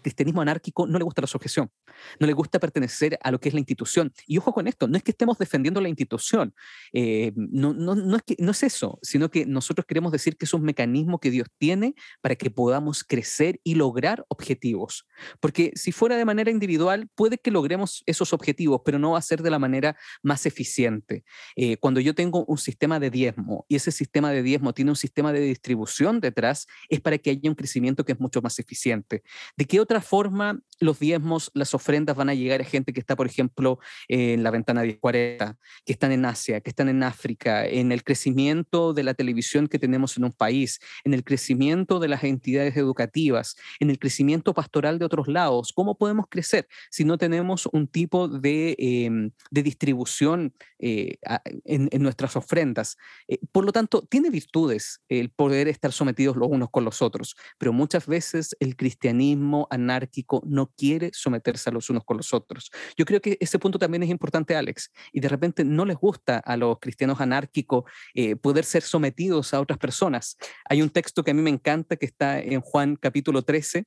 cristianismo 0.00 0.40
anárquico 0.40 0.86
no 0.86 0.98
le 0.98 1.04
gusta 1.04 1.22
la 1.22 1.26
sujeción, 1.26 1.70
no 2.18 2.26
le 2.26 2.32
gusta 2.32 2.58
pertenecer 2.58 3.18
a 3.22 3.30
lo 3.30 3.40
que 3.40 3.48
es 3.48 3.54
la 3.54 3.60
institución. 3.60 4.12
Y 4.26 4.38
ojo 4.38 4.52
con 4.52 4.66
esto, 4.66 4.88
no 4.88 4.96
es 4.96 5.02
que 5.02 5.10
estemos 5.10 5.38
defendiendo 5.38 5.80
la 5.80 5.88
institución, 5.88 6.54
eh, 6.92 7.32
no, 7.36 7.72
no, 7.72 7.94
no, 7.94 8.16
es 8.16 8.22
que, 8.22 8.36
no 8.38 8.50
es 8.52 8.62
eso, 8.62 8.98
sino 9.02 9.30
que 9.30 9.46
nosotros 9.46 9.86
queremos 9.86 10.12
decir 10.12 10.36
que 10.36 10.44
es 10.44 10.54
un 10.54 10.62
mecanismo 10.62 11.18
que 11.18 11.30
Dios 11.30 11.48
tiene 11.58 11.94
para 12.20 12.34
que 12.36 12.50
podamos 12.50 13.04
crecer 13.04 13.60
y 13.64 13.74
lograr 13.74 14.24
objetivos. 14.28 15.06
Porque 15.40 15.72
si 15.74 15.92
fuera 15.92 16.16
de 16.16 16.24
manera 16.24 16.50
individual, 16.50 17.08
puede 17.14 17.38
que 17.38 17.50
logremos 17.50 18.02
esos 18.06 18.32
objetivos, 18.32 18.82
pero 18.84 18.98
no 18.98 19.12
va 19.12 19.18
a 19.18 19.22
ser 19.22 19.42
de 19.42 19.50
la 19.50 19.58
manera 19.58 19.96
más 20.22 20.46
eficiente. 20.46 21.24
Eh, 21.56 21.76
cuando 21.76 22.00
yo 22.00 22.14
tengo 22.14 22.44
un 22.46 22.58
sistema 22.58 23.00
de 23.00 23.10
diezmo 23.10 23.64
y 23.68 23.76
ese 23.76 23.92
sistema 23.92 24.32
de 24.32 24.42
diezmo 24.42 24.72
tiene 24.72 24.90
un 24.90 24.96
sistema 24.96 25.32
de 25.32 25.40
distribución 25.40 26.20
detrás, 26.20 26.66
es 26.88 27.00
para 27.00 27.18
que 27.18 27.30
haya 27.30 27.48
un 27.50 27.54
crecimiento 27.54 28.04
que 28.04 28.12
es 28.12 28.20
mucho 28.20 28.42
más 28.42 28.58
eficiente. 28.58 29.22
¿De 29.56 29.64
qué 29.64 29.80
otra 29.90 30.00
forma 30.00 30.62
los 30.80 30.98
diezmos, 30.98 31.50
las 31.54 31.74
ofrendas 31.74 32.16
van 32.16 32.30
a 32.30 32.34
llegar 32.34 32.60
a 32.60 32.64
gente 32.64 32.92
que 32.92 33.00
está, 33.00 33.14
por 33.14 33.26
ejemplo, 33.26 33.78
en 34.08 34.42
la 34.42 34.50
ventana 34.50 34.82
1040, 34.82 35.58
que 35.84 35.92
están 35.92 36.10
en 36.10 36.24
Asia, 36.24 36.60
que 36.60 36.70
están 36.70 36.88
en 36.88 37.02
África, 37.02 37.66
en 37.66 37.92
el 37.92 38.02
crecimiento 38.02 38.94
de 38.94 39.02
la 39.02 39.14
televisión 39.14 39.68
que 39.68 39.78
tenemos 39.78 40.16
en 40.16 40.24
un 40.24 40.32
país, 40.32 40.80
en 41.04 41.12
el 41.12 41.22
crecimiento 41.22 42.00
de 42.00 42.08
las 42.08 42.24
entidades 42.24 42.76
educativas, 42.76 43.56
en 43.78 43.90
el 43.90 43.98
crecimiento 43.98 44.54
pastoral 44.54 44.98
de 44.98 45.04
otros 45.04 45.28
lados? 45.28 45.72
¿Cómo 45.74 45.98
podemos 45.98 46.26
crecer 46.30 46.66
si 46.90 47.04
no 47.04 47.18
tenemos 47.18 47.68
un 47.72 47.86
tipo 47.86 48.28
de, 48.28 48.74
em, 48.78 49.30
distribución 49.50 50.54
eh, 50.78 51.18
en, 51.64 51.90
nuestras 52.02 52.36
ofrendas? 52.36 52.96
Eh, 53.28 53.38
por 53.52 53.66
lo 53.66 53.72
tanto, 53.72 54.02
tiene 54.02 54.30
virtudes 54.30 55.02
el 55.10 55.28
poder 55.28 55.68
estar 55.68 55.92
sometidos 55.92 56.36
los 56.36 56.48
unos 56.48 56.70
con 56.70 56.84
los 56.84 57.02
otros, 57.02 57.36
pero 57.58 57.74
muchas 57.74 58.06
veces 58.06 58.56
el 58.60 58.76
cristianismo 58.76 59.68
anárquico 59.82 60.42
no 60.46 60.72
quiere 60.76 61.10
someterse 61.12 61.70
a 61.70 61.72
los 61.72 61.90
unos 61.90 62.04
con 62.04 62.16
los 62.16 62.32
otros. 62.32 62.70
Yo 62.96 63.04
creo 63.04 63.20
que 63.20 63.36
ese 63.40 63.58
punto 63.58 63.78
también 63.78 64.02
es 64.02 64.10
importante, 64.10 64.56
Alex, 64.56 64.90
y 65.12 65.20
de 65.20 65.28
repente 65.28 65.64
no 65.64 65.84
les 65.84 65.96
gusta 65.96 66.38
a 66.38 66.56
los 66.56 66.78
cristianos 66.80 67.20
anárquicos 67.20 67.84
eh, 68.14 68.36
poder 68.36 68.64
ser 68.64 68.82
sometidos 68.82 69.54
a 69.54 69.60
otras 69.60 69.78
personas. 69.78 70.36
Hay 70.68 70.82
un 70.82 70.90
texto 70.90 71.24
que 71.24 71.30
a 71.30 71.34
mí 71.34 71.42
me 71.42 71.50
encanta 71.50 71.96
que 71.96 72.06
está 72.06 72.40
en 72.40 72.60
Juan 72.60 72.96
capítulo 72.96 73.42
13, 73.42 73.84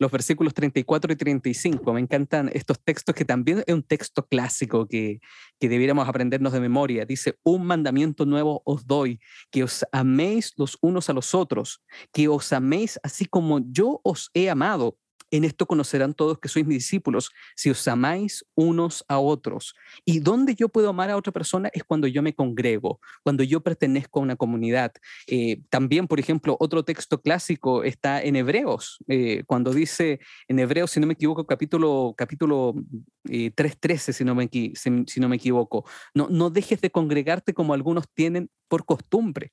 los 0.00 0.10
versículos 0.10 0.54
34 0.54 1.12
y 1.12 1.16
35. 1.16 1.92
Me 1.92 2.00
encantan 2.00 2.50
estos 2.54 2.82
textos 2.82 3.14
que 3.14 3.26
también 3.26 3.62
es 3.66 3.74
un 3.74 3.82
texto 3.82 4.26
clásico 4.26 4.88
que, 4.88 5.20
que 5.60 5.68
debiéramos 5.68 6.08
aprendernos 6.08 6.54
de 6.54 6.60
memoria. 6.60 7.04
Dice, 7.04 7.38
un 7.42 7.66
mandamiento 7.66 8.24
nuevo 8.24 8.62
os 8.64 8.86
doy, 8.86 9.20
que 9.50 9.62
os 9.62 9.84
améis 9.92 10.54
los 10.56 10.78
unos 10.80 11.10
a 11.10 11.12
los 11.12 11.34
otros, 11.34 11.82
que 12.12 12.28
os 12.28 12.52
améis 12.52 12.98
así 13.02 13.26
como 13.26 13.60
yo 13.70 14.00
os 14.02 14.30
he 14.32 14.48
amado. 14.48 14.96
En 15.30 15.44
esto 15.44 15.66
conocerán 15.66 16.14
todos 16.14 16.38
que 16.38 16.48
sois 16.48 16.66
mis 16.66 16.78
discípulos, 16.78 17.30
si 17.54 17.70
os 17.70 17.86
amáis 17.88 18.44
unos 18.54 19.04
a 19.08 19.18
otros. 19.18 19.74
Y 20.04 20.20
donde 20.20 20.54
yo 20.54 20.68
puedo 20.68 20.90
amar 20.90 21.10
a 21.10 21.16
otra 21.16 21.32
persona 21.32 21.70
es 21.72 21.84
cuando 21.84 22.06
yo 22.06 22.22
me 22.22 22.34
congrego, 22.34 23.00
cuando 23.22 23.44
yo 23.44 23.60
pertenezco 23.60 24.18
a 24.18 24.22
una 24.22 24.36
comunidad. 24.36 24.92
Eh, 25.26 25.62
también, 25.70 26.06
por 26.06 26.20
ejemplo, 26.20 26.56
otro 26.58 26.84
texto 26.84 27.20
clásico 27.20 27.84
está 27.84 28.22
en 28.22 28.36
Hebreos, 28.36 28.98
eh, 29.08 29.44
cuando 29.46 29.72
dice 29.72 30.20
en 30.48 30.58
Hebreos, 30.58 30.90
si 30.90 31.00
no 31.00 31.06
me 31.06 31.14
equivoco, 31.14 31.46
capítulo, 31.46 32.14
capítulo 32.16 32.74
3.13, 33.24 34.08
eh, 34.08 34.12
si, 34.12 34.24
no 34.24 34.34
me, 34.34 34.48
si 35.06 35.20
no 35.20 35.28
me 35.28 35.36
equivoco, 35.36 35.84
no, 36.14 36.28
no 36.28 36.50
dejes 36.50 36.80
de 36.80 36.90
congregarte 36.90 37.54
como 37.54 37.74
algunos 37.74 38.08
tienen 38.12 38.50
por 38.68 38.84
costumbre 38.84 39.52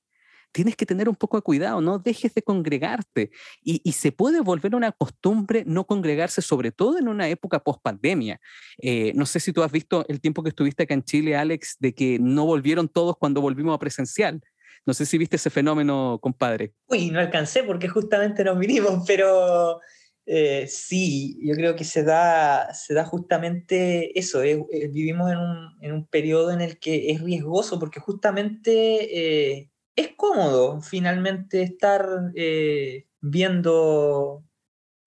tienes 0.58 0.76
que 0.76 0.88
tener 0.88 1.08
un 1.08 1.16
poco 1.16 1.38
de 1.38 1.44
cuidado, 1.44 1.82
no 1.82 2.00
dejes 2.00 2.34
de 2.34 2.42
congregarte. 2.42 3.30
Y, 3.62 3.92
se 3.92 4.12
puede 4.12 4.42
volver 4.42 4.74
una 4.74 4.92
costumbre 4.92 5.64
no 5.68 5.86
congregarse, 5.86 6.42
sobre 6.42 6.72
todo 6.72 6.98
en 6.98 7.08
una 7.08 7.30
época 7.30 7.60
post 7.60 7.80
pandemia. 7.84 8.42
Eh, 8.80 9.12
no 9.14 9.28
sé 9.28 9.40
si 9.40 9.54
tú 9.54 9.62
has 9.62 9.72
visto 9.72 10.04
el 10.08 10.20
tiempo 10.20 10.42
que 10.42 10.50
estuviste 10.50 10.84
acá 10.84 10.96
en 10.96 11.04
Chile, 11.04 11.36
Alex, 11.36 11.78
de 11.80 11.94
que 11.94 12.18
no 12.20 12.44
volvieron 12.48 12.90
todos 12.90 13.18
cuando 13.20 13.40
volvimos 13.40 13.76
a 13.76 13.78
presencial. 13.78 14.42
No 14.84 14.96
sé 14.96 15.06
si 15.06 15.20
viste 15.20 15.36
ese 15.36 15.52
fenómeno, 15.52 16.18
compadre. 16.20 16.74
Uy, 16.88 17.12
no 17.12 17.20
alcancé 17.20 17.62
porque 17.62 17.88
justamente 17.88 18.44
nos 18.44 18.58
vinimos, 18.58 19.04
pero 19.06 19.80
eh, 20.26 20.66
sí, 20.68 21.38
yo 21.44 21.54
creo 21.54 21.76
que 21.76 21.84
se 21.84 22.04
da, 22.04 22.74
se 22.74 22.96
da 22.96 23.06
justamente 23.06 24.18
eso. 24.18 24.42
Eh, 24.42 24.66
vivimos 24.92 25.32
en 25.32 25.38
un, 25.38 25.78
en 25.82 25.92
un, 25.92 26.08
periodo 26.08 26.50
en 26.50 26.62
el 26.62 26.80
que 26.80 27.12
es 27.12 27.22
riesgoso 27.22 27.78
porque 27.78 28.00
justamente 28.00 29.70
es 29.98 30.16
cómodo 30.16 30.80
finalmente 30.80 31.64
estar 31.64 32.32
eh, 32.36 33.08
viendo 33.20 34.44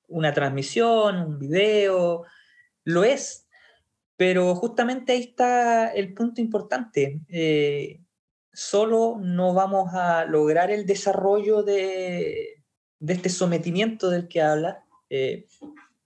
una 0.08 0.34
transmisión, 0.34 1.16
un 1.16 1.38
video, 1.38 2.24
lo 2.84 3.04
es, 3.04 3.46
pero 4.16 4.54
justamente 4.56 5.12
ahí 5.12 5.20
está 5.20 5.92
el 5.92 6.12
punto 6.12 6.40
importante. 6.40 7.20
Eh, 7.28 8.00
solo 8.52 9.16
no 9.20 9.54
vamos 9.54 9.94
a 9.94 10.24
lograr 10.24 10.72
el 10.72 10.84
desarrollo 10.86 11.62
de, 11.62 12.64
este 12.98 13.28
sometimiento 13.28 14.10
del 14.10 14.26
que 14.26 14.42
habla. 14.42 14.84
Eh, 15.08 15.46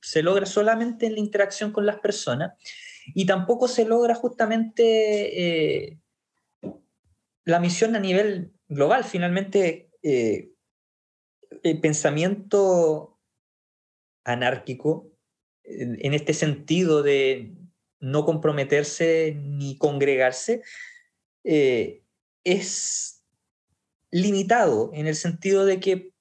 se 0.02 0.22
logra 0.22 0.44
solamente 0.44 1.06
en 1.06 1.14
la 1.14 1.20
interacción 1.20 1.72
con 1.72 1.86
las 1.86 2.00
personas 2.00 2.52
y 3.14 3.24
tampoco 3.24 3.66
se 3.66 3.86
logra 3.86 4.14
justamente 4.14 5.98
la 7.46 7.60
misión 7.60 7.96
a 7.96 8.00
nivel 8.00 8.53
global. 8.68 9.04
Finalmente, 9.04 9.90
eh, 10.02 10.50
el 11.62 11.80
pensamiento 11.80 13.18
anárquico, 14.24 15.10
en, 15.64 16.12
este 16.12 16.34
sentido 16.34 17.02
de 17.02 17.54
no 18.00 18.24
comprometerse 18.24 19.34
ni 19.34 19.78
congregarse, 19.78 20.62
eh, 21.44 22.02
es 22.44 23.24
limitado 24.10 24.90
en 24.92 25.06
el 25.06 25.14
sentido 25.14 25.64
de 25.64 25.80
que 25.80 26.12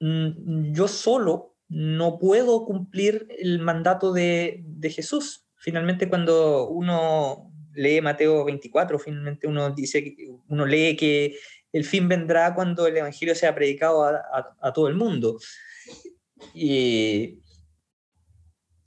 mm, 0.00 0.72
yo 0.72 0.88
solo 0.88 1.56
no 1.68 2.18
puedo 2.18 2.64
cumplir 2.64 3.26
el 3.38 3.58
mandato 3.58 4.12
de, 4.12 4.62
de 4.64 4.90
Jesús. 4.90 5.46
Finalmente, 5.56 6.08
cuando 6.08 6.68
uno 6.68 7.51
lee 7.74 8.00
Mateo 8.00 8.44
24, 8.44 8.98
finalmente 8.98 9.46
uno 9.46 9.70
dice, 9.70 10.16
uno 10.48 10.66
lee 10.66 10.96
que 10.96 11.36
el 11.72 11.84
fin 11.84 12.08
vendrá 12.08 12.54
cuando 12.54 12.86
el 12.86 12.96
Evangelio 12.96 13.34
sea 13.34 13.54
predicado 13.54 14.04
a, 14.04 14.72
todo 14.72 14.88
el 14.88 14.94
mundo. 14.94 15.38
Y 16.54 17.40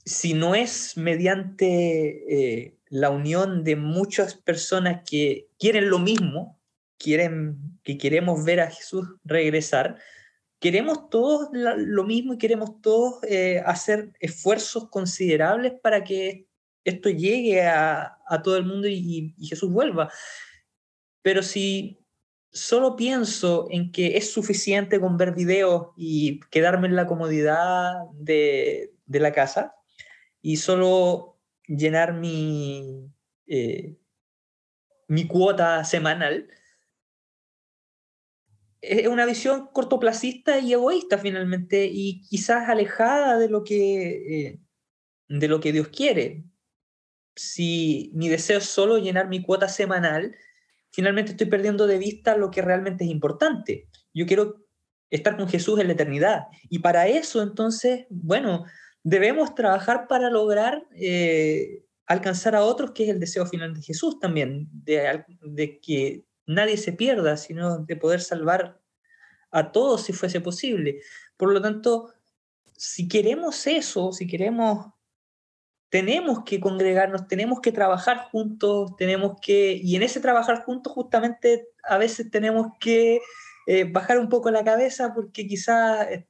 si 0.04 0.34
no 0.34 0.54
es 0.54 0.96
mediante 0.96 2.64
eh, 2.64 2.76
la 2.88 3.10
unión 3.10 3.64
de 3.64 3.76
muchas 3.76 4.34
personas 4.34 5.02
que 5.08 5.48
quieren 5.58 5.90
lo 5.90 5.98
mismo, 5.98 6.60
quieren, 6.98 7.58
que 7.82 7.98
queremos 7.98 8.44
ver 8.44 8.60
a 8.60 8.70
Jesús 8.70 9.06
regresar, 9.24 9.98
queremos 10.60 11.10
todos 11.10 11.48
lo 11.52 12.04
mismo 12.04 12.34
y 12.34 12.38
queremos 12.38 12.80
todos 12.80 13.22
eh, 13.24 13.62
hacer 13.66 14.12
esfuerzos 14.20 14.88
considerables 14.88 15.74
para 15.82 16.04
que 16.04 16.45
esto 16.86 17.10
llegue 17.10 17.62
a, 17.66 18.18
todo 18.44 18.56
el 18.56 18.64
mundo 18.64 18.86
y, 18.88 19.34
Jesús 19.40 19.70
vuelva. 19.70 20.10
Pero 21.22 21.42
si 21.42 21.98
solo 22.52 22.96
pienso 22.96 23.66
en 23.70 23.90
que 23.92 24.16
es 24.16 24.32
suficiente 24.32 25.00
con 25.00 25.16
ver 25.16 25.34
videos 25.34 25.88
y 25.96 26.40
quedarme 26.50 26.86
en 26.86 26.96
la 26.96 27.06
comodidad 27.06 27.92
de, 28.14 28.94
la 29.06 29.32
casa 29.32 29.74
y 30.40 30.56
solo 30.56 31.40
llenar 31.66 32.14
mi, 32.14 33.10
eh, 33.48 33.96
cuota 35.28 35.84
semanal, 35.84 36.48
es 38.80 39.08
una 39.08 39.26
visión 39.26 39.68
cortoplacista 39.72 40.60
y 40.60 40.72
egoísta 40.72 41.18
finalmente 41.18 41.88
y 41.90 42.22
quizás 42.22 42.68
alejada 42.68 43.38
de 43.38 43.48
lo 43.48 43.64
que, 43.64 44.46
eh, 44.46 44.60
de 45.28 45.48
lo 45.48 45.58
que 45.58 45.72
Dios 45.72 45.88
quiere 45.88 46.44
si 47.36 48.10
mi 48.14 48.28
deseo 48.28 48.58
es 48.58 48.64
solo 48.64 48.98
llenar 48.98 49.28
mi 49.28 49.42
cuota 49.42 49.68
semanal, 49.68 50.34
finalmente 50.90 51.32
estoy 51.32 51.46
perdiendo 51.46 51.86
de 51.86 51.98
vista 51.98 52.36
lo 52.36 52.50
que 52.50 52.62
realmente 52.62 53.04
es 53.04 53.10
importante. 53.10 53.88
Yo 54.12 54.26
quiero 54.26 54.66
estar 55.10 55.36
con 55.36 55.48
Jesús 55.48 55.78
en 55.78 55.86
la 55.86 55.92
eternidad. 55.92 56.46
Y 56.68 56.80
para 56.80 57.06
eso, 57.06 57.42
entonces, 57.42 58.06
bueno, 58.08 58.64
debemos 59.02 59.54
trabajar 59.54 60.08
para 60.08 60.30
lograr 60.30 60.86
eh, 60.96 61.84
alcanzar 62.06 62.54
a 62.56 62.64
otros, 62.64 62.92
que 62.92 63.04
es 63.04 63.10
el 63.10 63.20
deseo 63.20 63.46
final 63.46 63.74
de 63.74 63.82
Jesús 63.82 64.18
también, 64.18 64.68
de, 64.72 65.24
de 65.42 65.80
que 65.80 66.24
nadie 66.46 66.76
se 66.76 66.92
pierda, 66.92 67.36
sino 67.36 67.78
de 67.78 67.96
poder 67.96 68.20
salvar 68.20 68.80
a 69.50 69.72
todos 69.72 70.04
si 70.04 70.12
fuese 70.12 70.40
posible. 70.40 71.00
Por 71.36 71.52
lo 71.52 71.60
tanto, 71.60 72.12
si 72.76 73.08
queremos 73.08 73.66
eso, 73.66 74.12
si 74.12 74.26
queremos, 74.26 74.86
tenemos 75.88 76.44
que 76.44 76.60
congregarnos, 76.60 77.28
tenemos 77.28 77.60
que 77.60 77.72
trabajar 77.72 78.28
juntos, 78.30 78.96
tenemos 78.96 79.38
que, 79.40 79.80
y 79.82 79.96
en 79.96 80.02
ese 80.02 80.20
trabajar 80.20 80.64
juntos 80.64 80.92
justamente 80.92 81.68
a 81.84 81.98
veces 81.98 82.30
tenemos 82.30 82.68
que 82.80 83.20
eh, 83.66 83.84
bajar 83.84 84.18
un 84.18 84.28
poco 84.28 84.50
la 84.50 84.64
cabeza 84.64 85.12
porque 85.14 85.46
quizás 85.46 86.06
eh, 86.08 86.26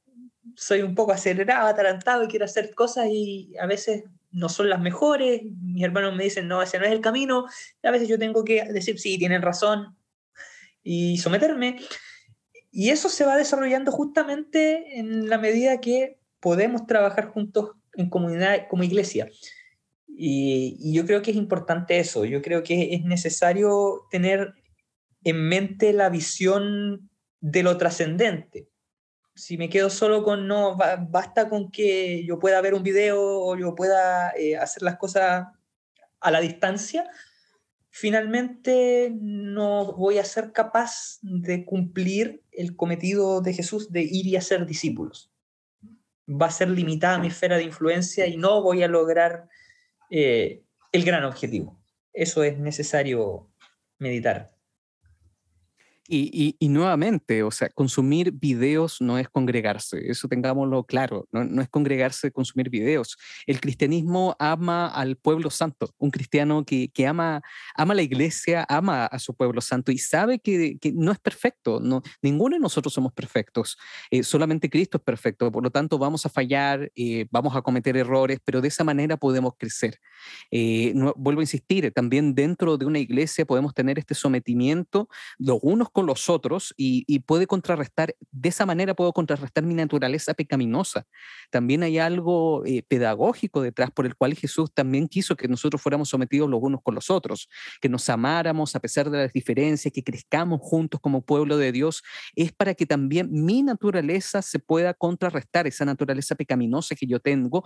soy 0.55 0.81
un 0.81 0.95
poco 0.95 1.11
acelerado, 1.11 1.67
atarantado 1.67 2.23
y 2.23 2.27
quiero 2.27 2.45
hacer 2.45 2.73
cosas 2.73 3.07
y 3.09 3.53
a 3.59 3.65
veces 3.65 4.03
no 4.31 4.49
son 4.49 4.69
las 4.69 4.79
mejores. 4.79 5.41
Mis 5.61 5.83
hermanos 5.83 6.15
me 6.15 6.23
dicen, 6.23 6.47
no, 6.47 6.61
ese 6.61 6.79
no 6.79 6.85
es 6.85 6.91
el 6.91 7.01
camino. 7.01 7.45
a 7.83 7.91
veces 7.91 8.07
yo 8.07 8.19
tengo 8.19 8.43
que 8.43 8.63
decir, 8.71 8.99
sí, 8.99 9.17
tienen 9.17 9.41
razón 9.41 9.95
y 10.83 11.17
someterme. 11.17 11.79
Y 12.71 12.89
eso 12.89 13.09
se 13.09 13.25
va 13.25 13.35
desarrollando 13.35 13.91
justamente 13.91 14.99
en 14.99 15.29
la 15.29 15.37
medida 15.37 15.81
que 15.81 16.19
podemos 16.39 16.85
trabajar 16.85 17.27
juntos 17.27 17.71
en 17.97 18.09
comunidad 18.09 18.67
como 18.69 18.83
iglesia. 18.83 19.29
Y, 20.07 20.93
yo 20.93 21.05
creo 21.05 21.21
que 21.21 21.31
es 21.31 21.37
importante 21.37 21.99
eso. 21.99 22.25
Yo 22.25 22.41
creo 22.41 22.63
que 22.63 22.93
es 22.95 23.03
necesario 23.03 24.07
tener 24.09 24.53
en 25.23 25.49
mente 25.49 25.93
la 25.93 26.09
visión 26.09 27.09
de 27.41 27.63
lo 27.63 27.77
trascendente. 27.77 28.69
Si 29.35 29.57
me 29.57 29.69
quedo 29.69 29.89
solo 29.89 30.23
con 30.23 30.47
no, 30.47 30.77
basta 31.09 31.49
con 31.49 31.69
que 31.69 32.25
yo 32.25 32.39
pueda 32.39 32.61
ver 32.61 32.73
un 32.73 32.83
video 32.83 33.19
o 33.21 33.55
yo 33.55 33.75
pueda 33.75 34.31
eh, 34.31 34.57
hacer 34.57 34.81
las 34.81 34.97
cosas 34.97 35.45
a 36.19 36.31
la 36.31 36.39
distancia, 36.41 37.07
finalmente 37.91 39.11
no 39.19 39.93
voy 39.93 40.17
a 40.17 40.25
ser 40.25 40.51
capaz 40.51 41.19
de 41.21 41.65
cumplir 41.65 42.43
el 42.51 42.75
cometido 42.75 43.41
de 43.41 43.53
Jesús 43.53 43.91
de 43.91 44.01
ir 44.01 44.25
y 44.25 44.35
hacer 44.35 44.65
discípulos. 44.65 45.31
Va 46.27 46.47
a 46.47 46.51
ser 46.51 46.69
limitada 46.69 47.19
mi 47.19 47.27
esfera 47.27 47.57
de 47.57 47.63
influencia 47.63 48.27
y 48.27 48.37
no 48.37 48.61
voy 48.61 48.83
a 48.83 48.87
lograr 48.87 49.47
eh, 50.09 50.63
el 50.91 51.03
gran 51.03 51.23
objetivo. 51.23 51.79
Eso 52.13 52.43
es 52.43 52.57
necesario 52.57 53.49
meditar. 53.99 54.56
Y, 56.09 56.55
y, 56.59 56.69
nuevamente, 56.69 57.43
o 57.43 57.51
sea, 57.51 57.69
consumir 57.69 58.31
videos 58.31 59.01
no 59.01 59.17
es 59.17 59.27
congregarse, 59.27 60.09
eso 60.09 60.27
tengámoslo 60.27 60.85
claro, 60.85 61.27
no, 61.31 61.43
no, 61.43 61.61
es 61.61 61.69
congregarse, 61.69 62.31
consumir 62.31 62.69
videos. 62.69 63.17
El 63.45 63.59
cristianismo 63.59 64.35
ama 64.39 64.87
al 64.87 65.17
pueblo 65.17 65.49
santo, 65.49 65.93
un 65.97 66.11
cristiano 66.11 66.63
que, 66.63 66.89
que 66.89 67.07
ama, 67.07 67.41
ama 67.75 67.93
la 67.93 68.03
iglesia, 68.03 68.65
ama 68.69 69.05
a 69.05 69.19
su 69.19 69.33
pueblo 69.35 69.59
santo 69.59 69.91
y 69.91 69.97
sabe 69.97 70.39
que, 70.39 70.77
que 70.79 70.93
no 70.93 71.11
es 71.11 71.19
perfecto, 71.19 71.79
no, 71.81 72.01
ninguno 72.21 72.55
de 72.55 72.61
nosotros 72.61 72.93
somos 72.93 73.11
perfectos, 73.11 73.77
eh, 74.09 74.23
solamente 74.23 74.69
Cristo 74.69 74.97
es 74.97 75.03
perfecto, 75.03 75.51
por 75.51 75.63
lo 75.63 75.71
tanto 75.71 75.97
vamos 75.97 76.25
a 76.25 76.29
fallar, 76.29 76.91
eh, 76.95 77.27
vamos 77.31 77.55
a 77.55 77.61
cometer 77.61 77.97
errores, 77.97 78.39
pero 78.45 78.61
de 78.61 78.69
esa 78.69 78.83
manera 78.83 79.17
podemos 79.17 79.53
crecer. 79.57 79.99
Eh, 80.51 80.93
no, 80.95 81.13
vuelvo 81.17 81.41
a 81.41 81.43
insistir, 81.43 81.91
también 81.91 82.33
dentro 82.33 82.77
de 82.77 82.85
una 82.85 82.99
iglesia 82.99 83.45
podemos 83.45 83.73
tener 83.73 83.99
este 83.99 84.15
sometimiento, 84.15 85.09
los 85.37 85.59
unos 85.61 85.89
con 85.97 86.05
los 86.05 86.29
otros 86.29 86.75
y, 86.77 87.19
puede 87.21 87.47
contrarrestar, 87.47 88.15
de 88.29 88.49
esa 88.49 88.67
manera 88.67 88.93
puedo 88.93 89.11
contrarrestar 89.13 89.63
mi 89.63 89.73
naturaleza 89.73 90.35
pecaminosa. 90.35 91.07
También 91.49 91.81
hay 91.81 91.97
algo 91.97 92.63
eh, 92.67 92.83
pedagógico 92.87 93.63
detrás 93.63 93.89
por 93.89 94.05
el 94.05 94.15
cual 94.15 94.35
Jesús 94.35 94.71
también 94.71 95.07
quiso 95.07 95.35
que 95.35 95.47
nosotros 95.47 95.81
fuéramos 95.81 96.09
sometidos 96.09 96.51
los 96.51 96.59
unos 96.61 96.81
con 96.83 96.93
los 96.93 97.09
otros, 97.09 97.49
que 97.81 97.89
nos 97.89 98.07
amáramos 98.09 98.75
a 98.75 98.79
pesar 98.79 99.09
de 99.09 99.17
las 99.23 99.33
diferencias, 99.33 99.91
que 99.91 100.03
crezcamos 100.03 100.59
juntos 100.61 100.99
como 101.01 101.23
pueblo 101.23 101.57
de 101.57 101.71
Dios, 101.71 102.03
es 102.35 102.51
para 102.51 102.75
que 102.75 102.85
también 102.85 103.29
mi 103.31 103.63
naturaleza 103.63 104.43
se 104.43 104.59
pueda 104.59 104.93
contrarrestar, 104.93 105.65
esa 105.65 105.83
naturaleza 105.83 106.35
pecaminosa 106.35 106.93
que 106.93 107.07
yo 107.07 107.19
tengo 107.19 107.63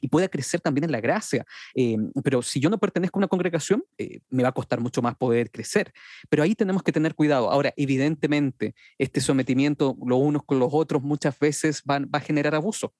y 0.00 0.08
pueda 0.08 0.28
crecer 0.28 0.60
también 0.60 0.84
en 0.84 0.92
la 0.92 1.00
gracia. 1.00 1.44
Eh, 1.74 1.96
pero 2.22 2.42
si 2.42 2.60
yo 2.60 2.70
no 2.70 2.78
pertenezco 2.78 3.18
a 3.18 3.20
una 3.20 3.28
congregación, 3.28 3.84
eh, 3.98 4.20
me 4.30 4.42
va 4.42 4.50
a 4.50 4.52
costar 4.52 4.80
mucho 4.80 5.02
más 5.02 5.16
poder 5.16 5.50
crecer. 5.50 5.92
Pero 6.28 6.42
ahí 6.42 6.54
tenemos 6.54 6.82
que 6.82 6.92
tener 6.92 7.14
cuidado. 7.14 7.50
Ahora, 7.50 7.72
evidentemente, 7.76 8.74
este 8.98 9.20
sometimiento 9.20 9.96
los 10.04 10.18
unos 10.18 10.44
con 10.44 10.58
los 10.58 10.70
otros 10.72 11.02
muchas 11.02 11.38
veces 11.38 11.82
va 11.88 12.06
a 12.12 12.20
generar 12.20 12.54
abuso. 12.54 12.94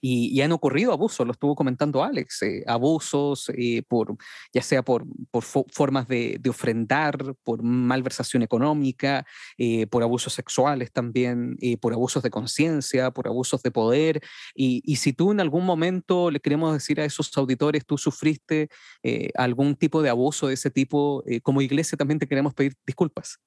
Y, 0.00 0.40
han 0.40 0.52
ocurrido 0.52 0.92
abusos, 0.92 1.26
lo 1.26 1.32
estuvo 1.32 1.54
comentando 1.54 2.04
Alex, 2.04 2.42
eh, 2.42 2.64
abusos 2.66 3.50
eh, 3.56 3.82
por, 3.88 4.16
ya 4.52 4.62
sea 4.62 4.82
por, 4.82 5.04
por 5.30 5.42
formas 5.42 6.06
de, 6.08 6.38
de, 6.40 6.50
ofrendar, 6.50 7.34
por 7.42 7.62
malversación 7.62 8.42
económica, 8.42 9.26
eh, 9.58 9.86
por 9.86 10.02
abusos 10.02 10.32
sexuales 10.32 10.92
también, 10.92 11.56
por 11.80 11.92
abusos 11.92 12.22
de 12.22 12.30
conciencia, 12.30 13.10
por 13.10 13.26
abusos 13.26 13.62
de 13.62 13.70
poder. 13.70 14.20
Y, 14.54 14.82
y, 14.84 14.96
si 14.96 15.12
tú 15.12 15.32
en 15.32 15.40
algún 15.40 15.64
momento 15.64 16.30
le 16.30 16.40
queremos 16.40 16.72
decir 16.72 17.00
a 17.00 17.04
esos 17.04 17.36
auditores, 17.36 17.84
tú 17.86 17.98
sufriste 17.98 18.68
algún 19.34 19.76
tipo 19.76 20.02
de 20.02 20.10
abuso 20.10 20.48
de 20.48 20.54
ese 20.54 20.70
tipo, 20.70 21.24
como 21.42 21.62
iglesia 21.62 21.96
también 21.96 22.18
te 22.18 22.28
queremos 22.28 22.54
pedir 22.54 22.74
disculpas. 22.86 23.38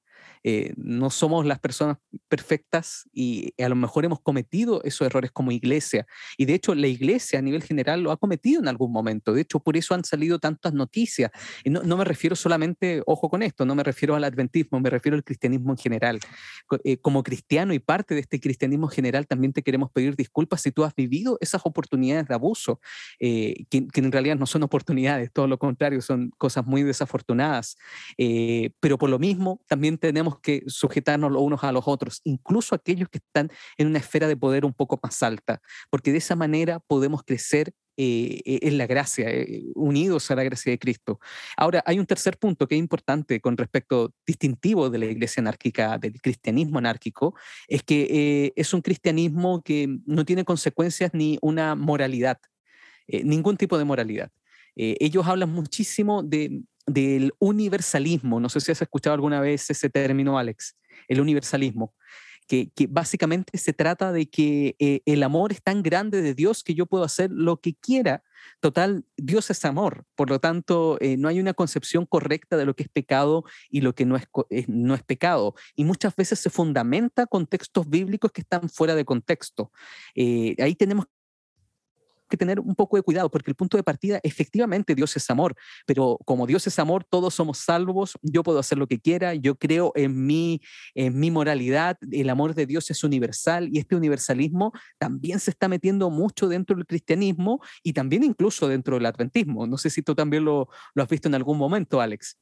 Eh, 0.42 0.72
no 0.76 1.10
somos 1.10 1.44
las 1.44 1.58
personas 1.58 1.98
perfectas 2.28 3.08
y 3.12 3.52
a 3.62 3.68
lo 3.68 3.76
mejor 3.76 4.04
hemos 4.04 4.20
cometido 4.20 4.82
esos 4.84 5.06
errores 5.06 5.30
como 5.30 5.52
iglesia. 5.52 6.06
Y 6.36 6.46
de 6.46 6.54
hecho 6.54 6.74
la 6.74 6.86
iglesia 6.86 7.38
a 7.38 7.42
nivel 7.42 7.62
general 7.62 8.02
lo 8.02 8.10
ha 8.10 8.16
cometido 8.16 8.60
en 8.60 8.68
algún 8.68 8.92
momento. 8.92 9.32
De 9.32 9.42
hecho, 9.42 9.60
por 9.60 9.76
eso 9.76 9.94
han 9.94 10.04
salido 10.04 10.38
tantas 10.38 10.72
noticias. 10.72 11.30
Y 11.64 11.70
no, 11.70 11.96
me 11.96 12.04
refiero 12.04 12.36
solamente, 12.36 13.02
ojo 13.06 13.28
con 13.28 13.42
esto, 13.42 13.64
no 13.64 13.74
me 13.74 13.82
refiero 13.82 14.14
al 14.14 14.24
adventismo, 14.24 14.80
me 14.80 14.90
refiero 14.90 15.16
al 15.16 15.24
cristianismo 15.24 15.72
en 15.72 15.78
general. 15.78 16.20
Eh, 16.84 16.96
como 16.98 17.22
cristiano 17.22 17.74
y 17.74 17.78
parte 17.78 18.14
de 18.14 18.20
este 18.20 18.40
cristianismo 18.40 18.88
general, 18.88 19.26
también 19.26 19.52
te 19.52 19.62
queremos 19.62 19.90
pedir 19.90 20.16
disculpas 20.16 20.62
si 20.62 20.72
tú 20.72 20.84
has 20.84 20.94
vivido 20.94 21.36
esas 21.40 21.62
oportunidades 21.64 22.28
de 22.28 22.34
abuso, 22.34 22.80
eh, 23.18 23.64
que, 23.68 23.86
en 23.94 24.12
realidad 24.12 24.36
no 24.36 24.46
son 24.46 24.62
oportunidades, 24.62 25.30
todo 25.32 25.46
lo 25.46 25.58
contrario, 25.58 26.00
son 26.00 26.30
cosas 26.38 26.64
muy 26.64 26.82
desafortunadas. 26.82 27.76
pero 28.80 28.98
por 28.98 29.10
lo 29.10 29.18
mismo, 29.18 29.60
también 29.66 29.98
tenemos 30.10 30.40
que 30.40 30.64
sujetarnos 30.66 31.30
los 31.30 31.40
unos 31.40 31.62
a 31.62 31.70
los 31.70 31.86
otros, 31.86 32.20
incluso 32.24 32.74
aquellos 32.74 33.08
que 33.08 33.18
están 33.18 33.48
en 33.78 33.86
una 33.86 34.00
esfera 34.00 34.26
de 34.26 34.36
poder 34.36 34.64
un 34.64 34.74
poco 34.74 34.98
más 35.00 35.22
alta, 35.22 35.60
porque 35.88 36.10
de 36.10 36.18
esa 36.18 36.34
manera 36.34 36.80
podemos 36.80 37.22
crecer 37.22 37.72
eh, 37.96 38.40
eh, 38.44 38.58
en 38.62 38.76
la 38.76 38.88
gracia, 38.88 39.28
eh, 39.30 39.62
unidos 39.74 40.28
a 40.32 40.34
la 40.34 40.42
gracia 40.42 40.72
de 40.72 40.80
Cristo. 40.80 41.20
Ahora, 41.56 41.80
hay 41.86 42.00
un 42.00 42.06
tercer 42.06 42.38
punto 42.38 42.66
que 42.66 42.74
es 42.74 42.78
importante 42.80 43.40
con 43.40 43.56
respecto 43.56 44.12
distintivo 44.26 44.90
de 44.90 44.98
la 44.98 45.04
iglesia 45.04 45.42
anárquica, 45.42 45.96
del 45.96 46.20
cristianismo 46.20 46.78
anárquico, 46.78 47.36
es 47.68 47.84
que 47.84 48.52
es 48.56 48.74
un 48.74 48.80
cristianismo 48.80 49.62
que 49.62 49.86
no 50.06 50.24
tiene 50.24 50.44
consecuencias 50.44 51.12
ni 51.14 51.38
una 51.40 51.76
moralidad, 51.76 52.38
ningún 53.06 53.56
tipo 53.56 53.78
de 53.78 53.84
moralidad. 53.84 54.30
ellos 54.74 55.26
hablan 55.26 55.50
muchísimo 55.50 56.22
de 56.22 56.62
del 56.92 57.32
universalismo. 57.38 58.40
No 58.40 58.48
sé 58.48 58.60
si 58.60 58.72
has 58.72 58.82
escuchado 58.82 59.14
alguna 59.14 59.40
vez 59.40 59.70
ese 59.70 59.90
término, 59.90 60.38
Alex, 60.38 60.76
el 61.08 61.20
universalismo. 61.20 61.94
Que, 62.48 62.72
básicamente 62.88 63.56
se 63.58 63.72
trata 63.72 64.10
de 64.10 64.28
que 64.28 64.74
eh, 64.80 65.02
el 65.06 65.22
amor 65.22 65.52
es 65.52 65.62
tan 65.62 65.84
grande 65.84 66.20
de 66.20 66.34
Dios 66.34 66.64
que 66.64 66.74
yo 66.74 66.86
puedo 66.86 67.04
hacer 67.04 67.30
lo 67.30 67.60
que 67.60 67.74
quiera. 67.76 68.24
Total, 68.58 69.04
Dios 69.16 69.50
es 69.50 69.64
amor, 69.64 70.04
por 70.16 70.30
lo 70.30 70.40
tanto, 70.40 70.98
eh, 71.00 71.16
no 71.16 71.28
hay 71.28 71.38
una 71.38 71.54
concepción 71.54 72.06
correcta 72.06 72.56
de 72.56 72.64
lo 72.64 72.74
que 72.74 72.82
es 72.82 72.88
pecado 72.88 73.44
y 73.68 73.82
lo 73.82 73.94
que 73.94 74.04
no 74.04 74.16
es, 74.16 74.26
no 74.66 74.96
es 74.96 75.04
pecado. 75.04 75.54
Y 75.76 75.84
muchas 75.84 76.16
veces 76.16 76.40
se 76.40 76.50
fundamenta 76.50 77.26
con 77.26 77.46
textos 77.46 77.88
bíblicos 77.88 78.32
que 78.32 78.40
están 78.40 78.68
fuera 78.68 78.96
de 78.96 79.04
contexto. 79.04 79.70
Eh, 80.16 80.56
ahí 80.58 80.74
tenemos 80.74 81.06
que 82.30 82.38
tener 82.38 82.60
un 82.60 82.74
poco 82.74 82.96
de 82.96 83.02
cuidado, 83.02 83.30
porque 83.30 83.50
el 83.50 83.54
punto 83.54 83.76
de 83.76 83.82
partida, 83.82 84.20
efectivamente, 84.22 84.94
Dios 84.94 85.14
es 85.16 85.28
amor, 85.28 85.54
pero 85.86 86.18
como 86.24 86.46
Dios 86.46 86.66
es 86.66 86.78
amor, 86.78 87.04
todos 87.04 87.34
somos 87.34 87.58
salvos, 87.58 88.18
yo 88.22 88.42
puedo 88.42 88.58
hacer 88.58 88.78
lo 88.78 88.86
que 88.86 88.98
quiera, 88.98 89.34
yo 89.34 89.56
creo 89.56 89.92
en 89.94 90.26
mi, 90.26 90.62
en 90.94 91.18
mi 91.20 91.30
moralidad, 91.30 91.98
el 92.10 92.30
amor 92.30 92.54
de 92.54 92.64
Dios 92.64 92.90
es 92.90 93.04
universal 93.04 93.68
y 93.70 93.78
este 93.78 93.96
universalismo 93.96 94.72
también 94.98 95.40
se 95.40 95.50
está 95.50 95.68
metiendo 95.68 96.08
mucho 96.08 96.48
dentro 96.48 96.76
del 96.76 96.86
cristianismo 96.86 97.60
y 97.82 97.92
también 97.92 98.24
incluso 98.24 98.68
dentro 98.68 98.94
del 98.96 99.06
adventismo. 99.06 99.66
No 99.66 99.76
sé 99.76 99.90
si 99.90 100.02
tú 100.02 100.14
también 100.14 100.44
lo, 100.44 100.68
lo 100.94 101.02
has 101.02 101.08
visto 101.08 101.28
en 101.28 101.34
algún 101.34 101.58
momento, 101.58 102.00
Alex. 102.00 102.38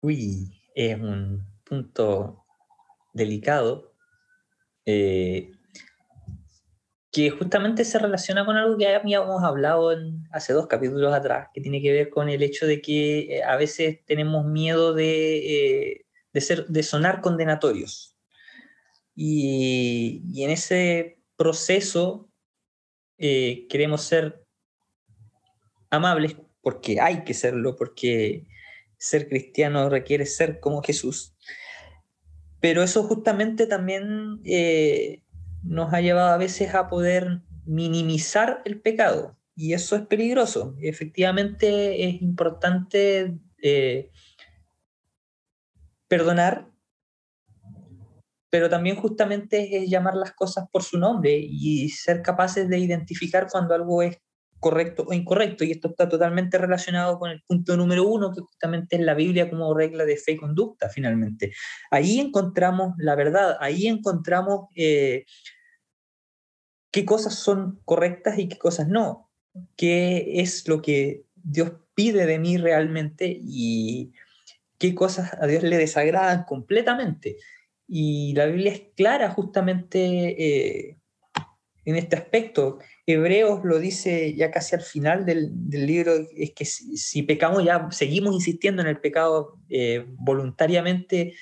Uy, 0.00 0.62
es 0.74 0.98
un 0.98 1.44
punto 1.64 2.44
delicado. 3.12 3.94
Eh, 4.86 5.50
que 7.10 7.30
justamente 7.30 7.84
se 7.84 7.98
relaciona 7.98 8.44
con 8.44 8.56
algo 8.56 8.76
que 8.76 8.86
habíamos 8.94 9.42
hablado 9.42 9.96
hace 10.30 10.52
dos 10.52 10.66
capítulos 10.66 11.14
atrás, 11.14 11.48
que 11.54 11.60
tiene 11.60 11.80
que 11.80 11.92
ver 11.92 12.10
con 12.10 12.28
el 12.28 12.42
hecho 12.42 12.66
de 12.66 12.82
que 12.82 13.38
eh, 13.38 13.42
a 13.42 13.56
veces 13.56 14.04
tenemos 14.04 14.44
miedo 14.44 14.92
de, 14.92 15.92
eh, 15.92 16.06
de, 16.32 16.40
ser, 16.40 16.66
de 16.66 16.82
sonar 16.82 17.20
condenatorios. 17.20 18.14
y, 19.14 20.42
en 20.42 20.50
ese 20.50 21.18
proceso 21.36 22.30
eh, 23.18 23.66
queremos 23.68 24.02
ser 24.02 24.44
amables 25.90 26.36
porque 26.60 27.00
hay 27.00 27.24
que 27.24 27.34
serlo, 27.34 27.74
porque 27.76 28.46
ser 28.98 29.28
cristiano 29.28 29.88
requiere 29.88 30.26
ser 30.26 30.60
como 30.60 30.82
Jesús. 30.82 31.34
Pero 32.60 32.82
eso 32.82 33.04
justamente 33.04 33.66
también 33.66 34.40
nos 35.62 35.92
ha 35.92 36.00
llevado 36.00 36.28
a 36.28 36.36
veces 36.36 36.74
a 36.74 36.88
poder 36.88 37.42
minimizar 37.64 38.62
el 38.64 38.80
pecado 38.80 39.36
y 39.54 39.72
eso 39.72 39.96
es 39.96 40.06
peligroso. 40.06 40.76
Efectivamente 40.80 42.08
es 42.08 42.22
importante 42.22 43.36
eh, 43.60 44.10
perdonar, 46.06 46.70
pero 48.50 48.70
también 48.70 48.96
justamente 48.96 49.76
es 49.76 49.90
llamar 49.90 50.14
las 50.14 50.32
cosas 50.32 50.68
por 50.70 50.84
su 50.84 50.96
nombre 50.96 51.36
y 51.36 51.88
ser 51.88 52.22
capaces 52.22 52.68
de 52.68 52.78
identificar 52.78 53.48
cuando 53.50 53.74
algo 53.74 54.00
es 54.00 54.18
correcto 54.60 55.04
o 55.08 55.12
incorrecto. 55.12 55.64
Y 55.64 55.72
esto 55.72 55.88
está 55.88 56.08
totalmente 56.08 56.58
relacionado 56.58 57.18
con 57.18 57.30
el 57.30 57.42
punto 57.42 57.76
número 57.76 58.06
uno, 58.06 58.32
que 58.32 58.40
justamente 58.40 58.96
es 58.96 59.02
la 59.02 59.14
Biblia 59.14 59.50
como 59.50 59.74
regla 59.74 60.04
de 60.04 60.16
fe 60.16 60.32
y 60.32 60.36
conducta, 60.36 60.88
finalmente. 60.88 61.52
Ahí 61.90 62.20
encontramos 62.20 62.94
la 62.98 63.14
verdad, 63.14 63.56
ahí 63.60 63.86
encontramos 63.86 64.66
eh, 64.76 65.24
qué 66.90 67.04
cosas 67.04 67.34
son 67.34 67.80
correctas 67.84 68.38
y 68.38 68.48
qué 68.48 68.58
cosas 68.58 68.88
no, 68.88 69.30
qué 69.76 70.40
es 70.40 70.66
lo 70.68 70.82
que 70.82 71.24
Dios 71.34 71.72
pide 71.94 72.26
de 72.26 72.38
mí 72.38 72.56
realmente 72.56 73.36
y 73.40 74.12
qué 74.78 74.94
cosas 74.94 75.34
a 75.40 75.46
Dios 75.46 75.62
le 75.62 75.76
desagradan 75.76 76.44
completamente. 76.44 77.36
Y 77.86 78.34
la 78.34 78.46
Biblia 78.46 78.72
es 78.72 78.82
clara 78.94 79.30
justamente 79.30 80.88
eh, 80.90 80.98
en 81.88 81.96
este 81.96 82.16
aspecto. 82.16 82.78
Hebreos 83.06 83.64
lo 83.64 83.78
dice 83.78 84.34
ya 84.34 84.50
casi 84.50 84.76
al 84.76 84.82
final 84.82 85.24
del, 85.24 85.50
libro, 85.70 86.12
es 86.36 86.52
que 86.52 86.66
si, 86.66 87.22
pecamos 87.22 87.64
ya 87.64 87.88
seguimos 87.90 88.34
insistiendo 88.34 88.82
en 88.82 88.88
el 88.88 89.00
pecado 89.00 89.58
eh, 89.70 90.04
voluntariamente, 90.06 91.34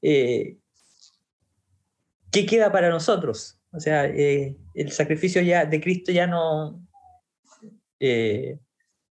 eh, 0.00 0.56
¿qué 2.32 2.46
queda 2.46 2.72
para 2.72 2.88
nosotros? 2.88 3.60
O 3.72 3.78
sea, 3.78 4.06
eh, 4.06 4.56
el 4.74 4.90
sacrificio 4.90 5.42
ya 5.42 5.66
de 5.66 5.80
Cristo 5.82 6.12
ya 6.12 6.26
no 6.26 6.82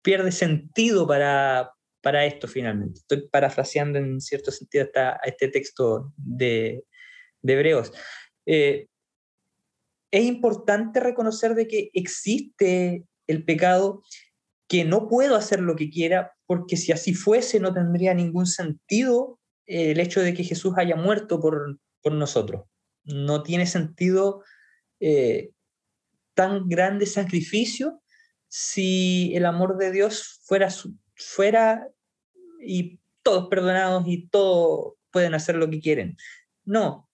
pierde 0.03 0.33
sentido 0.33 1.07
para, 1.07 1.73
para 2.03 2.27
esto 2.27 2.47
finalmente. 2.47 3.01
Estoy 3.01 3.27
parafraseando 3.29 3.99
en 3.99 4.21
cierto 4.21 4.51
sentido 4.51 4.87
a 4.95 5.19
este 5.25 5.49
texto 5.49 6.13
de 6.19 6.85
Hebreos 7.43 7.91
es 10.15 10.27
importante 10.27 11.01
reconocer 11.01 11.57
de 11.57 11.67
que 11.67 11.91
existe 11.93 13.05
el 13.27 13.45
pecado, 13.45 14.05
que 14.69 14.85
no 14.85 15.09
puedo 15.09 15.35
hacer 15.35 15.59
lo 15.59 15.75
que 15.75 15.91
quiera, 15.91 16.33
porque 16.47 16.77
si 16.77 16.93
así 16.93 17.15
fuese 17.15 17.59
no 17.59 17.75
tendría 17.75 18.15
ningún 18.15 18.47
sentido 18.47 19.41
eh, 19.67 19.91
el 19.91 19.99
hecho 19.99 20.21
de 20.21 20.33
que 20.33 20.45
Jesús 20.45 20.75
haya 20.77 20.95
muerto 20.95 21.41
por, 21.41 21.81
nosotros. 22.05 22.63
No 23.03 23.43
tiene 23.43 23.67
sentido 23.67 24.45
eh, 25.01 25.51
tan 26.35 26.69
grande 26.69 27.07
sacrificio 27.07 28.01
si 28.47 29.35
el 29.35 29.47
amor 29.47 29.79
de 29.79 29.91
Dios 29.91 30.43
fuera, 30.45 30.69
fuera 31.17 31.89
y 32.61 33.01
todos 33.25 33.49
perdonados 33.49 34.05
y 34.07 34.29
todos 34.29 34.95
pueden 35.11 35.35
hacer 35.35 35.57
lo 35.57 35.69
que 35.69 35.81
quieren. 35.81 36.17
No, 36.65 37.09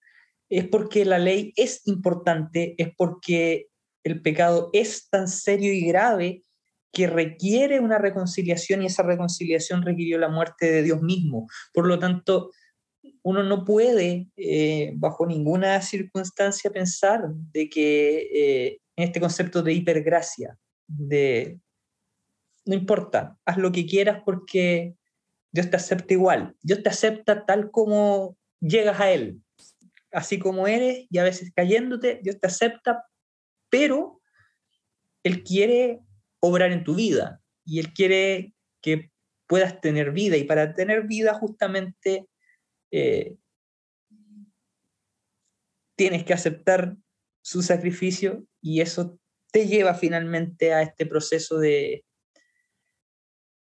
es 0.51 0.67
porque 0.67 1.05
la 1.05 1.17
ley 1.17 1.53
es 1.55 1.81
importante, 1.87 2.75
es 2.77 2.89
porque 2.95 3.69
el 4.03 4.21
pecado 4.21 4.69
es 4.73 5.09
tan 5.09 5.29
serio 5.29 5.71
y 5.73 5.85
grave 5.85 6.43
que 6.91 7.07
requiere 7.07 7.79
una 7.79 7.97
reconciliación 7.97 8.83
y 8.83 8.87
esa 8.87 9.03
reconciliación 9.03 9.81
requirió 9.81 10.17
la 10.17 10.27
muerte 10.27 10.69
de 10.69 10.83
Dios 10.83 11.01
mismo. 11.01 11.47
Por 11.73 11.87
lo 11.87 11.99
tanto, 11.99 12.51
uno 13.23 13.43
no 13.43 13.63
puede, 13.63 14.27
eh, 14.35 14.91
bajo 14.95 15.25
ninguna 15.25 15.81
circunstancia, 15.81 16.69
pensar 16.69 17.29
de 17.53 17.69
que 17.69 18.17
eh, 18.33 18.79
en 18.97 19.05
este 19.05 19.21
concepto 19.21 19.63
de 19.63 19.71
hipergracia, 19.71 20.57
de 20.85 21.59
no 22.65 22.75
importa, 22.75 23.39
haz 23.45 23.57
lo 23.57 23.71
que 23.71 23.85
quieras 23.85 24.21
porque 24.25 24.95
Dios 25.53 25.69
te 25.69 25.77
acepta 25.77 26.13
igual. 26.13 26.57
Dios 26.61 26.83
te 26.83 26.89
acepta 26.89 27.45
tal 27.45 27.71
como 27.71 28.37
llegas 28.59 28.99
a 28.99 29.11
Él 29.11 29.41
así 30.11 30.39
como 30.39 30.67
eres 30.67 31.05
y 31.09 31.17
a 31.17 31.23
veces 31.23 31.51
cayéndote, 31.55 32.19
Dios 32.23 32.39
te 32.39 32.47
acepta, 32.47 33.05
pero 33.69 34.21
Él 35.23 35.43
quiere 35.43 36.01
obrar 36.39 36.71
en 36.71 36.83
tu 36.83 36.95
vida 36.95 37.41
y 37.65 37.79
Él 37.79 37.93
quiere 37.93 38.53
que 38.81 39.11
puedas 39.47 39.79
tener 39.81 40.11
vida 40.11 40.37
y 40.37 40.43
para 40.43 40.73
tener 40.73 41.07
vida 41.07 41.33
justamente 41.33 42.27
eh, 42.91 43.35
tienes 45.95 46.23
que 46.23 46.33
aceptar 46.33 46.95
su 47.43 47.61
sacrificio 47.61 48.45
y 48.61 48.81
eso 48.81 49.19
te 49.51 49.67
lleva 49.67 49.93
finalmente 49.93 50.73
a 50.73 50.81
este 50.81 51.05
proceso 51.05 51.59
de 51.59 52.05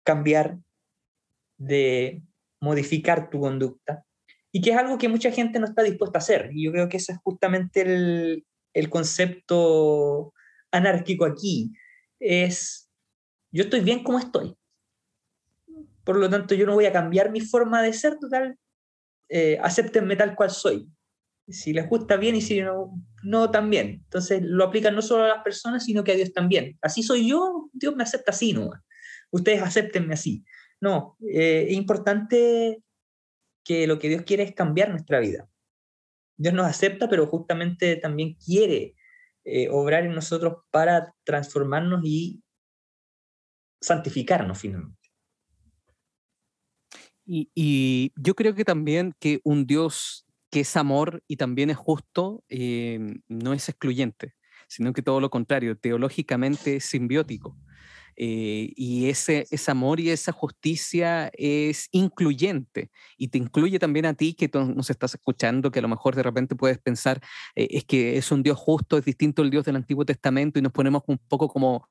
cambiar, 0.03 0.59
de 1.57 2.23
modificar 2.59 3.29
tu 3.29 3.39
conducta 3.39 4.05
y 4.51 4.61
que 4.61 4.71
es 4.71 4.77
algo 4.77 4.97
que 4.97 5.07
mucha 5.07 5.31
gente 5.31 5.59
no 5.59 5.65
está 5.65 5.83
dispuesta 5.83 6.17
a 6.17 6.21
hacer. 6.21 6.49
Y 6.53 6.65
yo 6.65 6.71
creo 6.71 6.89
que 6.89 6.97
ese 6.97 7.13
es 7.13 7.19
justamente 7.23 7.81
el, 7.81 8.45
el 8.73 8.89
concepto 8.89 10.33
anárquico 10.71 11.25
aquí. 11.25 11.73
Es, 12.19 12.89
yo 13.51 13.63
estoy 13.63 13.81
bien 13.81 14.03
como 14.03 14.19
estoy. 14.19 14.55
Por 16.03 16.17
lo 16.17 16.29
tanto, 16.29 16.55
yo 16.55 16.65
no 16.65 16.73
voy 16.73 16.85
a 16.85 16.93
cambiar 16.93 17.31
mi 17.31 17.41
forma 17.41 17.81
de 17.81 17.93
ser 17.93 18.17
total. 18.19 18.57
Eh, 19.29 19.57
acéptenme 19.61 20.15
tal 20.15 20.35
cual 20.35 20.49
soy. 20.49 20.89
Si 21.47 21.73
les 21.73 21.87
gusta 21.87 22.17
bien 22.17 22.35
y 22.35 22.41
si 22.41 22.61
no, 22.61 22.93
no 23.23 23.51
también. 23.51 24.01
Entonces 24.03 24.41
lo 24.43 24.65
aplican 24.65 24.95
no 24.95 25.01
solo 25.01 25.25
a 25.25 25.29
las 25.29 25.43
personas, 25.43 25.85
sino 25.85 26.03
que 26.03 26.11
a 26.11 26.15
Dios 26.15 26.33
también. 26.33 26.77
Así 26.81 27.03
soy 27.03 27.29
yo, 27.29 27.69
Dios 27.73 27.95
me 27.95 28.03
acepta 28.03 28.31
así, 28.31 28.53
¿no? 28.53 28.71
Ustedes 29.31 29.61
acéptenme 29.61 30.13
así. 30.13 30.43
No, 30.81 31.17
eh, 31.21 31.67
es 31.69 31.77
importante 31.77 32.81
que 33.64 33.88
lo 33.88 33.99
que 33.99 34.09
Dios 34.09 34.24
quiere 34.24 34.43
es 34.43 34.53
cambiar 34.53 34.89
nuestra 34.89 35.20
vida. 35.20 35.49
Dios 36.38 36.53
nos 36.53 36.66
acepta, 36.66 37.07
pero 37.07 37.28
justamente 37.28 37.95
también 37.97 38.36
quiere 38.36 38.95
eh, 39.43 39.70
obrar 39.70 40.05
en 40.05 40.14
nosotros 40.14 40.64
para 40.72 41.14
transformarnos 41.24 42.01
y 42.03 42.43
santificarnos 43.80 44.59
finalmente. 44.59 44.97
Y, 47.26 48.12
yo 48.18 48.36
creo 48.36 48.55
que 48.55 48.66
también 48.66 49.14
que 49.20 49.39
un 49.43 49.66
Dios 49.66 50.26
que 50.49 50.62
es 50.62 50.76
amor 50.76 51.24
y 51.28 51.38
también 51.38 51.70
es 51.70 51.78
justo 51.78 52.43
eh, 52.49 52.99
no 53.30 53.53
es 53.53 53.70
excluyente, 53.70 54.36
sino 54.68 54.91
que 54.91 55.01
todo 55.01 55.22
lo 55.22 55.30
contrario, 55.30 55.78
teológicamente 55.78 56.78
es 56.78 56.86
simbiótico. 56.86 57.57
Eh, 58.16 58.72
y 58.76 59.09
ese, 59.09 59.47
ese 59.51 59.72
amor 59.72 59.99
y 59.99 60.09
esa 60.09 60.32
justicia 60.32 61.32
es 61.34 61.88
incluyente 61.91 62.89
y 63.18 63.30
te 63.30 63.38
incluye 63.38 63.80
también 63.80 64.05
a 64.05 64.14
ti 64.14 64.34
que 64.34 64.47
tú 64.47 64.66
nos 64.66 64.89
estás 64.89 65.14
escuchando, 65.14 65.72
que 65.72 65.80
a 65.80 65.82
lo 65.82 65.88
mejor 65.88 66.16
de 66.16 66.24
repente 66.24 66.55
puedes 66.55 66.80
pensar, 66.80 67.22
eh, 67.55 67.68
es 67.72 67.86
que 67.86 68.18
es 68.18 68.32
un 68.32 68.43
Dios 68.43 68.57
justo, 68.57 68.97
es 68.97 69.05
distinto 69.05 69.41
al 69.41 69.49
Dios 69.49 69.66
del 69.66 69.76
Antiguo 69.76 70.05
Testamento 70.05 70.59
y 70.59 70.62
nos 70.62 70.72
ponemos 70.72 71.03
un 71.07 71.18
poco 71.28 71.47
como 71.47 71.88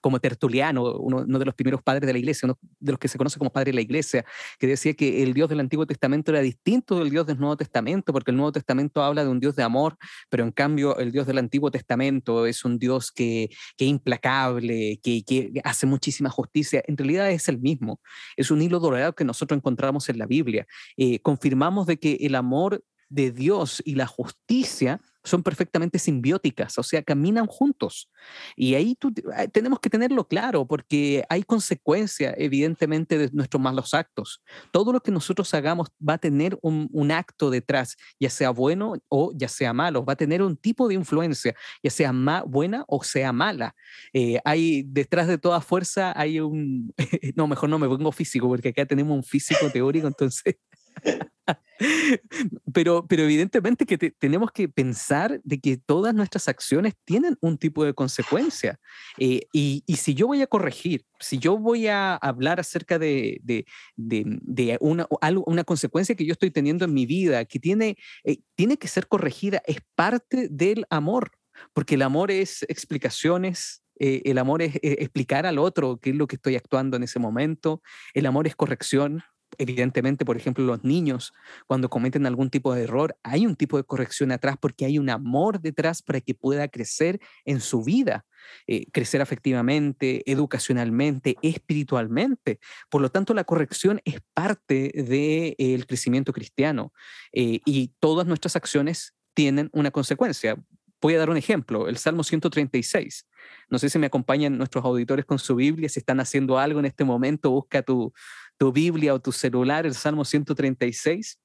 como 0.00 0.20
Tertuliano, 0.20 0.94
uno, 0.98 1.24
de 1.24 1.44
los 1.44 1.54
primeros 1.54 1.82
padres 1.82 2.06
de 2.06 2.12
la 2.12 2.18
iglesia, 2.18 2.46
uno 2.46 2.58
de 2.78 2.92
los 2.92 2.98
que 2.98 3.08
se 3.08 3.18
conoce 3.18 3.38
como 3.38 3.50
padre 3.50 3.72
de 3.72 3.76
la 3.76 3.80
iglesia, 3.80 4.24
que 4.58 4.66
decía 4.66 4.94
que 4.94 5.22
el 5.22 5.34
Dios 5.34 5.48
del 5.48 5.60
Antiguo 5.60 5.86
Testamento 5.86 6.30
era 6.30 6.40
distinto 6.40 6.98
del 6.98 7.10
Dios 7.10 7.26
del 7.26 7.38
Nuevo 7.38 7.56
Testamento, 7.56 8.12
porque 8.12 8.30
el 8.30 8.36
Nuevo 8.36 8.52
Testamento 8.52 9.02
habla 9.02 9.24
de 9.24 9.30
un 9.30 9.40
Dios 9.40 9.56
de 9.56 9.62
amor, 9.62 9.96
pero 10.28 10.44
en 10.44 10.52
cambio 10.52 10.98
el 10.98 11.12
Dios 11.12 11.26
del 11.26 11.38
Antiguo 11.38 11.70
Testamento 11.70 12.46
es 12.46 12.64
un 12.64 12.78
Dios 12.78 13.12
que, 13.12 13.50
que 13.76 13.84
es 13.84 13.90
implacable, 13.90 15.00
que, 15.02 15.22
que 15.24 15.60
hace 15.64 15.86
muchísima 15.86 16.30
justicia. 16.30 16.82
En 16.86 16.96
realidad 16.96 17.30
es 17.30 17.48
el 17.48 17.58
mismo, 17.58 18.00
es 18.36 18.50
un 18.50 18.62
hilo 18.62 18.80
dorado 18.80 19.14
que 19.14 19.24
nosotros 19.24 19.56
encontramos 19.56 20.08
en 20.08 20.18
la 20.18 20.26
Biblia. 20.26 20.66
Eh, 20.96 21.20
confirmamos 21.20 21.86
de 21.86 21.98
que 21.98 22.18
el 22.20 22.34
amor 22.34 22.82
de 23.08 23.30
Dios 23.30 23.82
y 23.84 23.94
la 23.94 24.06
justicia 24.06 25.00
son 25.28 25.42
perfectamente 25.42 25.98
simbióticas, 25.98 26.78
o 26.78 26.82
sea, 26.82 27.02
caminan 27.02 27.46
juntos. 27.46 28.10
Y 28.56 28.74
ahí 28.74 28.96
ah, 29.34 29.46
tenemos 29.48 29.80
que 29.80 29.90
tenerlo 29.90 30.26
claro, 30.26 30.66
porque 30.66 31.24
hay 31.28 31.42
consecuencia, 31.42 32.34
evidentemente, 32.36 33.18
de 33.18 33.30
nuestros 33.32 33.62
malos 33.62 33.94
actos. 33.94 34.42
Todo 34.72 34.92
lo 34.92 35.00
que 35.00 35.10
nosotros 35.10 35.52
hagamos 35.54 35.88
va 36.06 36.14
a 36.14 36.18
tener 36.18 36.58
un, 36.62 36.88
acto 37.08 37.48
detrás, 37.48 37.96
ya 38.20 38.28
sea 38.28 38.50
bueno 38.50 38.94
o 39.08 39.32
ya 39.34 39.48
sea 39.48 39.72
malo, 39.72 40.04
va 40.04 40.12
a 40.12 40.16
tener 40.16 40.42
un 40.42 40.56
tipo 40.56 40.88
de 40.88 40.94
influencia, 40.94 41.54
ya 41.82 41.90
sea 41.90 42.12
buena 42.46 42.84
o 42.86 43.02
sea 43.02 43.32
mala. 43.32 43.74
Eh, 44.12 44.38
hay 44.44 44.82
detrás 44.82 45.26
de 45.26 45.38
toda 45.38 45.62
fuerza, 45.62 46.12
hay 46.14 46.40
un, 46.40 46.92
no, 47.34 47.46
mejor 47.46 47.70
no 47.70 47.78
me 47.78 47.88
pongo 47.88 48.12
físico, 48.12 48.46
porque 48.46 48.68
acá 48.68 48.84
tenemos 48.84 49.16
un 49.16 49.24
físico 49.24 49.70
teórico, 49.72 50.06
entonces 50.06 50.56
pero, 52.72 53.06
pero 53.06 53.22
evidentemente 53.22 53.86
que 53.86 53.98
tenemos 53.98 54.50
que 54.52 54.68
pensar 54.68 55.40
de 55.44 55.60
que 55.60 55.76
todas 55.76 56.14
nuestras 56.14 56.48
acciones 56.48 56.94
tienen 57.04 57.36
un 57.40 57.58
tipo 57.58 57.84
de 57.84 57.94
consecuencia. 57.94 58.78
Eh, 59.18 59.42
y, 59.52 59.82
y, 59.86 59.96
si 59.96 60.14
yo 60.14 60.26
voy 60.26 60.42
a 60.42 60.46
corregir, 60.46 61.04
si 61.20 61.38
yo 61.38 61.56
voy 61.56 61.86
a 61.86 62.16
hablar 62.16 62.60
acerca 62.60 62.98
de, 62.98 63.40
de, 63.42 63.64
de, 63.96 64.78
una, 64.80 65.06
una 65.46 65.64
consecuencia 65.64 66.14
que 66.14 66.26
yo 66.26 66.32
estoy 66.32 66.50
teniendo 66.50 66.84
en 66.84 66.94
mi 66.94 67.06
vida, 67.06 67.44
que 67.44 67.58
tiene, 67.58 67.96
eh, 68.24 68.38
tiene 68.54 68.76
que 68.76 68.88
ser 68.88 69.06
corregida, 69.06 69.62
es 69.66 69.78
parte 69.94 70.48
del 70.50 70.86
amor, 70.90 71.32
porque 71.72 71.94
el 71.94 72.02
amor 72.02 72.30
es 72.30 72.64
explicaciones, 72.68 73.82
eh, 74.00 74.22
el 74.24 74.38
amor 74.38 74.62
es 74.62 74.78
explicar 74.82 75.44
al 75.44 75.58
otro 75.58 75.98
qué 76.00 76.10
es 76.10 76.16
lo 76.16 76.28
que 76.28 76.36
estoy 76.36 76.54
actuando 76.54 76.96
en 76.96 77.02
ese 77.02 77.18
momento, 77.18 77.82
el 78.14 78.26
amor 78.26 78.46
es 78.46 78.54
corrección, 78.54 79.22
evidentemente, 79.56 80.24
por 80.24 80.36
ejemplo, 80.36 80.64
los 80.64 80.84
niños, 80.84 81.32
cuando 81.66 81.88
cometen 81.88 82.26
algún 82.26 82.50
tipo 82.50 82.74
de 82.74 82.82
error, 82.82 83.16
hay 83.22 83.46
un 83.46 83.56
tipo 83.56 83.76
de 83.76 83.84
corrección 83.84 84.32
atrás 84.32 84.56
porque 84.60 84.84
hay 84.84 84.98
un 84.98 85.10
amor 85.10 85.60
detrás 85.60 86.02
para 86.02 86.20
que 86.20 86.34
pueda 86.34 86.68
crecer 86.68 87.20
en 87.44 87.60
su 87.60 87.82
vida, 87.82 88.26
eh, 88.66 88.86
crecer 88.92 89.20
afectivamente, 89.20 90.30
educacionalmente, 90.30 91.36
espiritualmente. 91.42 92.60
Por 92.90 93.00
lo 93.00 93.10
tanto, 93.10 93.34
la 93.34 93.44
corrección 93.44 94.00
es 94.04 94.20
parte 94.34 94.92
del 94.94 95.86
crecimiento 95.86 96.32
cristiano 96.32 96.92
eh, 97.32 97.60
y 97.64 97.92
todas 98.00 98.26
nuestras 98.26 98.56
acciones 98.56 99.14
tienen 99.34 99.70
una 99.72 99.90
consecuencia. 99.90 100.56
Voy 101.00 101.14
a 101.14 101.18
dar 101.18 101.30
un 101.30 101.36
ejemplo, 101.36 101.88
el 101.88 101.96
Salmo 101.96 102.24
136. 102.24 103.28
No 103.70 103.78
sé 103.78 103.88
si 103.88 103.98
me 104.00 104.06
acompañan 104.06 104.58
nuestros 104.58 104.84
auditores 104.84 105.24
con 105.24 105.38
su 105.38 105.54
Biblia, 105.54 105.88
si 105.88 106.00
están 106.00 106.18
haciendo 106.18 106.58
algo 106.58 106.80
en 106.80 106.86
este 106.86 107.04
momento, 107.04 107.50
busca 107.50 107.82
tu, 107.82 108.12
tu 108.58 108.72
Biblia 108.72 109.14
o 109.14 109.20
tu 109.20 109.32
celular, 109.32 109.86
el 109.86 109.94
Salmo 109.94 110.24
136, 110.24 111.38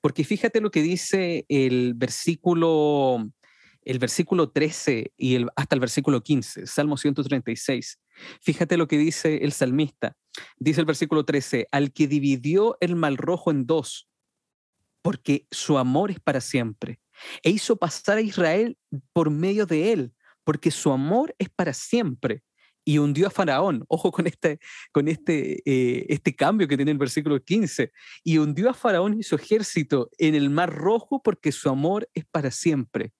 porque 0.00 0.24
fíjate 0.24 0.60
lo 0.60 0.70
que 0.70 0.82
dice 0.82 1.44
el 1.48 1.94
versículo, 1.94 3.28
el 3.82 3.98
versículo 3.98 4.50
13 4.50 5.12
y 5.16 5.34
el, 5.34 5.48
hasta 5.56 5.74
el 5.74 5.80
versículo 5.80 6.22
15, 6.22 6.66
Salmo 6.66 6.96
136. 6.96 7.98
Fíjate 8.40 8.76
lo 8.76 8.86
que 8.86 8.96
dice 8.96 9.44
el 9.44 9.52
salmista. 9.52 10.16
Dice 10.56 10.80
el 10.80 10.86
versículo 10.86 11.24
13, 11.24 11.68
al 11.72 11.92
que 11.92 12.06
dividió 12.06 12.76
el 12.80 12.96
mal 12.96 13.16
rojo 13.16 13.50
en 13.50 13.66
dos, 13.66 14.08
porque 15.02 15.46
su 15.50 15.78
amor 15.78 16.10
es 16.12 16.20
para 16.20 16.40
siempre, 16.40 17.00
e 17.42 17.50
hizo 17.50 17.76
pasar 17.76 18.18
a 18.18 18.22
Israel 18.22 18.78
por 19.12 19.30
medio 19.30 19.66
de 19.66 19.92
él, 19.92 20.14
porque 20.44 20.70
su 20.70 20.92
amor 20.92 21.34
es 21.38 21.48
para 21.50 21.72
siempre 21.72 22.42
y 22.84 22.98
hundió 22.98 23.26
a 23.26 23.30
Faraón. 23.30 23.84
Ojo 23.88 24.12
con 24.12 24.26
este, 24.26 24.60
con 24.92 25.08
este, 25.08 25.62
eh, 25.64 26.06
este 26.08 26.34
cambio 26.34 26.68
que 26.68 26.76
tiene 26.76 26.92
el 26.92 26.98
versículo 26.98 27.42
15. 27.42 27.92
Y 28.22 28.38
hundió 28.38 28.70
a 28.70 28.74
Faraón 28.74 29.18
y 29.18 29.22
su 29.22 29.34
ejército 29.36 30.10
en 30.18 30.34
el 30.34 30.50
mar 30.50 30.72
rojo 30.72 31.22
porque 31.22 31.52
su 31.52 31.68
amor 31.68 32.08
es 32.14 32.24
para 32.26 32.50
siempre. 32.50 33.12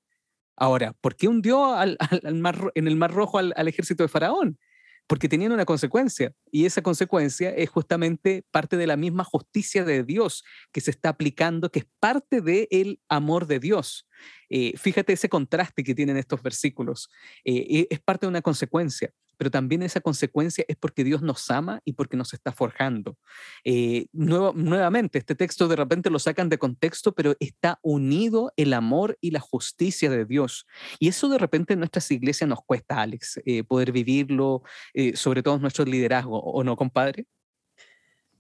Ahora, 0.57 0.93
¿por 1.01 1.17
qué 1.17 1.29
hundió 1.29 1.75
al, 1.75 1.99
mar, 2.35 2.73
en 2.75 2.87
el 2.87 2.97
mar 2.97 3.13
rojo 3.13 3.39
al, 3.39 3.69
ejército 3.69 4.03
de 4.03 4.09
Faraón? 4.09 4.59
porque 5.07 5.29
tenían 5.29 5.53
una 5.53 5.67
consecuencia 5.67 6.33
y 6.51 6.65
esa 6.65 6.81
consecuencia 6.81 7.51
es 7.51 7.69
justamente 7.69 8.43
parte 8.51 8.79
de 8.79 8.87
la 8.87 8.97
misma 8.97 9.23
justicia 9.23 9.85
de 9.85 10.03
Dios 10.03 10.45
que 10.73 10.81
se 10.81 10.91
está 10.91 11.11
aplicando, 11.11 11.71
que 11.71 11.81
es 11.81 11.87
parte 12.01 12.41
del 12.41 12.99
amor 13.11 13.47
de 13.47 13.61
Dios. 13.61 14.09
Eh, 14.49 14.73
fíjate 14.79 15.13
ese 15.13 15.29
contraste 15.29 15.85
que 15.85 15.95
tienen 15.95 16.17
estos 16.17 16.43
versículos. 16.43 17.11
Eh, 17.45 17.87
es 17.91 18.01
parte 18.01 18.25
de 18.25 18.31
una 18.31 18.41
consecuencia 18.41 19.13
pero 19.37 19.51
también 19.51 19.83
esa 19.83 20.01
consecuencia 20.01 20.65
es 20.69 20.77
porque 20.77 21.05
Dios 21.05 21.23
nos 21.23 21.51
ama 21.51 21.81
y 21.85 21.93
porque 21.93 22.17
nos 22.17 22.35
está 22.35 22.53
forjando. 22.53 23.17
Eh, 23.65 24.07
nuevamente, 24.13 25.19
este 25.19 25.35
texto 25.35 25.69
de 25.69 25.77
repente 25.77 26.11
lo 26.11 26.19
sacan 26.19 26.49
de 26.49 26.59
contexto, 26.59 27.15
pero 27.15 27.35
está 27.41 27.79
unido 27.83 28.53
el 28.57 28.73
amor 28.73 29.19
y 29.21 29.31
la 29.31 29.41
justicia 29.41 30.11
de 30.11 30.25
Dios. 30.25 30.67
Y 30.99 31.09
eso 31.09 31.29
de 31.29 31.39
repente 31.39 31.75
en 31.75 31.81
nuestras 31.81 32.11
iglesias 32.11 32.49
nos 32.49 32.65
cuesta, 32.65 33.01
Alex, 33.01 33.41
eh, 33.45 33.65
poder 33.65 33.93
vivirlo, 33.93 34.63
eh, 34.93 35.17
sobre 35.17 35.43
todo 35.43 35.59
nuestro 35.59 35.85
liderazgo, 35.85 36.41
¿o 36.41 36.65
no, 36.65 36.77
compadre? 36.77 37.27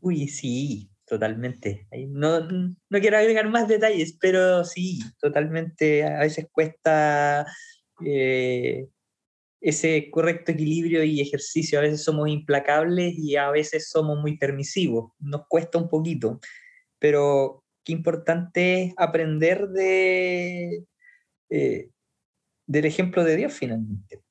Uy, 0.00 0.28
sí, 0.28 0.90
totalmente. 1.06 1.86
No, 2.08 2.40
no 2.40 3.00
quiero 3.00 3.18
agregar 3.18 3.48
más 3.48 3.68
detalles, 3.68 4.16
pero 4.20 4.64
sí, 4.64 5.00
totalmente. 5.18 6.04
A 6.04 6.20
veces 6.20 6.46
cuesta 6.52 7.46
ese 9.64 10.10
correcto 10.10 10.52
equilibrio 10.52 11.02
y 11.04 11.20
ejercicio. 11.20 11.78
A 11.78 11.82
veces 11.82 12.04
somos 12.04 12.28
implacables 12.28 13.14
y 13.16 13.36
a 13.36 13.50
veces 13.50 13.88
somos 13.88 14.18
muy 14.20 14.36
permisivos. 14.36 15.12
Nos 15.18 15.46
cuesta 15.48 15.78
un 15.78 15.88
poquito, 15.88 16.38
pero 16.98 17.64
qué 17.82 17.92
importante 17.92 18.82
es 18.82 18.94
aprender 18.98 19.68
de, 19.68 20.84
eh, 21.48 21.88
del 22.66 22.84
ejemplo 22.84 23.24
de 23.24 23.36
Dios 23.36 23.54
finalmente. 23.54 24.23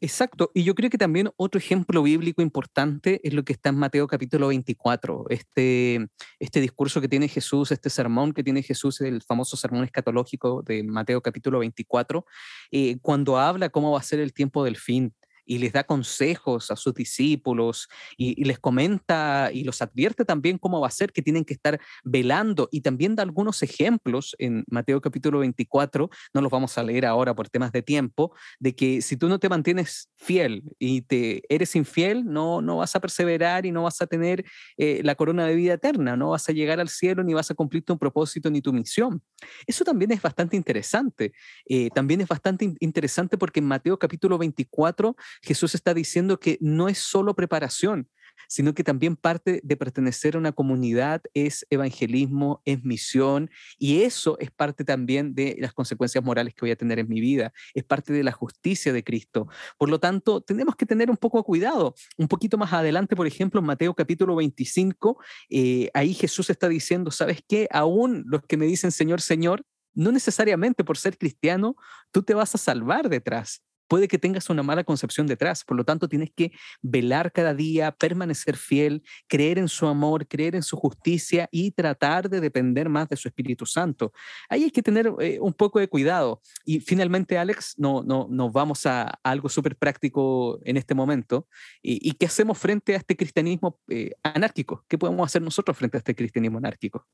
Exacto, 0.00 0.52
y 0.54 0.62
yo 0.62 0.76
creo 0.76 0.90
que 0.90 0.98
también 0.98 1.28
otro 1.36 1.58
ejemplo 1.58 2.04
bíblico 2.04 2.40
importante 2.40 3.20
es 3.24 3.34
lo 3.34 3.42
que 3.44 3.52
está 3.52 3.70
en 3.70 3.78
Mateo 3.78 4.06
capítulo 4.06 4.46
24, 4.46 5.24
este, 5.28 6.06
este 6.38 6.60
discurso 6.60 7.00
que 7.00 7.08
tiene 7.08 7.26
Jesús, 7.26 7.72
este 7.72 7.90
sermón 7.90 8.32
que 8.32 8.44
tiene 8.44 8.62
Jesús, 8.62 9.00
el 9.00 9.22
famoso 9.22 9.56
sermón 9.56 9.82
escatológico 9.82 10.62
de 10.62 10.84
Mateo 10.84 11.20
capítulo 11.20 11.58
24, 11.58 12.24
eh, 12.70 12.98
cuando 13.02 13.38
habla 13.38 13.70
cómo 13.70 13.90
va 13.90 13.98
a 13.98 14.04
ser 14.04 14.20
el 14.20 14.32
tiempo 14.32 14.62
del 14.62 14.76
fin 14.76 15.12
y 15.48 15.58
les 15.58 15.72
da 15.72 15.82
consejos 15.82 16.70
a 16.70 16.76
sus 16.76 16.94
discípulos 16.94 17.88
y, 18.16 18.44
les 18.44 18.58
comenta 18.58 19.50
y 19.52 19.64
los 19.64 19.82
advierte 19.82 20.24
también 20.24 20.58
cómo 20.58 20.80
va 20.80 20.88
a 20.88 20.92
ser, 20.92 21.12
que 21.12 21.22
tienen 21.22 21.44
que 21.44 21.54
estar 21.54 21.80
velando 22.04 22.68
y 22.70 22.82
también 22.82 23.16
da 23.16 23.22
algunos 23.22 23.62
ejemplos 23.62 24.36
en 24.38 24.64
Mateo 24.70 25.00
capítulo 25.00 25.40
24, 25.40 26.10
no 26.34 26.40
los 26.40 26.50
vamos 26.50 26.76
a 26.76 26.82
leer 26.82 27.06
ahora 27.06 27.34
por 27.34 27.48
temas 27.48 27.72
de 27.72 27.82
tiempo, 27.82 28.34
de 28.60 28.76
que 28.76 29.00
si 29.00 29.16
tú 29.16 29.28
no 29.28 29.38
te 29.38 29.48
mantienes 29.48 30.10
fiel 30.16 30.62
y 30.78 31.02
te 31.02 31.42
eres 31.52 31.74
infiel, 31.74 32.24
no, 32.26 32.60
no 32.60 32.76
vas 32.76 32.94
a 32.94 33.00
perseverar 33.00 33.64
y 33.64 33.72
no 33.72 33.84
vas 33.84 34.02
a 34.02 34.06
tener 34.06 34.44
eh, 34.76 35.00
la 35.02 35.14
corona 35.14 35.46
de 35.46 35.54
vida 35.54 35.74
eterna, 35.74 36.16
no 36.16 36.30
vas 36.30 36.48
a 36.48 36.52
llegar 36.52 36.78
al 36.78 36.90
cielo 36.90 37.24
ni 37.24 37.32
vas 37.32 37.50
a 37.50 37.54
cumplir 37.54 37.84
tu 37.84 37.98
propósito 37.98 38.50
ni 38.50 38.60
tu 38.60 38.72
misión. 38.72 39.22
Eso 39.66 39.84
también 39.84 40.10
es 40.12 40.22
bastante 40.22 40.56
interesante. 40.56 41.32
Eh, 41.66 41.90
también 41.94 42.20
es 42.20 42.28
bastante 42.28 42.74
interesante 42.80 43.38
porque 43.38 43.60
en 43.60 43.66
Mateo 43.66 43.98
capítulo 43.98 44.38
24 44.38 45.16
Jesús 45.42 45.74
está 45.74 45.94
diciendo 45.94 46.40
que 46.40 46.58
no 46.60 46.88
es 46.88 46.98
solo 46.98 47.34
preparación, 47.34 48.08
sino 48.48 48.74
que 48.74 48.84
también 48.84 49.16
parte 49.16 49.60
de 49.62 49.76
pertenecer 49.76 50.36
a 50.36 50.38
una 50.38 50.52
comunidad 50.52 51.22
es 51.34 51.66
evangelismo, 51.70 52.62
es 52.64 52.84
misión, 52.84 53.50
y 53.78 54.02
eso 54.02 54.36
es 54.38 54.50
parte 54.50 54.84
también 54.84 55.34
de 55.34 55.56
las 55.58 55.72
consecuencias 55.72 56.24
morales 56.24 56.54
que 56.54 56.60
voy 56.60 56.70
a 56.70 56.76
tener 56.76 56.98
en 56.98 57.08
mi 57.08 57.20
vida, 57.20 57.52
es 57.74 57.84
parte 57.84 58.12
de 58.12 58.22
la 58.22 58.32
justicia 58.32 58.92
de 58.92 59.02
Cristo. 59.04 59.48
Por 59.76 59.88
lo 59.88 59.98
tanto, 59.98 60.40
tenemos 60.40 60.76
que 60.76 60.86
tener 60.86 61.10
un 61.10 61.16
poco 61.16 61.42
cuidado. 61.42 61.94
Un 62.16 62.28
poquito 62.28 62.58
más 62.58 62.72
adelante, 62.72 63.16
por 63.16 63.26
ejemplo, 63.26 63.60
en 63.60 63.66
Mateo 63.66 63.94
capítulo 63.94 64.36
25, 64.36 65.18
eh, 65.50 65.90
ahí 65.94 66.14
Jesús 66.14 66.50
está 66.50 66.68
diciendo, 66.68 67.10
¿sabes 67.10 67.40
qué? 67.46 67.68
Aún 67.70 68.24
los 68.26 68.42
que 68.42 68.56
me 68.56 68.66
dicen 68.66 68.92
Señor, 68.92 69.20
Señor, 69.20 69.64
no 69.94 70.12
necesariamente 70.12 70.84
por 70.84 70.96
ser 70.96 71.18
cristiano, 71.18 71.76
tú 72.12 72.22
te 72.22 72.34
vas 72.34 72.54
a 72.54 72.58
salvar 72.58 73.08
detrás 73.08 73.62
puede 73.88 74.06
que 74.06 74.18
tengas 74.18 74.50
una 74.50 74.62
mala 74.62 74.84
concepción 74.84 75.26
detrás. 75.26 75.64
Por 75.64 75.76
lo 75.76 75.84
tanto, 75.84 76.08
tienes 76.08 76.30
que 76.30 76.52
velar 76.82 77.32
cada 77.32 77.54
día, 77.54 77.90
permanecer 77.92 78.56
fiel, 78.56 79.02
creer 79.26 79.58
en 79.58 79.68
su 79.68 79.86
amor, 79.86 80.26
creer 80.28 80.54
en 80.54 80.62
su 80.62 80.76
justicia 80.76 81.48
y 81.50 81.70
tratar 81.72 82.28
de 82.28 82.40
depender 82.40 82.88
más 82.88 83.08
de 83.08 83.16
su 83.16 83.28
Espíritu 83.28 83.66
Santo. 83.66 84.12
Ahí 84.48 84.64
hay 84.64 84.70
que 84.70 84.82
tener 84.82 85.12
eh, 85.20 85.38
un 85.40 85.52
poco 85.52 85.80
de 85.80 85.88
cuidado. 85.88 86.42
Y 86.64 86.80
finalmente, 86.80 87.38
Alex, 87.38 87.74
no, 87.78 88.02
no, 88.02 88.28
nos 88.30 88.52
vamos 88.52 88.86
a, 88.86 89.18
algo 89.22 89.48
súper 89.48 89.76
práctico 89.76 90.60
en 90.64 90.76
este 90.76 90.94
momento. 90.94 91.48
Y, 91.82 92.12
qué 92.12 92.26
hacemos 92.26 92.58
frente 92.58 92.94
a 92.94 92.98
este 92.98 93.16
cristianismo 93.16 93.80
eh, 93.88 94.12
anárquico? 94.22 94.84
¿Qué 94.88 94.98
podemos 94.98 95.24
hacer 95.26 95.42
nosotros 95.42 95.76
frente 95.76 95.96
a 95.96 96.00
este 96.00 96.14
cristianismo 96.14 96.58
anárquico? 96.58 97.06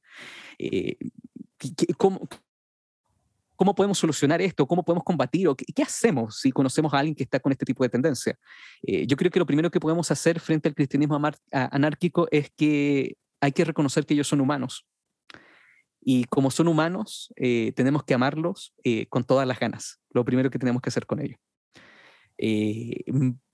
Eh, 0.58 0.96
¿Cómo, 1.96 2.28
¿Cómo 3.56 3.74
podemos 3.74 3.98
solucionar 3.98 4.42
esto? 4.42 4.66
¿Cómo 4.66 4.84
podemos 4.84 5.04
combatir? 5.04 5.48
¿O 5.48 5.56
qué, 5.56 5.82
hacemos 5.82 6.40
si 6.40 6.50
conocemos 6.50 6.92
a 6.92 6.98
alguien 6.98 7.14
que 7.14 7.22
está 7.22 7.38
con 7.38 7.52
este 7.52 7.64
tipo 7.64 7.84
de 7.84 7.88
tendencia? 7.88 8.36
Eh, 8.82 9.06
yo 9.06 9.16
creo 9.16 9.30
que 9.30 9.38
lo 9.38 9.46
primero 9.46 9.70
que 9.70 9.80
podemos 9.80 10.10
hacer 10.10 10.40
frente 10.40 10.68
al 10.68 10.74
cristianismo 10.74 11.20
anárquico 11.52 12.26
es 12.30 12.50
que 12.56 13.16
hay 13.40 13.52
que 13.52 13.64
reconocer 13.64 14.06
que 14.06 14.14
ellos 14.14 14.28
son 14.28 14.40
humanos. 14.40 14.86
Y 16.00 16.24
como 16.24 16.50
son 16.50 16.68
humanos, 16.68 17.32
eh, 17.36 17.72
tenemos 17.76 18.04
que 18.04 18.14
amarlos 18.14 18.74
eh, 18.82 19.06
con 19.06 19.24
todas 19.24 19.46
las 19.46 19.58
ganas. 19.58 20.00
Lo 20.10 20.24
primero 20.24 20.50
que 20.50 20.58
tenemos 20.58 20.82
que 20.82 20.90
hacer 20.90 21.06
con 21.06 21.20
ellos. 21.20 21.38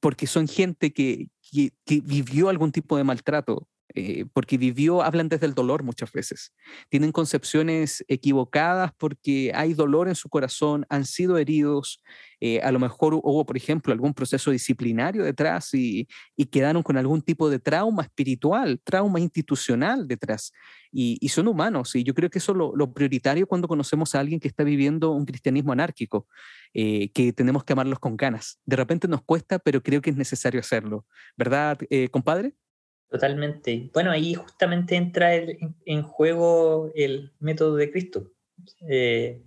porque 0.00 0.26
son 0.26 0.48
gente 0.48 0.92
que, 0.92 1.28
que, 1.52 2.00
vivió 2.02 2.48
algún 2.48 2.72
tipo 2.72 2.96
de 2.96 3.04
maltrato, 3.04 3.68
eh, 3.94 4.24
porque 4.32 4.56
vivió, 4.56 5.02
hablan 5.02 5.28
desde 5.28 5.46
el 5.46 5.54
dolor 5.54 5.82
muchas 5.82 6.12
veces. 6.12 6.52
Tienen 6.88 7.10
concepciones 7.12 8.04
equivocadas 8.08 8.92
porque 8.96 9.52
hay 9.54 9.74
dolor 9.74 10.08
en 10.08 10.14
su 10.14 10.28
corazón, 10.28 10.86
han 10.88 11.04
sido 11.04 11.38
heridos, 11.38 12.00
eh, 12.40 12.60
a 12.62 12.70
lo 12.72 12.78
mejor 12.78 13.14
hubo, 13.14 13.44
por 13.44 13.56
ejemplo, 13.56 13.92
algún 13.92 14.14
proceso 14.14 14.50
disciplinario 14.50 15.24
detrás 15.24 15.74
y, 15.74 16.08
quedaron 16.50 16.82
con 16.82 16.96
algún 16.96 17.22
tipo 17.22 17.48
de 17.48 17.58
trauma 17.60 18.02
espiritual, 18.02 18.80
trauma 18.82 19.20
institucional 19.20 20.08
detrás. 20.08 20.52
Y, 20.92 21.28
son 21.28 21.48
humanos. 21.48 21.94
Y 21.94 22.02
yo 22.02 22.14
creo 22.14 22.30
que 22.30 22.38
eso 22.38 22.52
es 22.52 22.58
lo, 22.58 22.92
prioritario 22.92 23.46
cuando 23.46 23.68
conocemos 23.68 24.14
a 24.14 24.20
alguien 24.20 24.40
que 24.40 24.48
está 24.48 24.64
viviendo 24.64 25.12
un 25.12 25.24
cristianismo 25.24 25.72
anárquico, 25.72 26.26
eh, 26.74 27.10
que 27.12 27.32
tenemos 27.32 27.64
que 27.64 27.72
amarlos 27.72 27.98
con 28.00 28.16
ganas. 28.16 28.58
De 28.64 28.76
repente 28.76 29.06
nos 29.06 29.22
cuesta, 29.22 29.58
pero 29.58 29.82
creo 29.82 30.00
que 30.00 30.10
es 30.10 30.16
necesario 30.16 30.60
hacerlo. 30.60 31.06
¿Verdad, 31.36 31.78
compadre? 32.10 32.54
Totalmente. 33.10 33.90
Bueno, 33.92 34.12
ahí 34.12 34.34
justamente 34.34 34.94
entra 34.94 35.34
en 35.34 36.02
juego 36.02 36.92
el 36.94 37.32
método 37.40 37.74
de 37.74 37.90
Cristo. 37.90 38.30
Eh, 38.88 39.42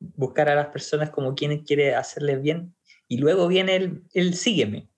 buscar 0.00 0.48
a 0.48 0.56
las 0.56 0.66
personas 0.66 1.10
como 1.10 1.36
quienes 1.36 1.62
quiere 1.62 1.94
hacerles 1.94 2.42
bien 2.42 2.74
y 3.06 3.18
luego 3.18 3.46
viene 3.46 3.76
el, 3.76 4.02
el 4.14 4.34
sígueme. 4.34 4.88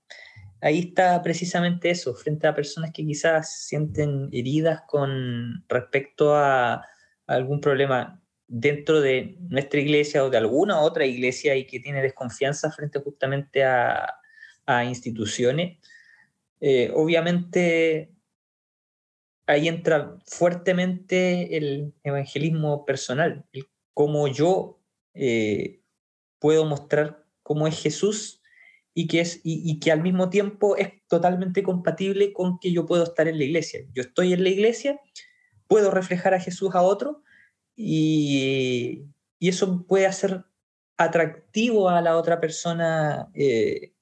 Ahí 0.62 0.78
está 0.78 1.20
precisamente 1.22 1.91
eso, 1.91 2.14
frente 2.14 2.47
a 2.47 2.55
personas 2.55 2.91
que 2.91 3.05
quizás 3.05 3.66
sienten 3.66 4.30
heridas 4.32 4.80
con 4.87 5.62
respecto 5.68 6.35
a, 6.35 6.82
algún 7.26 7.61
problema 7.61 8.22
dentro 8.47 9.01
de 9.01 9.37
nuestra 9.49 9.80
iglesia 9.80 10.24
o 10.24 10.30
de 10.30 10.37
alguna 10.37 10.80
otra 10.80 11.07
iglesia 11.07 11.57
y 11.57 11.66
que 11.66 11.80
tiene 11.80 12.03
desconfianza 12.03 12.70
frente 12.70 12.99
justamente 13.01 13.64
a, 13.64 14.14
a 14.66 14.85
instituciones 14.85 15.78
eh, 16.67 16.91
obviamente 16.95 18.11
ahí 19.47 19.69
entra 19.69 20.17
fuertemente 20.25 21.59
el 21.59 21.93
evangelismo 22.03 22.87
personal, 22.87 23.45
el 23.53 23.67
cómo 23.93 24.29
yo 24.29 24.81
eh, 25.12 25.83
puedo 26.39 26.65
mostrar 26.65 27.23
cómo 27.43 27.67
es 27.67 27.79
Jesús 27.79 28.41
y 28.95 29.09
que, 29.09 29.21
es, 29.21 29.43
y, 29.45 29.79
que 29.79 29.93
al 29.93 30.01
mismo 30.01 30.31
tiempo 30.31 30.75
es 30.79 30.89
totalmente 31.07 31.62
compatible 31.62 32.33
con 32.33 32.59
que 32.59 32.73
yo 32.73 32.87
puedo 32.87 33.05
estar 33.05 33.29
en 33.29 33.37
la 33.37 33.45
iglesia. 33.45 33.81
Yo 33.93 34.01
estoy 34.01 34.33
en 34.33 34.43
la 34.43 34.49
iglesia, 34.49 34.99
puedo 35.67 35.91
reflejar 35.91 36.33
a 36.33 36.41
Jesús 36.41 36.75
a 36.75 36.81
otro 36.81 37.23
y, 37.77 39.05
eso 39.39 39.85
puede 39.87 40.07
hacer 40.07 40.47
atractivo 40.97 41.91
a 41.91 42.01
la 42.01 42.17
otra 42.17 42.41
persona 42.41 43.29
eh, 43.35 43.94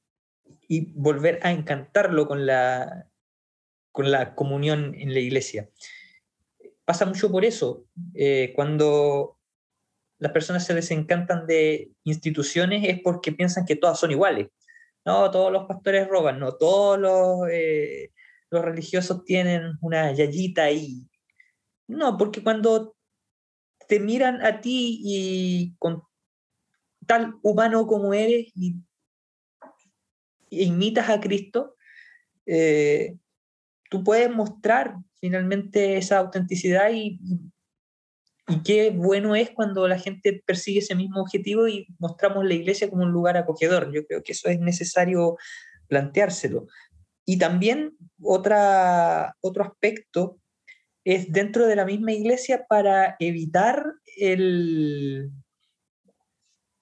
y 0.72 0.90
volver 0.94 1.38
a 1.42 1.52
encantarlo 1.52 2.26
con 2.26 2.46
la, 2.46 3.06
con 3.90 4.10
la 4.10 4.34
comunión 4.34 4.94
en 4.94 5.12
la 5.12 5.20
iglesia. 5.20 5.68
Pasa 6.86 7.04
mucho 7.04 7.30
por 7.30 7.44
eso. 7.44 7.84
Eh, 8.14 8.54
cuando 8.56 9.38
las 10.18 10.32
personas 10.32 10.64
se 10.64 10.72
desencantan 10.72 11.46
de 11.46 11.92
instituciones 12.04 12.88
es 12.88 13.02
porque 13.02 13.32
piensan 13.32 13.66
que 13.66 13.76
todas 13.76 14.00
son 14.00 14.12
iguales. 14.12 14.48
No, 15.04 15.30
todos 15.30 15.52
los 15.52 15.66
pastores 15.66 16.08
roban, 16.08 16.38
no, 16.38 16.54
todos 16.54 16.98
los, 16.98 17.50
eh, 17.50 18.10
los 18.48 18.64
religiosos 18.64 19.26
tienen 19.26 19.74
una 19.82 20.10
yayita 20.12 20.62
ahí. 20.62 21.06
No, 21.86 22.16
porque 22.16 22.42
cuando 22.42 22.96
te 23.88 24.00
miran 24.00 24.42
a 24.42 24.62
ti 24.62 25.02
y 25.04 25.74
con 25.78 26.02
tal 27.06 27.34
humano 27.42 27.86
como 27.86 28.14
eres 28.14 28.50
y 28.54 28.76
imitas 30.52 31.08
a 31.08 31.20
Cristo, 31.20 31.76
eh, 32.46 33.16
tú 33.90 34.04
puedes 34.04 34.30
mostrar 34.30 34.96
finalmente 35.20 35.96
esa 35.96 36.18
autenticidad 36.18 36.90
y, 36.92 37.18
qué 38.64 38.90
bueno 38.90 39.34
es 39.36 39.50
cuando 39.50 39.86
la 39.88 39.98
gente 39.98 40.42
persigue 40.44 40.80
ese 40.80 40.96
mismo 40.96 41.22
objetivo 41.22 41.68
y 41.68 41.86
mostramos 41.98 42.44
la 42.44 42.54
iglesia 42.54 42.90
como 42.90 43.04
un 43.04 43.12
lugar 43.12 43.36
acogedor. 43.36 43.92
Yo 43.94 44.04
creo 44.04 44.22
que 44.22 44.32
eso 44.32 44.48
es 44.48 44.58
necesario 44.58 45.36
planteárselo. 45.86 46.66
Y 47.24 47.38
también 47.38 47.96
otro 48.20 49.64
aspecto 49.64 50.40
es 51.04 51.32
dentro 51.32 51.66
de 51.66 51.76
la 51.76 51.84
misma 51.84 52.12
iglesia 52.12 52.66
para 52.68 53.16
evitar 53.20 53.86
el, 54.18 55.30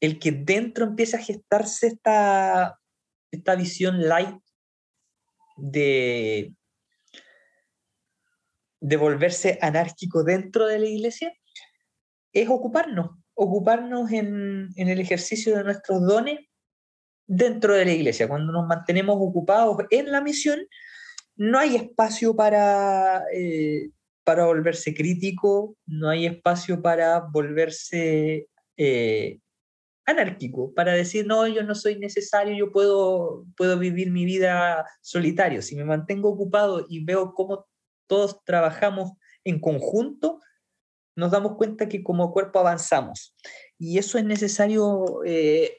el 0.01 0.19
que 0.19 0.33
dentro 0.33 0.87
empiece 0.87 1.17
a 1.17 1.23
gestarse 1.23 1.89
esta 1.89 2.80
esta 3.31 3.55
visión 3.55 4.09
light 4.09 4.41
de, 5.57 6.55
volverse 8.81 9.59
anárquico 9.61 10.25
dentro 10.25 10.67
de 10.67 10.79
la 10.79 10.87
iglesia 10.87 11.33
es 12.33 12.49
ocuparnos, 12.49 13.11
ocuparnos 13.35 14.11
en, 14.13 14.71
el 14.77 15.01
ejercicio 15.01 15.57
de 15.57 15.65
nuestros 15.65 16.07
dones 16.07 16.41
dentro 17.27 17.75
de 17.75 17.85
la 17.85 17.93
iglesia. 17.93 18.29
Cuando 18.29 18.53
nos 18.53 18.67
mantenemos 18.67 19.17
ocupados 19.19 19.77
en 19.91 20.11
la 20.11 20.21
misión, 20.21 20.61
no 21.37 21.59
hay 21.59 21.77
espacio 21.77 22.35
para, 22.35 23.25
eh, 23.33 23.91
para 24.25 24.47
volverse 24.47 24.95
crítico, 24.95 25.77
no 25.87 26.09
hay 26.09 26.27
espacio 26.27 26.81
para 26.81 27.21
volverse 27.21 28.47
eh, 28.77 29.39
anárquico, 30.11 30.73
para 30.75 30.93
decir, 30.93 31.27
no, 31.27 31.47
yo 31.47 31.63
no 31.63 31.75
soy 31.75 31.99
necesario, 31.99 32.55
yo 32.57 32.73
puedo, 32.73 33.47
puedo 33.57 33.79
vivir 33.79 34.11
mi 34.11 34.25
vida 34.25 34.87
solitario. 35.01 35.63
Si 35.63 35.77
me 35.77 35.85
mantengo 35.85 36.29
ocupado 36.31 36.87
y 36.89 37.05
veo 37.05 37.35
cómo 37.35 37.67
todos 38.07 38.43
trabajamos 38.45 39.13
en 39.45 39.61
conjunto, 39.61 40.41
nos 41.17 41.31
damos 41.31 41.57
cuenta 41.57 41.89
que 41.89 42.03
como 42.03 42.33
cuerpo 42.33 42.59
avanzamos. 42.59 43.35
Y 43.79 43.99
eso 43.99 44.19
es 44.19 44.25
necesario 44.25 45.23
eh, 45.25 45.79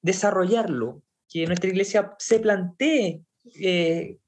desarrollarlo, 0.00 1.02
que 1.28 1.46
nuestra 1.46 1.70
iglesia 1.70 2.14
se 2.18 2.40
plantee 2.40 3.22
eh, 3.60 4.18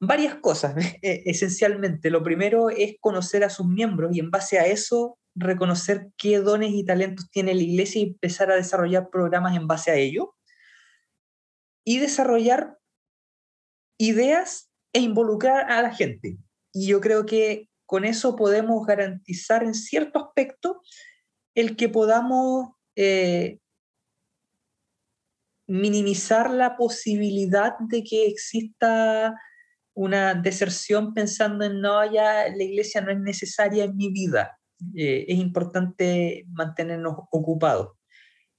varias 0.00 0.36
cosas, 0.36 0.74
e-, 1.02 1.22
esencialmente. 1.26 2.10
Lo 2.10 2.22
primero 2.22 2.70
es 2.70 2.96
conocer 3.00 3.44
a 3.44 3.50
sus 3.50 3.66
miembros 3.66 4.14
y 4.14 4.20
en 4.20 4.30
base 4.30 4.58
a 4.58 4.66
eso 4.66 5.18
reconocer 5.34 6.10
qué 6.16 6.38
dones 6.38 6.72
y 6.72 6.84
talentos 6.84 7.30
tiene 7.30 7.54
la 7.54 7.62
iglesia 7.62 8.00
y 8.00 8.08
empezar 8.08 8.50
a 8.50 8.56
desarrollar 8.56 9.10
programas 9.10 9.56
en 9.56 9.66
base 9.66 9.90
a 9.90 9.96
ello. 9.96 10.34
Y 11.84 11.98
desarrollar 11.98 12.78
ideas 13.98 14.70
e 14.92 15.00
involucrar 15.00 15.70
a 15.70 15.82
la 15.82 15.94
gente. 15.94 16.36
Y 16.72 16.88
yo 16.88 17.00
creo 17.00 17.26
que 17.26 17.68
con 17.86 18.04
eso 18.04 18.36
podemos 18.36 18.86
garantizar 18.86 19.62
en 19.64 19.74
cierto 19.74 20.18
aspecto 20.18 20.80
el 21.54 21.76
que 21.76 21.88
podamos 21.88 22.70
eh, 22.96 23.58
minimizar 25.66 26.50
la 26.50 26.76
posibilidad 26.76 27.74
de 27.78 28.02
que 28.02 28.26
exista 28.26 29.34
una 29.94 30.34
deserción 30.34 31.12
pensando 31.12 31.64
en 31.64 31.80
no, 31.80 32.04
ya 32.10 32.48
la 32.48 32.62
iglesia 32.62 33.00
no 33.00 33.10
es 33.10 33.20
necesaria 33.20 33.84
en 33.84 33.96
mi 33.96 34.10
vida. 34.10 34.58
Eh, 34.94 35.26
es 35.28 35.38
importante 35.38 36.44
mantenernos 36.50 37.14
ocupados. 37.30 37.96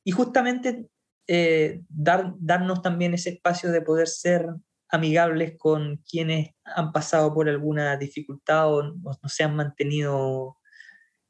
Y 0.03 0.11
justamente 0.11 0.88
eh, 1.28 1.82
dar, 1.89 2.34
darnos 2.39 2.82
también 2.82 3.13
ese 3.13 3.32
espacio 3.32 3.71
de 3.71 3.82
poder 3.82 4.07
ser 4.07 4.47
amigables 4.89 5.55
con 5.57 5.97
quienes 6.09 6.51
han 6.65 6.91
pasado 6.91 7.34
por 7.34 7.49
alguna 7.49 7.97
dificultad 7.97 8.74
o 8.74 8.84
no, 8.84 9.17
se 9.28 9.43
han 9.43 9.55
mantenido 9.55 10.57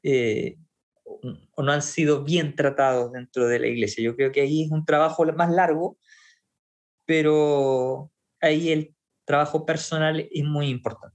eh, 0.02 0.58
o 1.04 1.62
no 1.62 1.72
han 1.72 1.82
sido 1.82 2.24
bien 2.24 2.54
tratados 2.56 3.12
dentro 3.12 3.46
de 3.46 3.58
la 3.60 3.66
iglesia. 3.68 4.04
Yo 4.04 4.16
creo 4.16 4.32
que 4.32 4.42
ahí 4.42 4.64
es 4.64 4.70
un 4.70 4.84
trabajo 4.84 5.24
más 5.32 5.50
largo, 5.50 5.98
pero 7.06 8.10
ahí 8.40 8.70
el 8.70 8.94
trabajo 9.24 9.64
personal 9.64 10.28
es 10.30 10.44
muy 10.44 10.68
importante 10.68 11.14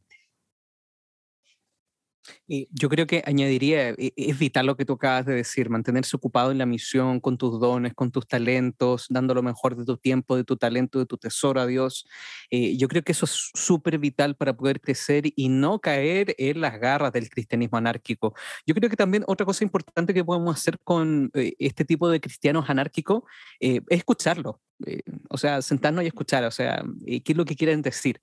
yo 2.71 2.89
creo 2.89 3.05
que 3.05 3.21
añadiría, 3.25 3.89
e, 3.89 4.13
es 4.15 4.39
vital 4.39 4.65
lo 4.65 4.75
que 4.75 4.85
tú 4.85 4.93
acabas 4.93 5.25
de 5.25 5.35
decir, 5.35 5.69
mantenerse 5.69 6.15
ocupado 6.15 6.51
en 6.51 6.57
la 6.57 6.65
misión, 6.65 7.19
con 7.19 7.37
tus 7.37 7.59
dones, 7.59 7.93
con 7.93 8.11
tus 8.11 8.27
talentos, 8.27 9.05
dando 9.09 9.35
lo 9.35 9.43
mejor 9.43 9.75
de 9.75 9.85
tu 9.85 9.97
tiempo, 9.97 10.35
de 10.35 10.43
tu 10.43 10.57
talento, 10.57 10.97
de 10.99 11.05
tu 11.05 11.17
tesoro 11.17 11.61
a 11.61 11.67
Dios. 11.67 12.07
Eh, 12.49 12.75
yo 12.77 12.87
creo 12.87 13.03
que 13.03 13.11
eso 13.11 13.25
es 13.25 13.51
súper 13.53 13.99
vital 13.99 14.35
para 14.35 14.55
poder 14.57 14.81
crecer 14.81 15.25
y 15.35 15.49
no 15.49 15.79
caer 15.79 16.35
en 16.39 16.61
las 16.61 16.79
garras 16.79 17.13
del 17.13 17.29
cristianismo 17.29 17.77
anárquico. 17.77 18.33
Yo 18.65 18.73
creo 18.73 18.89
que 18.89 18.97
también 18.97 19.23
otra 19.27 19.45
cosa 19.45 19.63
importante 19.63 20.13
que 20.13 20.25
podemos 20.25 20.55
hacer 20.55 20.79
con 20.83 21.29
eh, 21.35 21.53
este 21.59 21.85
tipo 21.85 22.09
de 22.09 22.19
cristianos 22.19 22.69
anárquicos 22.69 23.23
eh, 23.59 23.81
es 23.89 23.99
escucharlo. 23.99 24.59
o 25.29 25.37
sea, 25.37 25.61
sentarnos 25.61 26.03
y 26.03 26.07
escuchar, 26.07 26.43
o 26.45 26.51
sea, 26.51 26.83
qué 27.05 27.21
es 27.25 27.37
lo 27.37 27.45
que 27.45 27.55
quieren 27.55 27.81
decir. 27.81 28.21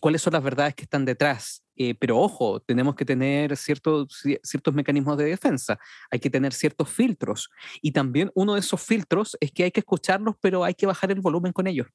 cuáles 0.00 0.22
son 0.22 0.32
las 0.34 0.42
verdades 0.42 0.74
que 0.74 0.84
están 0.84 1.04
detrás, 1.04 1.64
eh, 1.82 1.94
pero 1.94 2.18
ojo, 2.18 2.60
tenemos 2.60 2.94
que 3.00 3.06
tener 3.06 3.56
ciertos, 3.56 4.22
ciertos 4.42 4.74
mecanismos 4.74 5.16
de 5.16 5.24
defensa, 5.24 5.78
hay 6.10 6.20
que 6.20 6.28
tener 6.28 6.52
ciertos 6.52 6.90
filtros. 6.90 7.48
Y 7.80 7.92
también 7.92 8.30
uno 8.34 8.54
de 8.54 8.60
esos 8.60 8.82
filtros 8.82 9.38
es 9.40 9.50
que 9.52 9.64
hay 9.64 9.70
que 9.70 9.80
escucharlos, 9.80 10.34
pero 10.38 10.64
hay 10.64 10.74
que 10.74 10.84
bajar 10.84 11.10
el 11.10 11.22
volumen 11.22 11.52
con 11.52 11.66
ellos. 11.66 11.86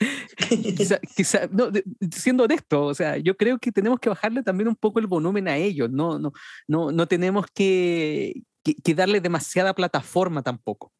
quizá, 1.16 1.46
no, 1.50 1.70
siendo 2.10 2.44
honesto, 2.44 2.86
o 2.86 2.94
sea, 2.94 3.18
yo 3.18 3.36
creo 3.36 3.58
que 3.58 3.72
tenemos 3.72 4.00
que 4.00 4.08
bajarle 4.08 4.42
también 4.42 4.68
un 4.68 4.76
poco 4.76 5.00
el 5.00 5.06
volumen 5.06 5.48
a 5.48 5.56
ellos, 5.56 5.90
no, 5.90 6.18
no, 6.18 6.32
no, 6.66 6.90
no 6.92 7.06
tenemos 7.06 7.44
que, 7.52 8.42
que 8.62 8.94
darle 8.94 9.20
demasiada 9.20 9.74
plataforma 9.74 10.42
tampoco. 10.42 10.92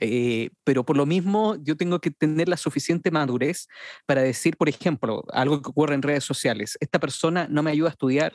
Eh, 0.00 0.50
pero 0.64 0.84
por 0.84 0.96
lo 0.96 1.06
mismo 1.06 1.56
yo 1.62 1.76
tengo 1.76 2.00
que 2.00 2.10
tener 2.10 2.48
la 2.48 2.56
suficiente 2.56 3.10
madurez 3.10 3.68
para 4.06 4.22
decir, 4.22 4.56
por 4.56 4.68
ejemplo, 4.68 5.24
algo 5.32 5.62
que 5.62 5.70
ocurre 5.70 5.94
en 5.94 6.02
redes 6.02 6.24
sociales, 6.24 6.76
esta 6.80 6.98
persona 6.98 7.46
no 7.48 7.62
me 7.62 7.70
ayuda 7.70 7.90
a 7.90 7.92
estudiar 7.92 8.32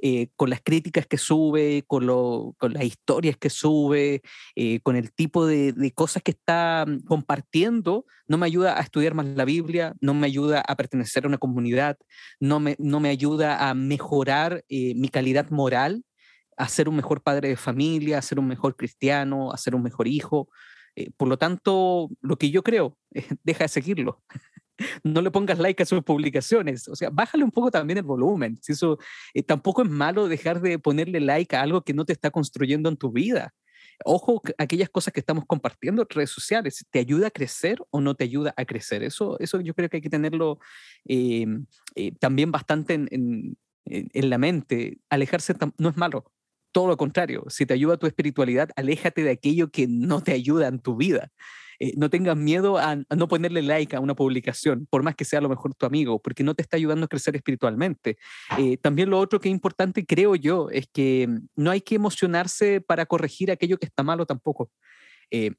eh, 0.00 0.28
con 0.36 0.48
las 0.50 0.60
críticas 0.62 1.06
que 1.06 1.18
sube, 1.18 1.84
con, 1.86 2.06
lo, 2.06 2.54
con 2.58 2.72
las 2.72 2.84
historias 2.84 3.36
que 3.36 3.50
sube, 3.50 4.22
eh, 4.56 4.80
con 4.80 4.96
el 4.96 5.12
tipo 5.12 5.46
de, 5.46 5.72
de, 5.72 5.92
cosas 5.92 6.22
que 6.22 6.32
está 6.32 6.86
mm, 6.86 7.00
compartiendo, 7.00 8.06
no 8.26 8.38
me 8.38 8.46
ayuda 8.46 8.78
a 8.78 8.82
estudiar 8.82 9.14
más 9.14 9.26
la 9.26 9.44
Biblia, 9.44 9.94
no 10.00 10.14
me 10.14 10.26
ayuda 10.26 10.62
a 10.66 10.76
pertenecer 10.76 11.24
a 11.24 11.28
una 11.28 11.38
comunidad, 11.38 11.98
no 12.40 12.58
me, 12.58 12.76
no 12.78 13.00
me 13.00 13.10
ayuda 13.10 13.68
a 13.68 13.74
mejorar 13.74 14.64
mi 14.68 15.08
calidad 15.08 15.50
moral 15.50 16.04
a 16.56 16.68
ser 16.68 16.88
un 16.88 16.96
mejor 16.96 17.22
padre 17.22 17.48
de 17.48 17.56
familia, 17.56 18.18
a 18.18 18.22
ser 18.22 18.38
un 18.38 18.46
mejor 18.46 18.76
cristiano, 18.76 19.52
a 19.52 19.56
ser 19.56 19.74
un 19.74 19.82
mejor 19.82 20.06
hijo. 20.06 20.48
Eh, 20.96 21.10
por 21.16 21.28
lo 21.28 21.38
tanto, 21.38 22.10
lo 22.20 22.36
que 22.36 22.50
yo 22.50 22.62
creo, 22.62 22.98
deja 23.44 23.64
de 23.64 23.68
seguirlo. 23.68 24.22
no 25.04 25.20
le 25.22 25.30
pongas 25.30 25.58
like 25.58 25.82
a 25.82 25.86
sus 25.86 26.02
publicaciones. 26.02 26.88
O 26.88 26.96
sea, 26.96 27.10
bájale 27.10 27.44
un 27.44 27.50
poco 27.50 27.70
también 27.70 27.98
el 27.98 28.04
volumen. 28.04 28.58
Si 28.62 28.72
eso 28.72 28.98
eh, 29.34 29.42
tampoco 29.42 29.82
es 29.82 29.90
malo 29.90 30.28
dejar 30.28 30.60
de 30.60 30.78
ponerle 30.78 31.20
like 31.20 31.54
a 31.56 31.62
algo 31.62 31.82
que 31.82 31.94
no 31.94 32.04
te 32.04 32.12
está 32.12 32.30
construyendo 32.30 32.88
en 32.88 32.96
tu 32.96 33.12
vida. 33.12 33.54
Ojo, 34.04 34.42
aquellas 34.58 34.88
cosas 34.88 35.12
que 35.12 35.20
estamos 35.20 35.44
compartiendo 35.46 36.02
en 36.02 36.08
redes 36.08 36.30
sociales, 36.30 36.84
¿te 36.90 36.98
ayuda 36.98 37.28
a 37.28 37.30
crecer 37.30 37.78
o 37.90 38.00
no 38.00 38.14
te 38.14 38.24
ayuda 38.24 38.54
a 38.56 38.64
crecer? 38.64 39.02
Eso, 39.02 39.38
eso 39.38 39.60
yo 39.60 39.74
creo 39.74 39.88
que 39.88 39.98
hay 39.98 40.00
que 40.02 40.10
tenerlo 40.10 40.58
eh, 41.06 41.46
también 42.18 42.50
bastante 42.50 42.94
en, 42.94 43.56
la 43.84 44.38
mente. 44.38 44.98
Alejarse 45.10 45.54
no 45.78 45.88
es 45.90 45.96
malo 45.96 46.32
todo 46.72 46.88
lo 46.88 46.96
contrario, 46.96 47.44
si 47.48 47.66
te 47.66 47.74
ayuda 47.74 47.96
tu 47.96 48.06
espiritualidad, 48.06 48.70
aléjate 48.76 49.22
de 49.22 49.30
aquello 49.30 49.70
que 49.70 49.86
no 49.86 50.22
te 50.22 50.32
ayuda 50.32 50.68
en 50.68 50.80
tu 50.80 50.96
vida. 50.96 51.30
Eh, 51.78 51.94
no 51.96 52.10
tengas 52.10 52.36
miedo 52.36 52.78
a, 52.78 52.94
no 52.94 53.28
ponerle 53.28 53.60
like 53.60 53.96
a 53.96 54.00
una 54.00 54.14
publicación, 54.14 54.86
por 54.88 55.02
más 55.02 55.16
que 55.16 55.24
sea 55.24 55.40
lo 55.40 55.48
mejor 55.48 55.74
tu 55.74 55.84
amigo, 55.84 56.20
porque 56.20 56.44
no 56.44 56.54
te 56.54 56.62
está 56.62 56.76
ayudando 56.76 57.06
a 57.06 57.08
crecer 57.08 57.34
espiritualmente. 57.34 58.18
Eh, 58.56 58.76
también 58.76 59.10
lo 59.10 59.18
otro 59.18 59.40
que 59.40 59.48
es 59.48 59.52
importante, 59.52 60.06
creo 60.06 60.36
yo, 60.36 60.70
es 60.70 60.86
que 60.92 61.28
no 61.56 61.70
hay 61.70 61.80
que 61.80 61.96
emocionarse 61.96 62.80
para 62.80 63.06
corregir 63.06 63.50
aquello 63.50 63.78
que 63.78 63.86
está 63.86 64.02
malo 64.02 64.26
tampoco. 64.26 64.70
Eh, 65.30 65.52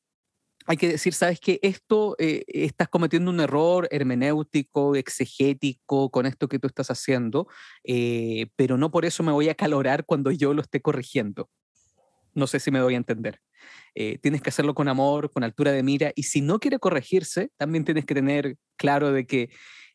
hay 0.65 0.77
que 0.77 0.87
decir, 0.87 1.13
sabes 1.13 1.39
que 1.39 1.59
esto 1.61 2.15
eh, 2.19 2.43
estás 2.47 2.87
cometiendo 2.87 3.31
un 3.31 3.39
error 3.39 3.87
hermenéutico, 3.91 4.95
exegético 4.95 6.09
con 6.09 6.25
esto 6.25 6.47
que 6.47 6.59
tú 6.59 6.67
estás 6.67 6.89
haciendo, 6.89 7.47
eh, 7.83 8.47
pero 8.55 8.77
no 8.77 8.91
por 8.91 9.05
eso 9.05 9.23
me 9.23 9.31
voy 9.31 9.49
a 9.49 9.55
calorar 9.55 10.05
cuando 10.05 10.31
yo 10.31 10.53
lo 10.53 10.61
esté 10.61 10.81
corrigiendo. 10.81 11.49
No 12.33 12.47
sé 12.47 12.59
si 12.59 12.71
me 12.71 12.79
doy 12.79 12.95
a 12.95 12.97
entender. 12.97 13.39
Eh, 13.95 14.17
tienes 14.19 14.41
que 14.41 14.49
hacerlo 14.49 14.73
con 14.73 14.87
amor, 14.87 15.31
con 15.31 15.43
altura 15.43 15.71
de 15.71 15.83
mira, 15.83 16.11
y 16.15 16.23
si 16.23 16.41
no 16.41 16.59
quiere 16.59 16.79
corregirse, 16.79 17.51
también 17.57 17.85
tienes 17.85 18.05
que 18.05 18.15
tener 18.15 18.57
claro 18.75 19.11
de 19.11 19.25
que 19.25 19.49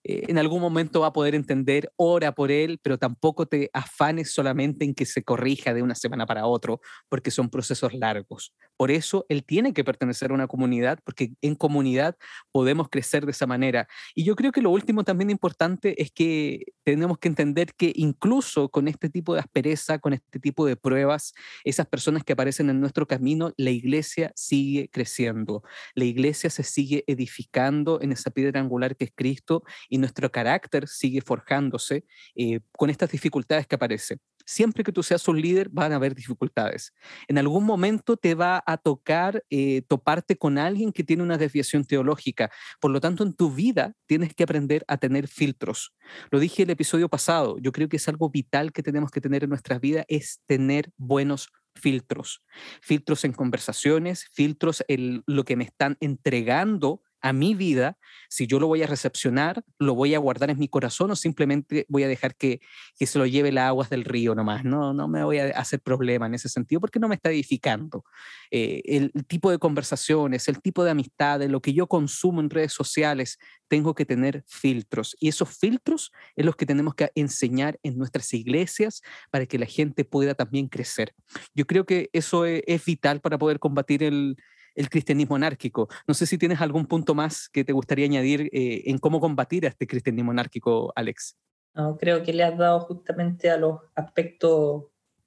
eh, 0.05 0.25
en 0.29 0.39
algún 0.39 0.61
momento 0.61 1.01
va 1.01 1.09
a 1.09 1.13
poder 1.13 1.35
entender, 1.35 1.93
ora 1.97 2.33
por 2.33 2.51
él, 2.51 2.79
pero 2.83 2.99
tampoco 2.99 3.47
te 3.47 3.71
afanes 3.73 4.33
solamente 4.33 4.85
en 4.85 4.95
que 4.95 5.07
se 5.07 5.23
corrija 5.23 5.75
de 5.75 5.83
una 5.83 5.95
semana 5.95 6.27
para 6.27 6.47
otro, 6.47 6.81
porque 7.09 7.31
son 7.31 7.51
procesos 7.51 7.95
largos. 7.95 8.55
Por 8.77 8.91
eso 8.91 9.27
él 9.29 9.45
tiene 9.45 9.73
que 9.73 9.85
pertenecer 9.85 10.31
a 10.31 10.35
una 10.35 10.47
comunidad, 10.47 11.01
porque 11.05 11.33
en 11.43 11.57
comunidad 11.57 12.17
podemos 12.53 12.89
crecer 12.89 13.25
de 13.25 13.33
esa 13.33 13.47
manera. 13.47 13.89
Y 14.15 14.25
yo 14.25 14.37
creo 14.37 14.53
que 14.53 14.63
lo 14.63 14.71
último 14.71 15.05
también 15.05 15.31
importante 15.31 16.01
es 16.01 16.13
que 16.13 16.65
tenemos 16.85 17.19
que 17.19 17.29
entender 17.29 17.75
que 17.77 17.93
incluso 17.95 18.69
con 18.69 18.89
este 18.89 19.11
tipo 19.11 19.35
de 19.35 19.41
aspereza, 19.41 19.99
con 19.99 20.13
este 20.13 20.39
tipo 20.39 20.65
de 20.65 20.77
pruebas, 20.77 21.35
esas 21.65 21.87
personas 21.87 22.23
que 22.23 22.35
aparecen 22.35 22.71
en 22.71 22.81
nuestro 22.81 23.07
camino, 23.07 23.53
la 23.57 23.71
iglesia 23.71 24.33
sigue 24.37 24.89
creciendo, 24.91 25.63
la 25.95 26.05
iglesia 26.05 26.49
se 26.49 26.63
sigue 26.63 27.05
edificando 27.07 28.01
en 28.01 28.13
esa 28.13 28.31
piedra 28.31 28.61
angular 28.61 28.97
que 28.97 29.07
es 29.07 29.13
Cristo 29.15 29.65
y 29.89 29.99
nuestro 29.99 30.31
carácter 30.31 30.89
sigue 30.89 31.21
forjándose 31.21 32.05
eh, 32.35 32.61
con 32.73 32.91
estas 32.91 33.11
dificultades 33.11 33.67
que 33.67 33.75
aparecen. 33.75 34.21
Siempre 34.45 34.83
que 34.83 34.93
tú 34.93 35.03
seas 35.03 35.29
un 35.29 35.41
líder 35.41 35.69
van 35.69 35.93
a 35.93 35.97
haber 35.97 36.15
dificultades. 36.15 36.95
En 37.27 37.37
algún 37.37 37.65
momento 37.65 38.17
te 38.17 38.35
va 38.35 38.63
a 38.67 38.79
tocar 38.79 39.45
eh, 39.51 39.83
toparte 39.89 40.37
con 40.39 40.57
alguien 40.57 40.93
que 40.93 41.05
tiene 41.05 41.23
una 41.23 41.37
desviación 41.37 41.85
teológica. 41.85 42.51
Por 42.81 42.91
lo 42.91 43.01
tanto, 43.01 43.25
en 43.25 43.35
tu 43.35 43.53
vida 43.53 43.95
tienes 44.07 44.35
que 44.35 44.45
aprender 44.45 44.85
a 44.89 44.97
tener 44.97 45.29
filtros. 45.29 45.95
Lo 46.31 46.39
dije 46.39 46.63
el 46.63 46.71
episodio 46.71 47.11
pasado, 47.11 47.59
yo 47.59 47.73
creo 47.73 47.89
que 47.89 47.97
es 47.97 48.09
algo 48.09 48.31
vital 48.31 48.73
que 48.73 48.83
tenemos 48.83 49.11
que 49.11 49.21
tener 49.21 49.45
en 49.45 49.51
nuestras 49.51 49.81
vidas, 49.81 50.07
es 50.09 50.41
tener 50.47 50.93
buenos 50.97 51.51
filtros. 51.75 52.43
Filtros 52.81 53.25
en 53.25 53.33
conversaciones, 53.33 54.29
filtros 54.33 54.85
en 54.89 55.23
lo 55.27 55.45
que 55.45 55.57
me 55.57 55.65
están 55.65 55.97
entregando 56.01 57.03
a 57.21 57.33
mi 57.33 57.55
vida, 57.55 57.99
si 58.29 58.47
yo 58.47 58.61
lo 58.61 58.67
voy 58.67 58.83
a 58.83 58.87
recepcionar, 58.87 59.63
lo 59.79 59.95
voy 59.95 60.15
a 60.15 60.19
guardar 60.19 60.51
en 60.51 60.59
mi 60.59 60.69
corazón 60.69 61.11
o 61.11 61.17
simplemente 61.17 61.87
voy 61.89 62.05
a 62.05 62.09
dejar 62.09 62.37
que, 62.37 62.61
que 62.99 63.07
se 63.07 63.19
lo 63.19 63.27
lleve 63.27 63.53
las 63.53 63.69
aguas 63.69 63.91
del 63.91 64.05
río 64.05 64.35
nomás. 64.35 64.65
No, 64.65 64.95
no 64.95 65.09
me 65.09 65.25
voy 65.25 65.39
a 65.39 65.49
hacer 65.59 65.81
problema 65.81 66.27
en 66.27 66.35
ese 66.35 66.49
sentido 66.49 66.81
porque 66.81 66.99
no 66.99 67.09
me 67.09 67.17
está 67.17 67.31
edificando. 67.31 68.05
Eh, 68.51 68.83
el, 68.85 69.13
tipo 69.27 69.51
de 69.51 69.59
conversaciones, 69.59 70.49
el 70.49 70.61
tipo 70.61 70.85
de 70.85 70.91
amistades, 70.91 71.51
lo 71.51 71.61
que 71.61 71.73
yo 71.73 71.87
consumo 71.87 72.41
en 72.41 72.51
redes 72.51 72.73
sociales, 72.73 73.39
tengo 73.69 73.95
que 73.95 74.07
tener 74.07 74.45
filtros. 74.47 75.17
Y 75.21 75.29
esos 75.29 75.57
filtros 75.57 76.13
es 76.37 76.47
los 76.47 76.57
que 76.57 76.67
tenemos 76.67 76.95
que 76.95 77.11
enseñar 77.15 77.79
en 77.83 77.99
nuestras 77.99 78.33
iglesias 78.33 79.03
para 79.31 79.47
que 79.47 79.59
la 79.59 79.67
gente 79.67 80.05
pueda 80.05 80.35
también 80.35 80.69
crecer. 80.69 81.15
Yo 81.55 81.67
creo 81.67 81.85
que 81.85 82.11
eso 82.13 82.45
es, 82.45 82.63
es 82.67 82.85
vital 82.85 83.21
para 83.21 83.39
poder 83.39 83.59
combatir 83.59 84.03
el, 84.03 84.37
el 84.75 84.89
cristianismo 84.89 85.37
anárquico. 85.37 85.89
No 86.07 86.15
sé 86.15 86.27
si 86.27 86.39
tienes 86.39 86.61
algún 86.61 86.87
punto 86.87 87.15
más 87.15 87.49
que 87.49 87.65
te 87.65 87.73
gustaría 87.73 88.07
añadir 88.07 88.49
eh, 88.53 88.83
en 88.87 88.99
cómo 88.99 89.21
combatir 89.21 89.67
a 89.67 89.69
este 89.69 89.87
cristianismo 89.87 90.31
anárquico, 90.31 90.93
Alex. 90.95 91.37
No, 91.75 91.97
creo 91.97 92.23
que 92.23 92.33
le 92.33 92.45
has 92.45 92.57
dado 92.59 92.81
justamente 92.81 93.51
a 93.51 93.57
los 93.57 93.81
aspectos 93.95 94.87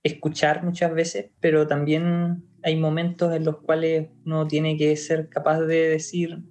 escuchar 0.03 0.63
muchas 0.63 0.93
veces, 0.95 1.31
pero 1.41 1.67
también 1.67 2.45
hay 2.63 2.77
momentos 2.77 3.35
en 3.35 3.45
los 3.45 3.59
cuales 3.59 4.09
uno 4.25 4.47
tiene 4.47 4.77
que 4.77 4.95
ser 4.97 5.29
capaz 5.29 5.61
de 5.61 5.89
decir 5.89 6.43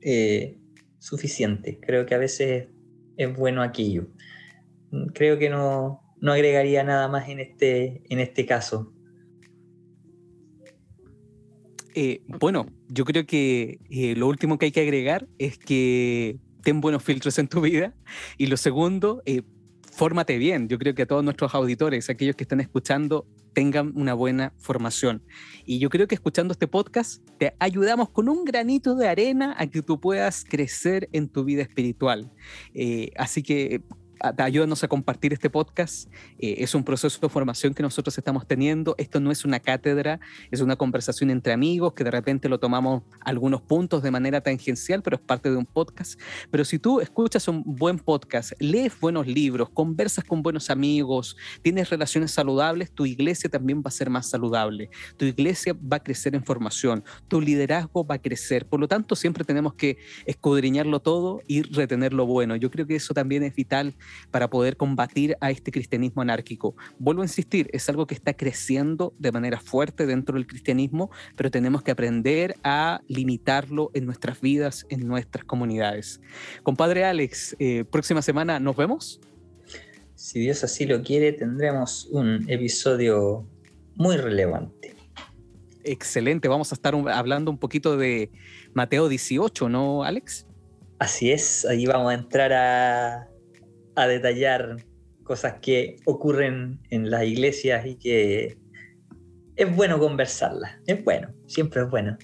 eh, 0.00 0.58
suficiente. 0.98 1.78
Creo 1.80 2.06
que 2.06 2.14
a 2.14 2.18
veces 2.18 2.68
es 3.16 3.36
bueno 3.36 3.62
aquello. 3.62 4.08
Creo 5.14 5.38
que 5.38 5.50
no, 5.50 6.05
no 6.26 6.32
agregaría 6.32 6.82
nada 6.82 7.06
más 7.06 7.28
en 7.28 7.38
este, 7.38 8.02
en 8.08 8.18
este 8.18 8.46
caso. 8.46 8.92
Eh, 11.94 12.20
bueno, 12.26 12.66
yo 12.88 13.04
creo 13.04 13.24
que 13.26 13.78
eh, 13.88 14.16
lo 14.16 14.26
último 14.26 14.58
que 14.58 14.66
hay 14.66 14.72
que 14.72 14.80
agregar 14.80 15.28
es 15.38 15.56
que 15.56 16.40
ten 16.64 16.80
buenos 16.80 17.04
filtros 17.04 17.38
en 17.38 17.46
tu 17.46 17.60
vida 17.60 17.94
y 18.38 18.46
lo 18.46 18.56
segundo, 18.56 19.22
eh, 19.24 19.42
fórmate 19.92 20.36
bien. 20.36 20.66
Yo 20.66 20.78
creo 20.80 20.96
que 20.96 21.02
a 21.02 21.06
todos 21.06 21.22
nuestros 21.22 21.54
auditores, 21.54 22.10
aquellos 22.10 22.34
que 22.34 22.42
están 22.42 22.60
escuchando, 22.60 23.28
tengan 23.54 23.92
una 23.94 24.12
buena 24.12 24.52
formación. 24.58 25.22
Y 25.64 25.78
yo 25.78 25.90
creo 25.90 26.08
que 26.08 26.16
escuchando 26.16 26.52
este 26.52 26.66
podcast 26.66 27.22
te 27.38 27.54
ayudamos 27.60 28.10
con 28.10 28.28
un 28.28 28.44
granito 28.44 28.96
de 28.96 29.06
arena 29.06 29.54
a 29.56 29.68
que 29.68 29.80
tú 29.80 30.00
puedas 30.00 30.44
crecer 30.44 31.08
en 31.12 31.28
tu 31.28 31.44
vida 31.44 31.62
espiritual. 31.62 32.32
así 33.16 33.44
que 33.44 33.80
ayúdanos 34.38 34.82
a 34.84 34.88
compartir 34.88 35.32
este 35.32 35.50
podcast. 35.50 36.10
Eh, 36.38 36.56
es 36.58 36.74
un 36.74 36.84
proceso 36.84 37.18
de 37.20 37.28
formación 37.28 37.74
que 37.74 37.82
nosotros 37.82 38.16
estamos 38.16 38.46
teniendo. 38.46 38.94
Esto 38.98 39.20
no 39.20 39.30
es 39.30 39.44
una 39.44 39.60
cátedra, 39.60 40.20
es 40.50 40.60
una 40.60 40.76
conversación 40.76 41.30
entre 41.30 41.52
amigos 41.52 41.94
que 41.94 42.04
de 42.04 42.10
repente 42.10 42.48
lo 42.48 42.58
tomamos 42.58 43.02
algunos 43.20 43.62
puntos 43.62 44.02
de 44.02 44.10
manera 44.10 44.40
tangencial, 44.40 45.02
pero 45.02 45.16
es 45.16 45.22
parte 45.22 45.50
de 45.50 45.56
un 45.56 45.66
podcast. 45.66 46.20
Pero 46.50 46.64
si 46.64 46.78
tú 46.78 47.00
escuchas 47.00 47.48
un 47.48 47.62
buen 47.64 47.98
podcast, 47.98 48.52
lees 48.58 48.98
buenos 48.98 49.26
libros, 49.26 49.68
conversas 49.70 50.24
con 50.24 50.42
buenos 50.42 50.70
amigos, 50.70 51.36
tienes 51.62 51.90
relaciones 51.90 52.30
saludables, 52.30 52.90
tu 52.90 53.06
iglesia 53.06 53.50
también 53.50 53.78
va 53.78 53.88
a 53.88 53.90
ser 53.90 54.10
más 54.10 54.28
saludable. 54.28 54.90
Tu 55.16 55.26
iglesia 55.26 55.74
va 55.74 55.98
a 55.98 56.02
crecer 56.02 56.34
en 56.34 56.44
formación, 56.44 57.04
tu 57.28 57.40
liderazgo 57.40 58.06
va 58.06 58.16
a 58.16 58.18
crecer. 58.18 58.66
Por 58.66 58.80
lo 58.80 58.88
tanto, 58.88 59.16
siempre 59.16 59.44
tenemos 59.44 59.74
que 59.74 59.98
escudriñarlo 60.24 61.00
todo 61.00 61.42
y 61.46 61.62
retener 61.62 62.12
lo 62.12 62.26
bueno. 62.26 62.56
Yo 62.56 62.70
creo 62.70 62.86
que 62.86 62.96
eso 62.96 63.14
también 63.14 63.42
es 63.42 63.54
vital 63.54 63.94
para 64.30 64.48
poder 64.50 64.76
combatir 64.76 65.36
a 65.40 65.50
este 65.50 65.70
cristianismo 65.70 66.22
anárquico. 66.22 66.76
Vuelvo 66.98 67.22
a 67.22 67.24
insistir, 67.24 67.68
es 67.72 67.88
algo 67.88 68.06
que 68.06 68.14
está 68.14 68.34
creciendo 68.34 69.14
de 69.18 69.32
manera 69.32 69.60
fuerte 69.60 70.06
dentro 70.06 70.34
del 70.34 70.46
cristianismo, 70.46 71.10
pero 71.36 71.50
tenemos 71.50 71.82
que 71.82 71.90
aprender 71.90 72.56
a 72.62 73.00
limitarlo 73.08 73.90
en 73.94 74.06
nuestras 74.06 74.40
vidas, 74.40 74.86
en 74.88 75.06
nuestras 75.06 75.44
comunidades. 75.44 76.20
Compadre 76.62 77.04
Alex, 77.04 77.56
eh, 77.58 77.84
próxima 77.84 78.22
semana 78.22 78.60
nos 78.60 78.76
vemos. 78.76 79.20
Si 80.14 80.40
Dios 80.40 80.64
así 80.64 80.86
lo 80.86 81.02
quiere, 81.02 81.32
tendremos 81.32 82.06
un 82.10 82.48
episodio 82.48 83.46
muy 83.96 84.16
relevante. 84.16 84.94
Excelente, 85.84 86.48
vamos 86.48 86.72
a 86.72 86.74
estar 86.74 86.94
hablando 87.12 87.50
un 87.50 87.58
poquito 87.58 87.96
de 87.96 88.30
Mateo 88.74 89.08
18, 89.08 89.68
¿no, 89.68 90.02
Alex? 90.02 90.46
Así 90.98 91.30
es, 91.30 91.64
ahí 91.66 91.86
vamos 91.86 92.10
a 92.10 92.14
entrar 92.14 92.52
a, 92.52 93.28
a 93.96 94.06
detallar 94.06 94.76
cosas 95.24 95.54
que 95.60 95.96
ocurren 96.04 96.80
en 96.90 97.10
las 97.10 97.24
iglesias 97.24 97.84
y 97.84 97.96
que 97.96 98.58
es 99.56 99.76
bueno 99.76 99.98
conversarlas. 99.98 100.78
Es 100.86 101.02
bueno, 101.04 101.34
siempre 101.46 101.82
es 101.82 101.90
bueno. 101.90 102.16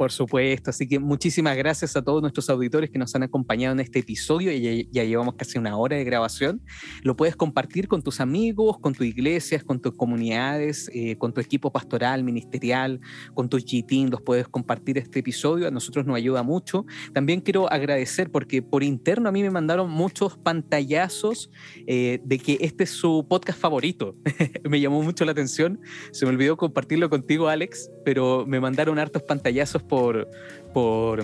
Por 0.00 0.12
supuesto, 0.12 0.70
así 0.70 0.88
que 0.88 0.98
muchísimas 0.98 1.54
gracias 1.58 1.94
a 1.94 2.00
todos 2.00 2.22
nuestros 2.22 2.48
auditores 2.48 2.88
que 2.88 2.98
nos 2.98 3.14
han 3.14 3.22
acompañado 3.22 3.74
en 3.74 3.80
este 3.80 3.98
episodio. 3.98 4.50
Ya, 4.50 4.82
ya 4.90 5.04
llevamos 5.04 5.34
casi 5.34 5.58
una 5.58 5.76
hora 5.76 5.98
de 5.98 6.04
grabación. 6.04 6.62
Lo 7.02 7.16
puedes 7.16 7.36
compartir 7.36 7.86
con 7.86 8.00
tus 8.00 8.18
amigos, 8.18 8.78
con 8.78 8.94
tus 8.94 9.06
iglesias, 9.06 9.62
con 9.62 9.78
tus 9.78 9.94
comunidades, 9.94 10.90
eh, 10.94 11.16
con 11.18 11.34
tu 11.34 11.42
equipo 11.42 11.70
pastoral, 11.70 12.24
ministerial, 12.24 12.98
con 13.34 13.50
tus 13.50 13.62
GTIN. 13.62 14.08
Los 14.08 14.22
puedes 14.22 14.48
compartir 14.48 14.96
este 14.96 15.18
episodio. 15.18 15.68
A 15.68 15.70
nosotros 15.70 16.06
nos 16.06 16.16
ayuda 16.16 16.42
mucho. 16.42 16.86
También 17.12 17.42
quiero 17.42 17.70
agradecer 17.70 18.30
porque 18.30 18.62
por 18.62 18.82
interno 18.82 19.28
a 19.28 19.32
mí 19.32 19.42
me 19.42 19.50
mandaron 19.50 19.90
muchos 19.90 20.38
pantallazos 20.38 21.50
eh, 21.86 22.20
de 22.24 22.38
que 22.38 22.56
este 22.62 22.84
es 22.84 22.90
su 22.90 23.26
podcast 23.28 23.60
favorito. 23.60 24.16
me 24.66 24.80
llamó 24.80 25.02
mucho 25.02 25.26
la 25.26 25.32
atención. 25.32 25.78
Se 26.12 26.24
me 26.24 26.32
olvidó 26.32 26.56
compartirlo 26.56 27.10
contigo, 27.10 27.48
Alex, 27.48 27.90
pero 28.02 28.46
me 28.46 28.60
mandaron 28.60 28.98
hartos 28.98 29.24
pantallazos 29.24 29.82
por, 29.90 30.28
por, 30.72 31.22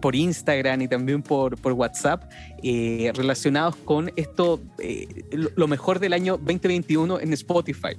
por 0.00 0.14
Instagram 0.14 0.82
y 0.82 0.88
también 0.88 1.22
por, 1.22 1.56
por 1.56 1.72
WhatsApp 1.72 2.24
eh, 2.62 3.12
relacionados 3.14 3.76
con 3.76 4.10
esto, 4.16 4.60
eh, 4.78 5.06
lo 5.32 5.68
mejor 5.68 6.00
del 6.00 6.12
año 6.12 6.36
2021 6.36 7.20
en 7.20 7.32
Spotify. 7.32 7.96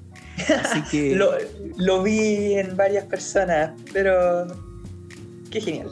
Así 0.64 0.84
que... 0.92 1.16
lo, 1.16 1.32
lo 1.78 2.04
vi 2.04 2.54
en 2.54 2.76
varias 2.76 3.06
personas, 3.06 3.72
pero 3.92 4.46
qué 5.50 5.62
genial. 5.62 5.90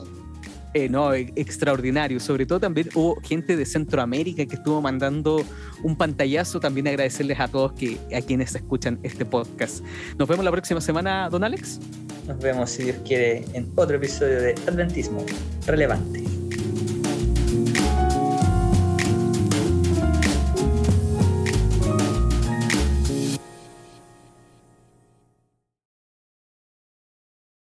Eh, 0.74 0.88
no, 0.88 1.14
e, 1.14 1.32
extraordinario. 1.36 2.20
Sobre 2.20 2.46
todo 2.46 2.60
también 2.60 2.88
hubo 2.94 3.18
gente 3.22 3.56
de 3.56 3.64
Centroamérica 3.64 4.44
que 4.44 4.56
estuvo 4.56 4.80
mandando 4.82 5.44
un 5.82 5.96
pantallazo. 5.96 6.60
También 6.60 6.86
agradecerles 6.88 7.40
a 7.40 7.48
todos 7.48 7.72
que, 7.72 7.98
a 8.14 8.20
quienes 8.20 8.54
escuchan 8.54 8.98
este 9.02 9.24
podcast. 9.24 9.82
Nos 10.18 10.28
vemos 10.28 10.44
la 10.44 10.52
próxima 10.52 10.80
semana, 10.80 11.28
don 11.30 11.42
Alex. 11.42 11.80
Nos 12.28 12.38
vemos, 12.40 12.68
si 12.68 12.84
Dios 12.84 12.98
quiere, 13.06 13.42
en 13.54 13.72
otro 13.74 13.96
episodio 13.96 14.42
de 14.42 14.54
Adventismo 14.66 15.24
Relevante. 15.66 16.37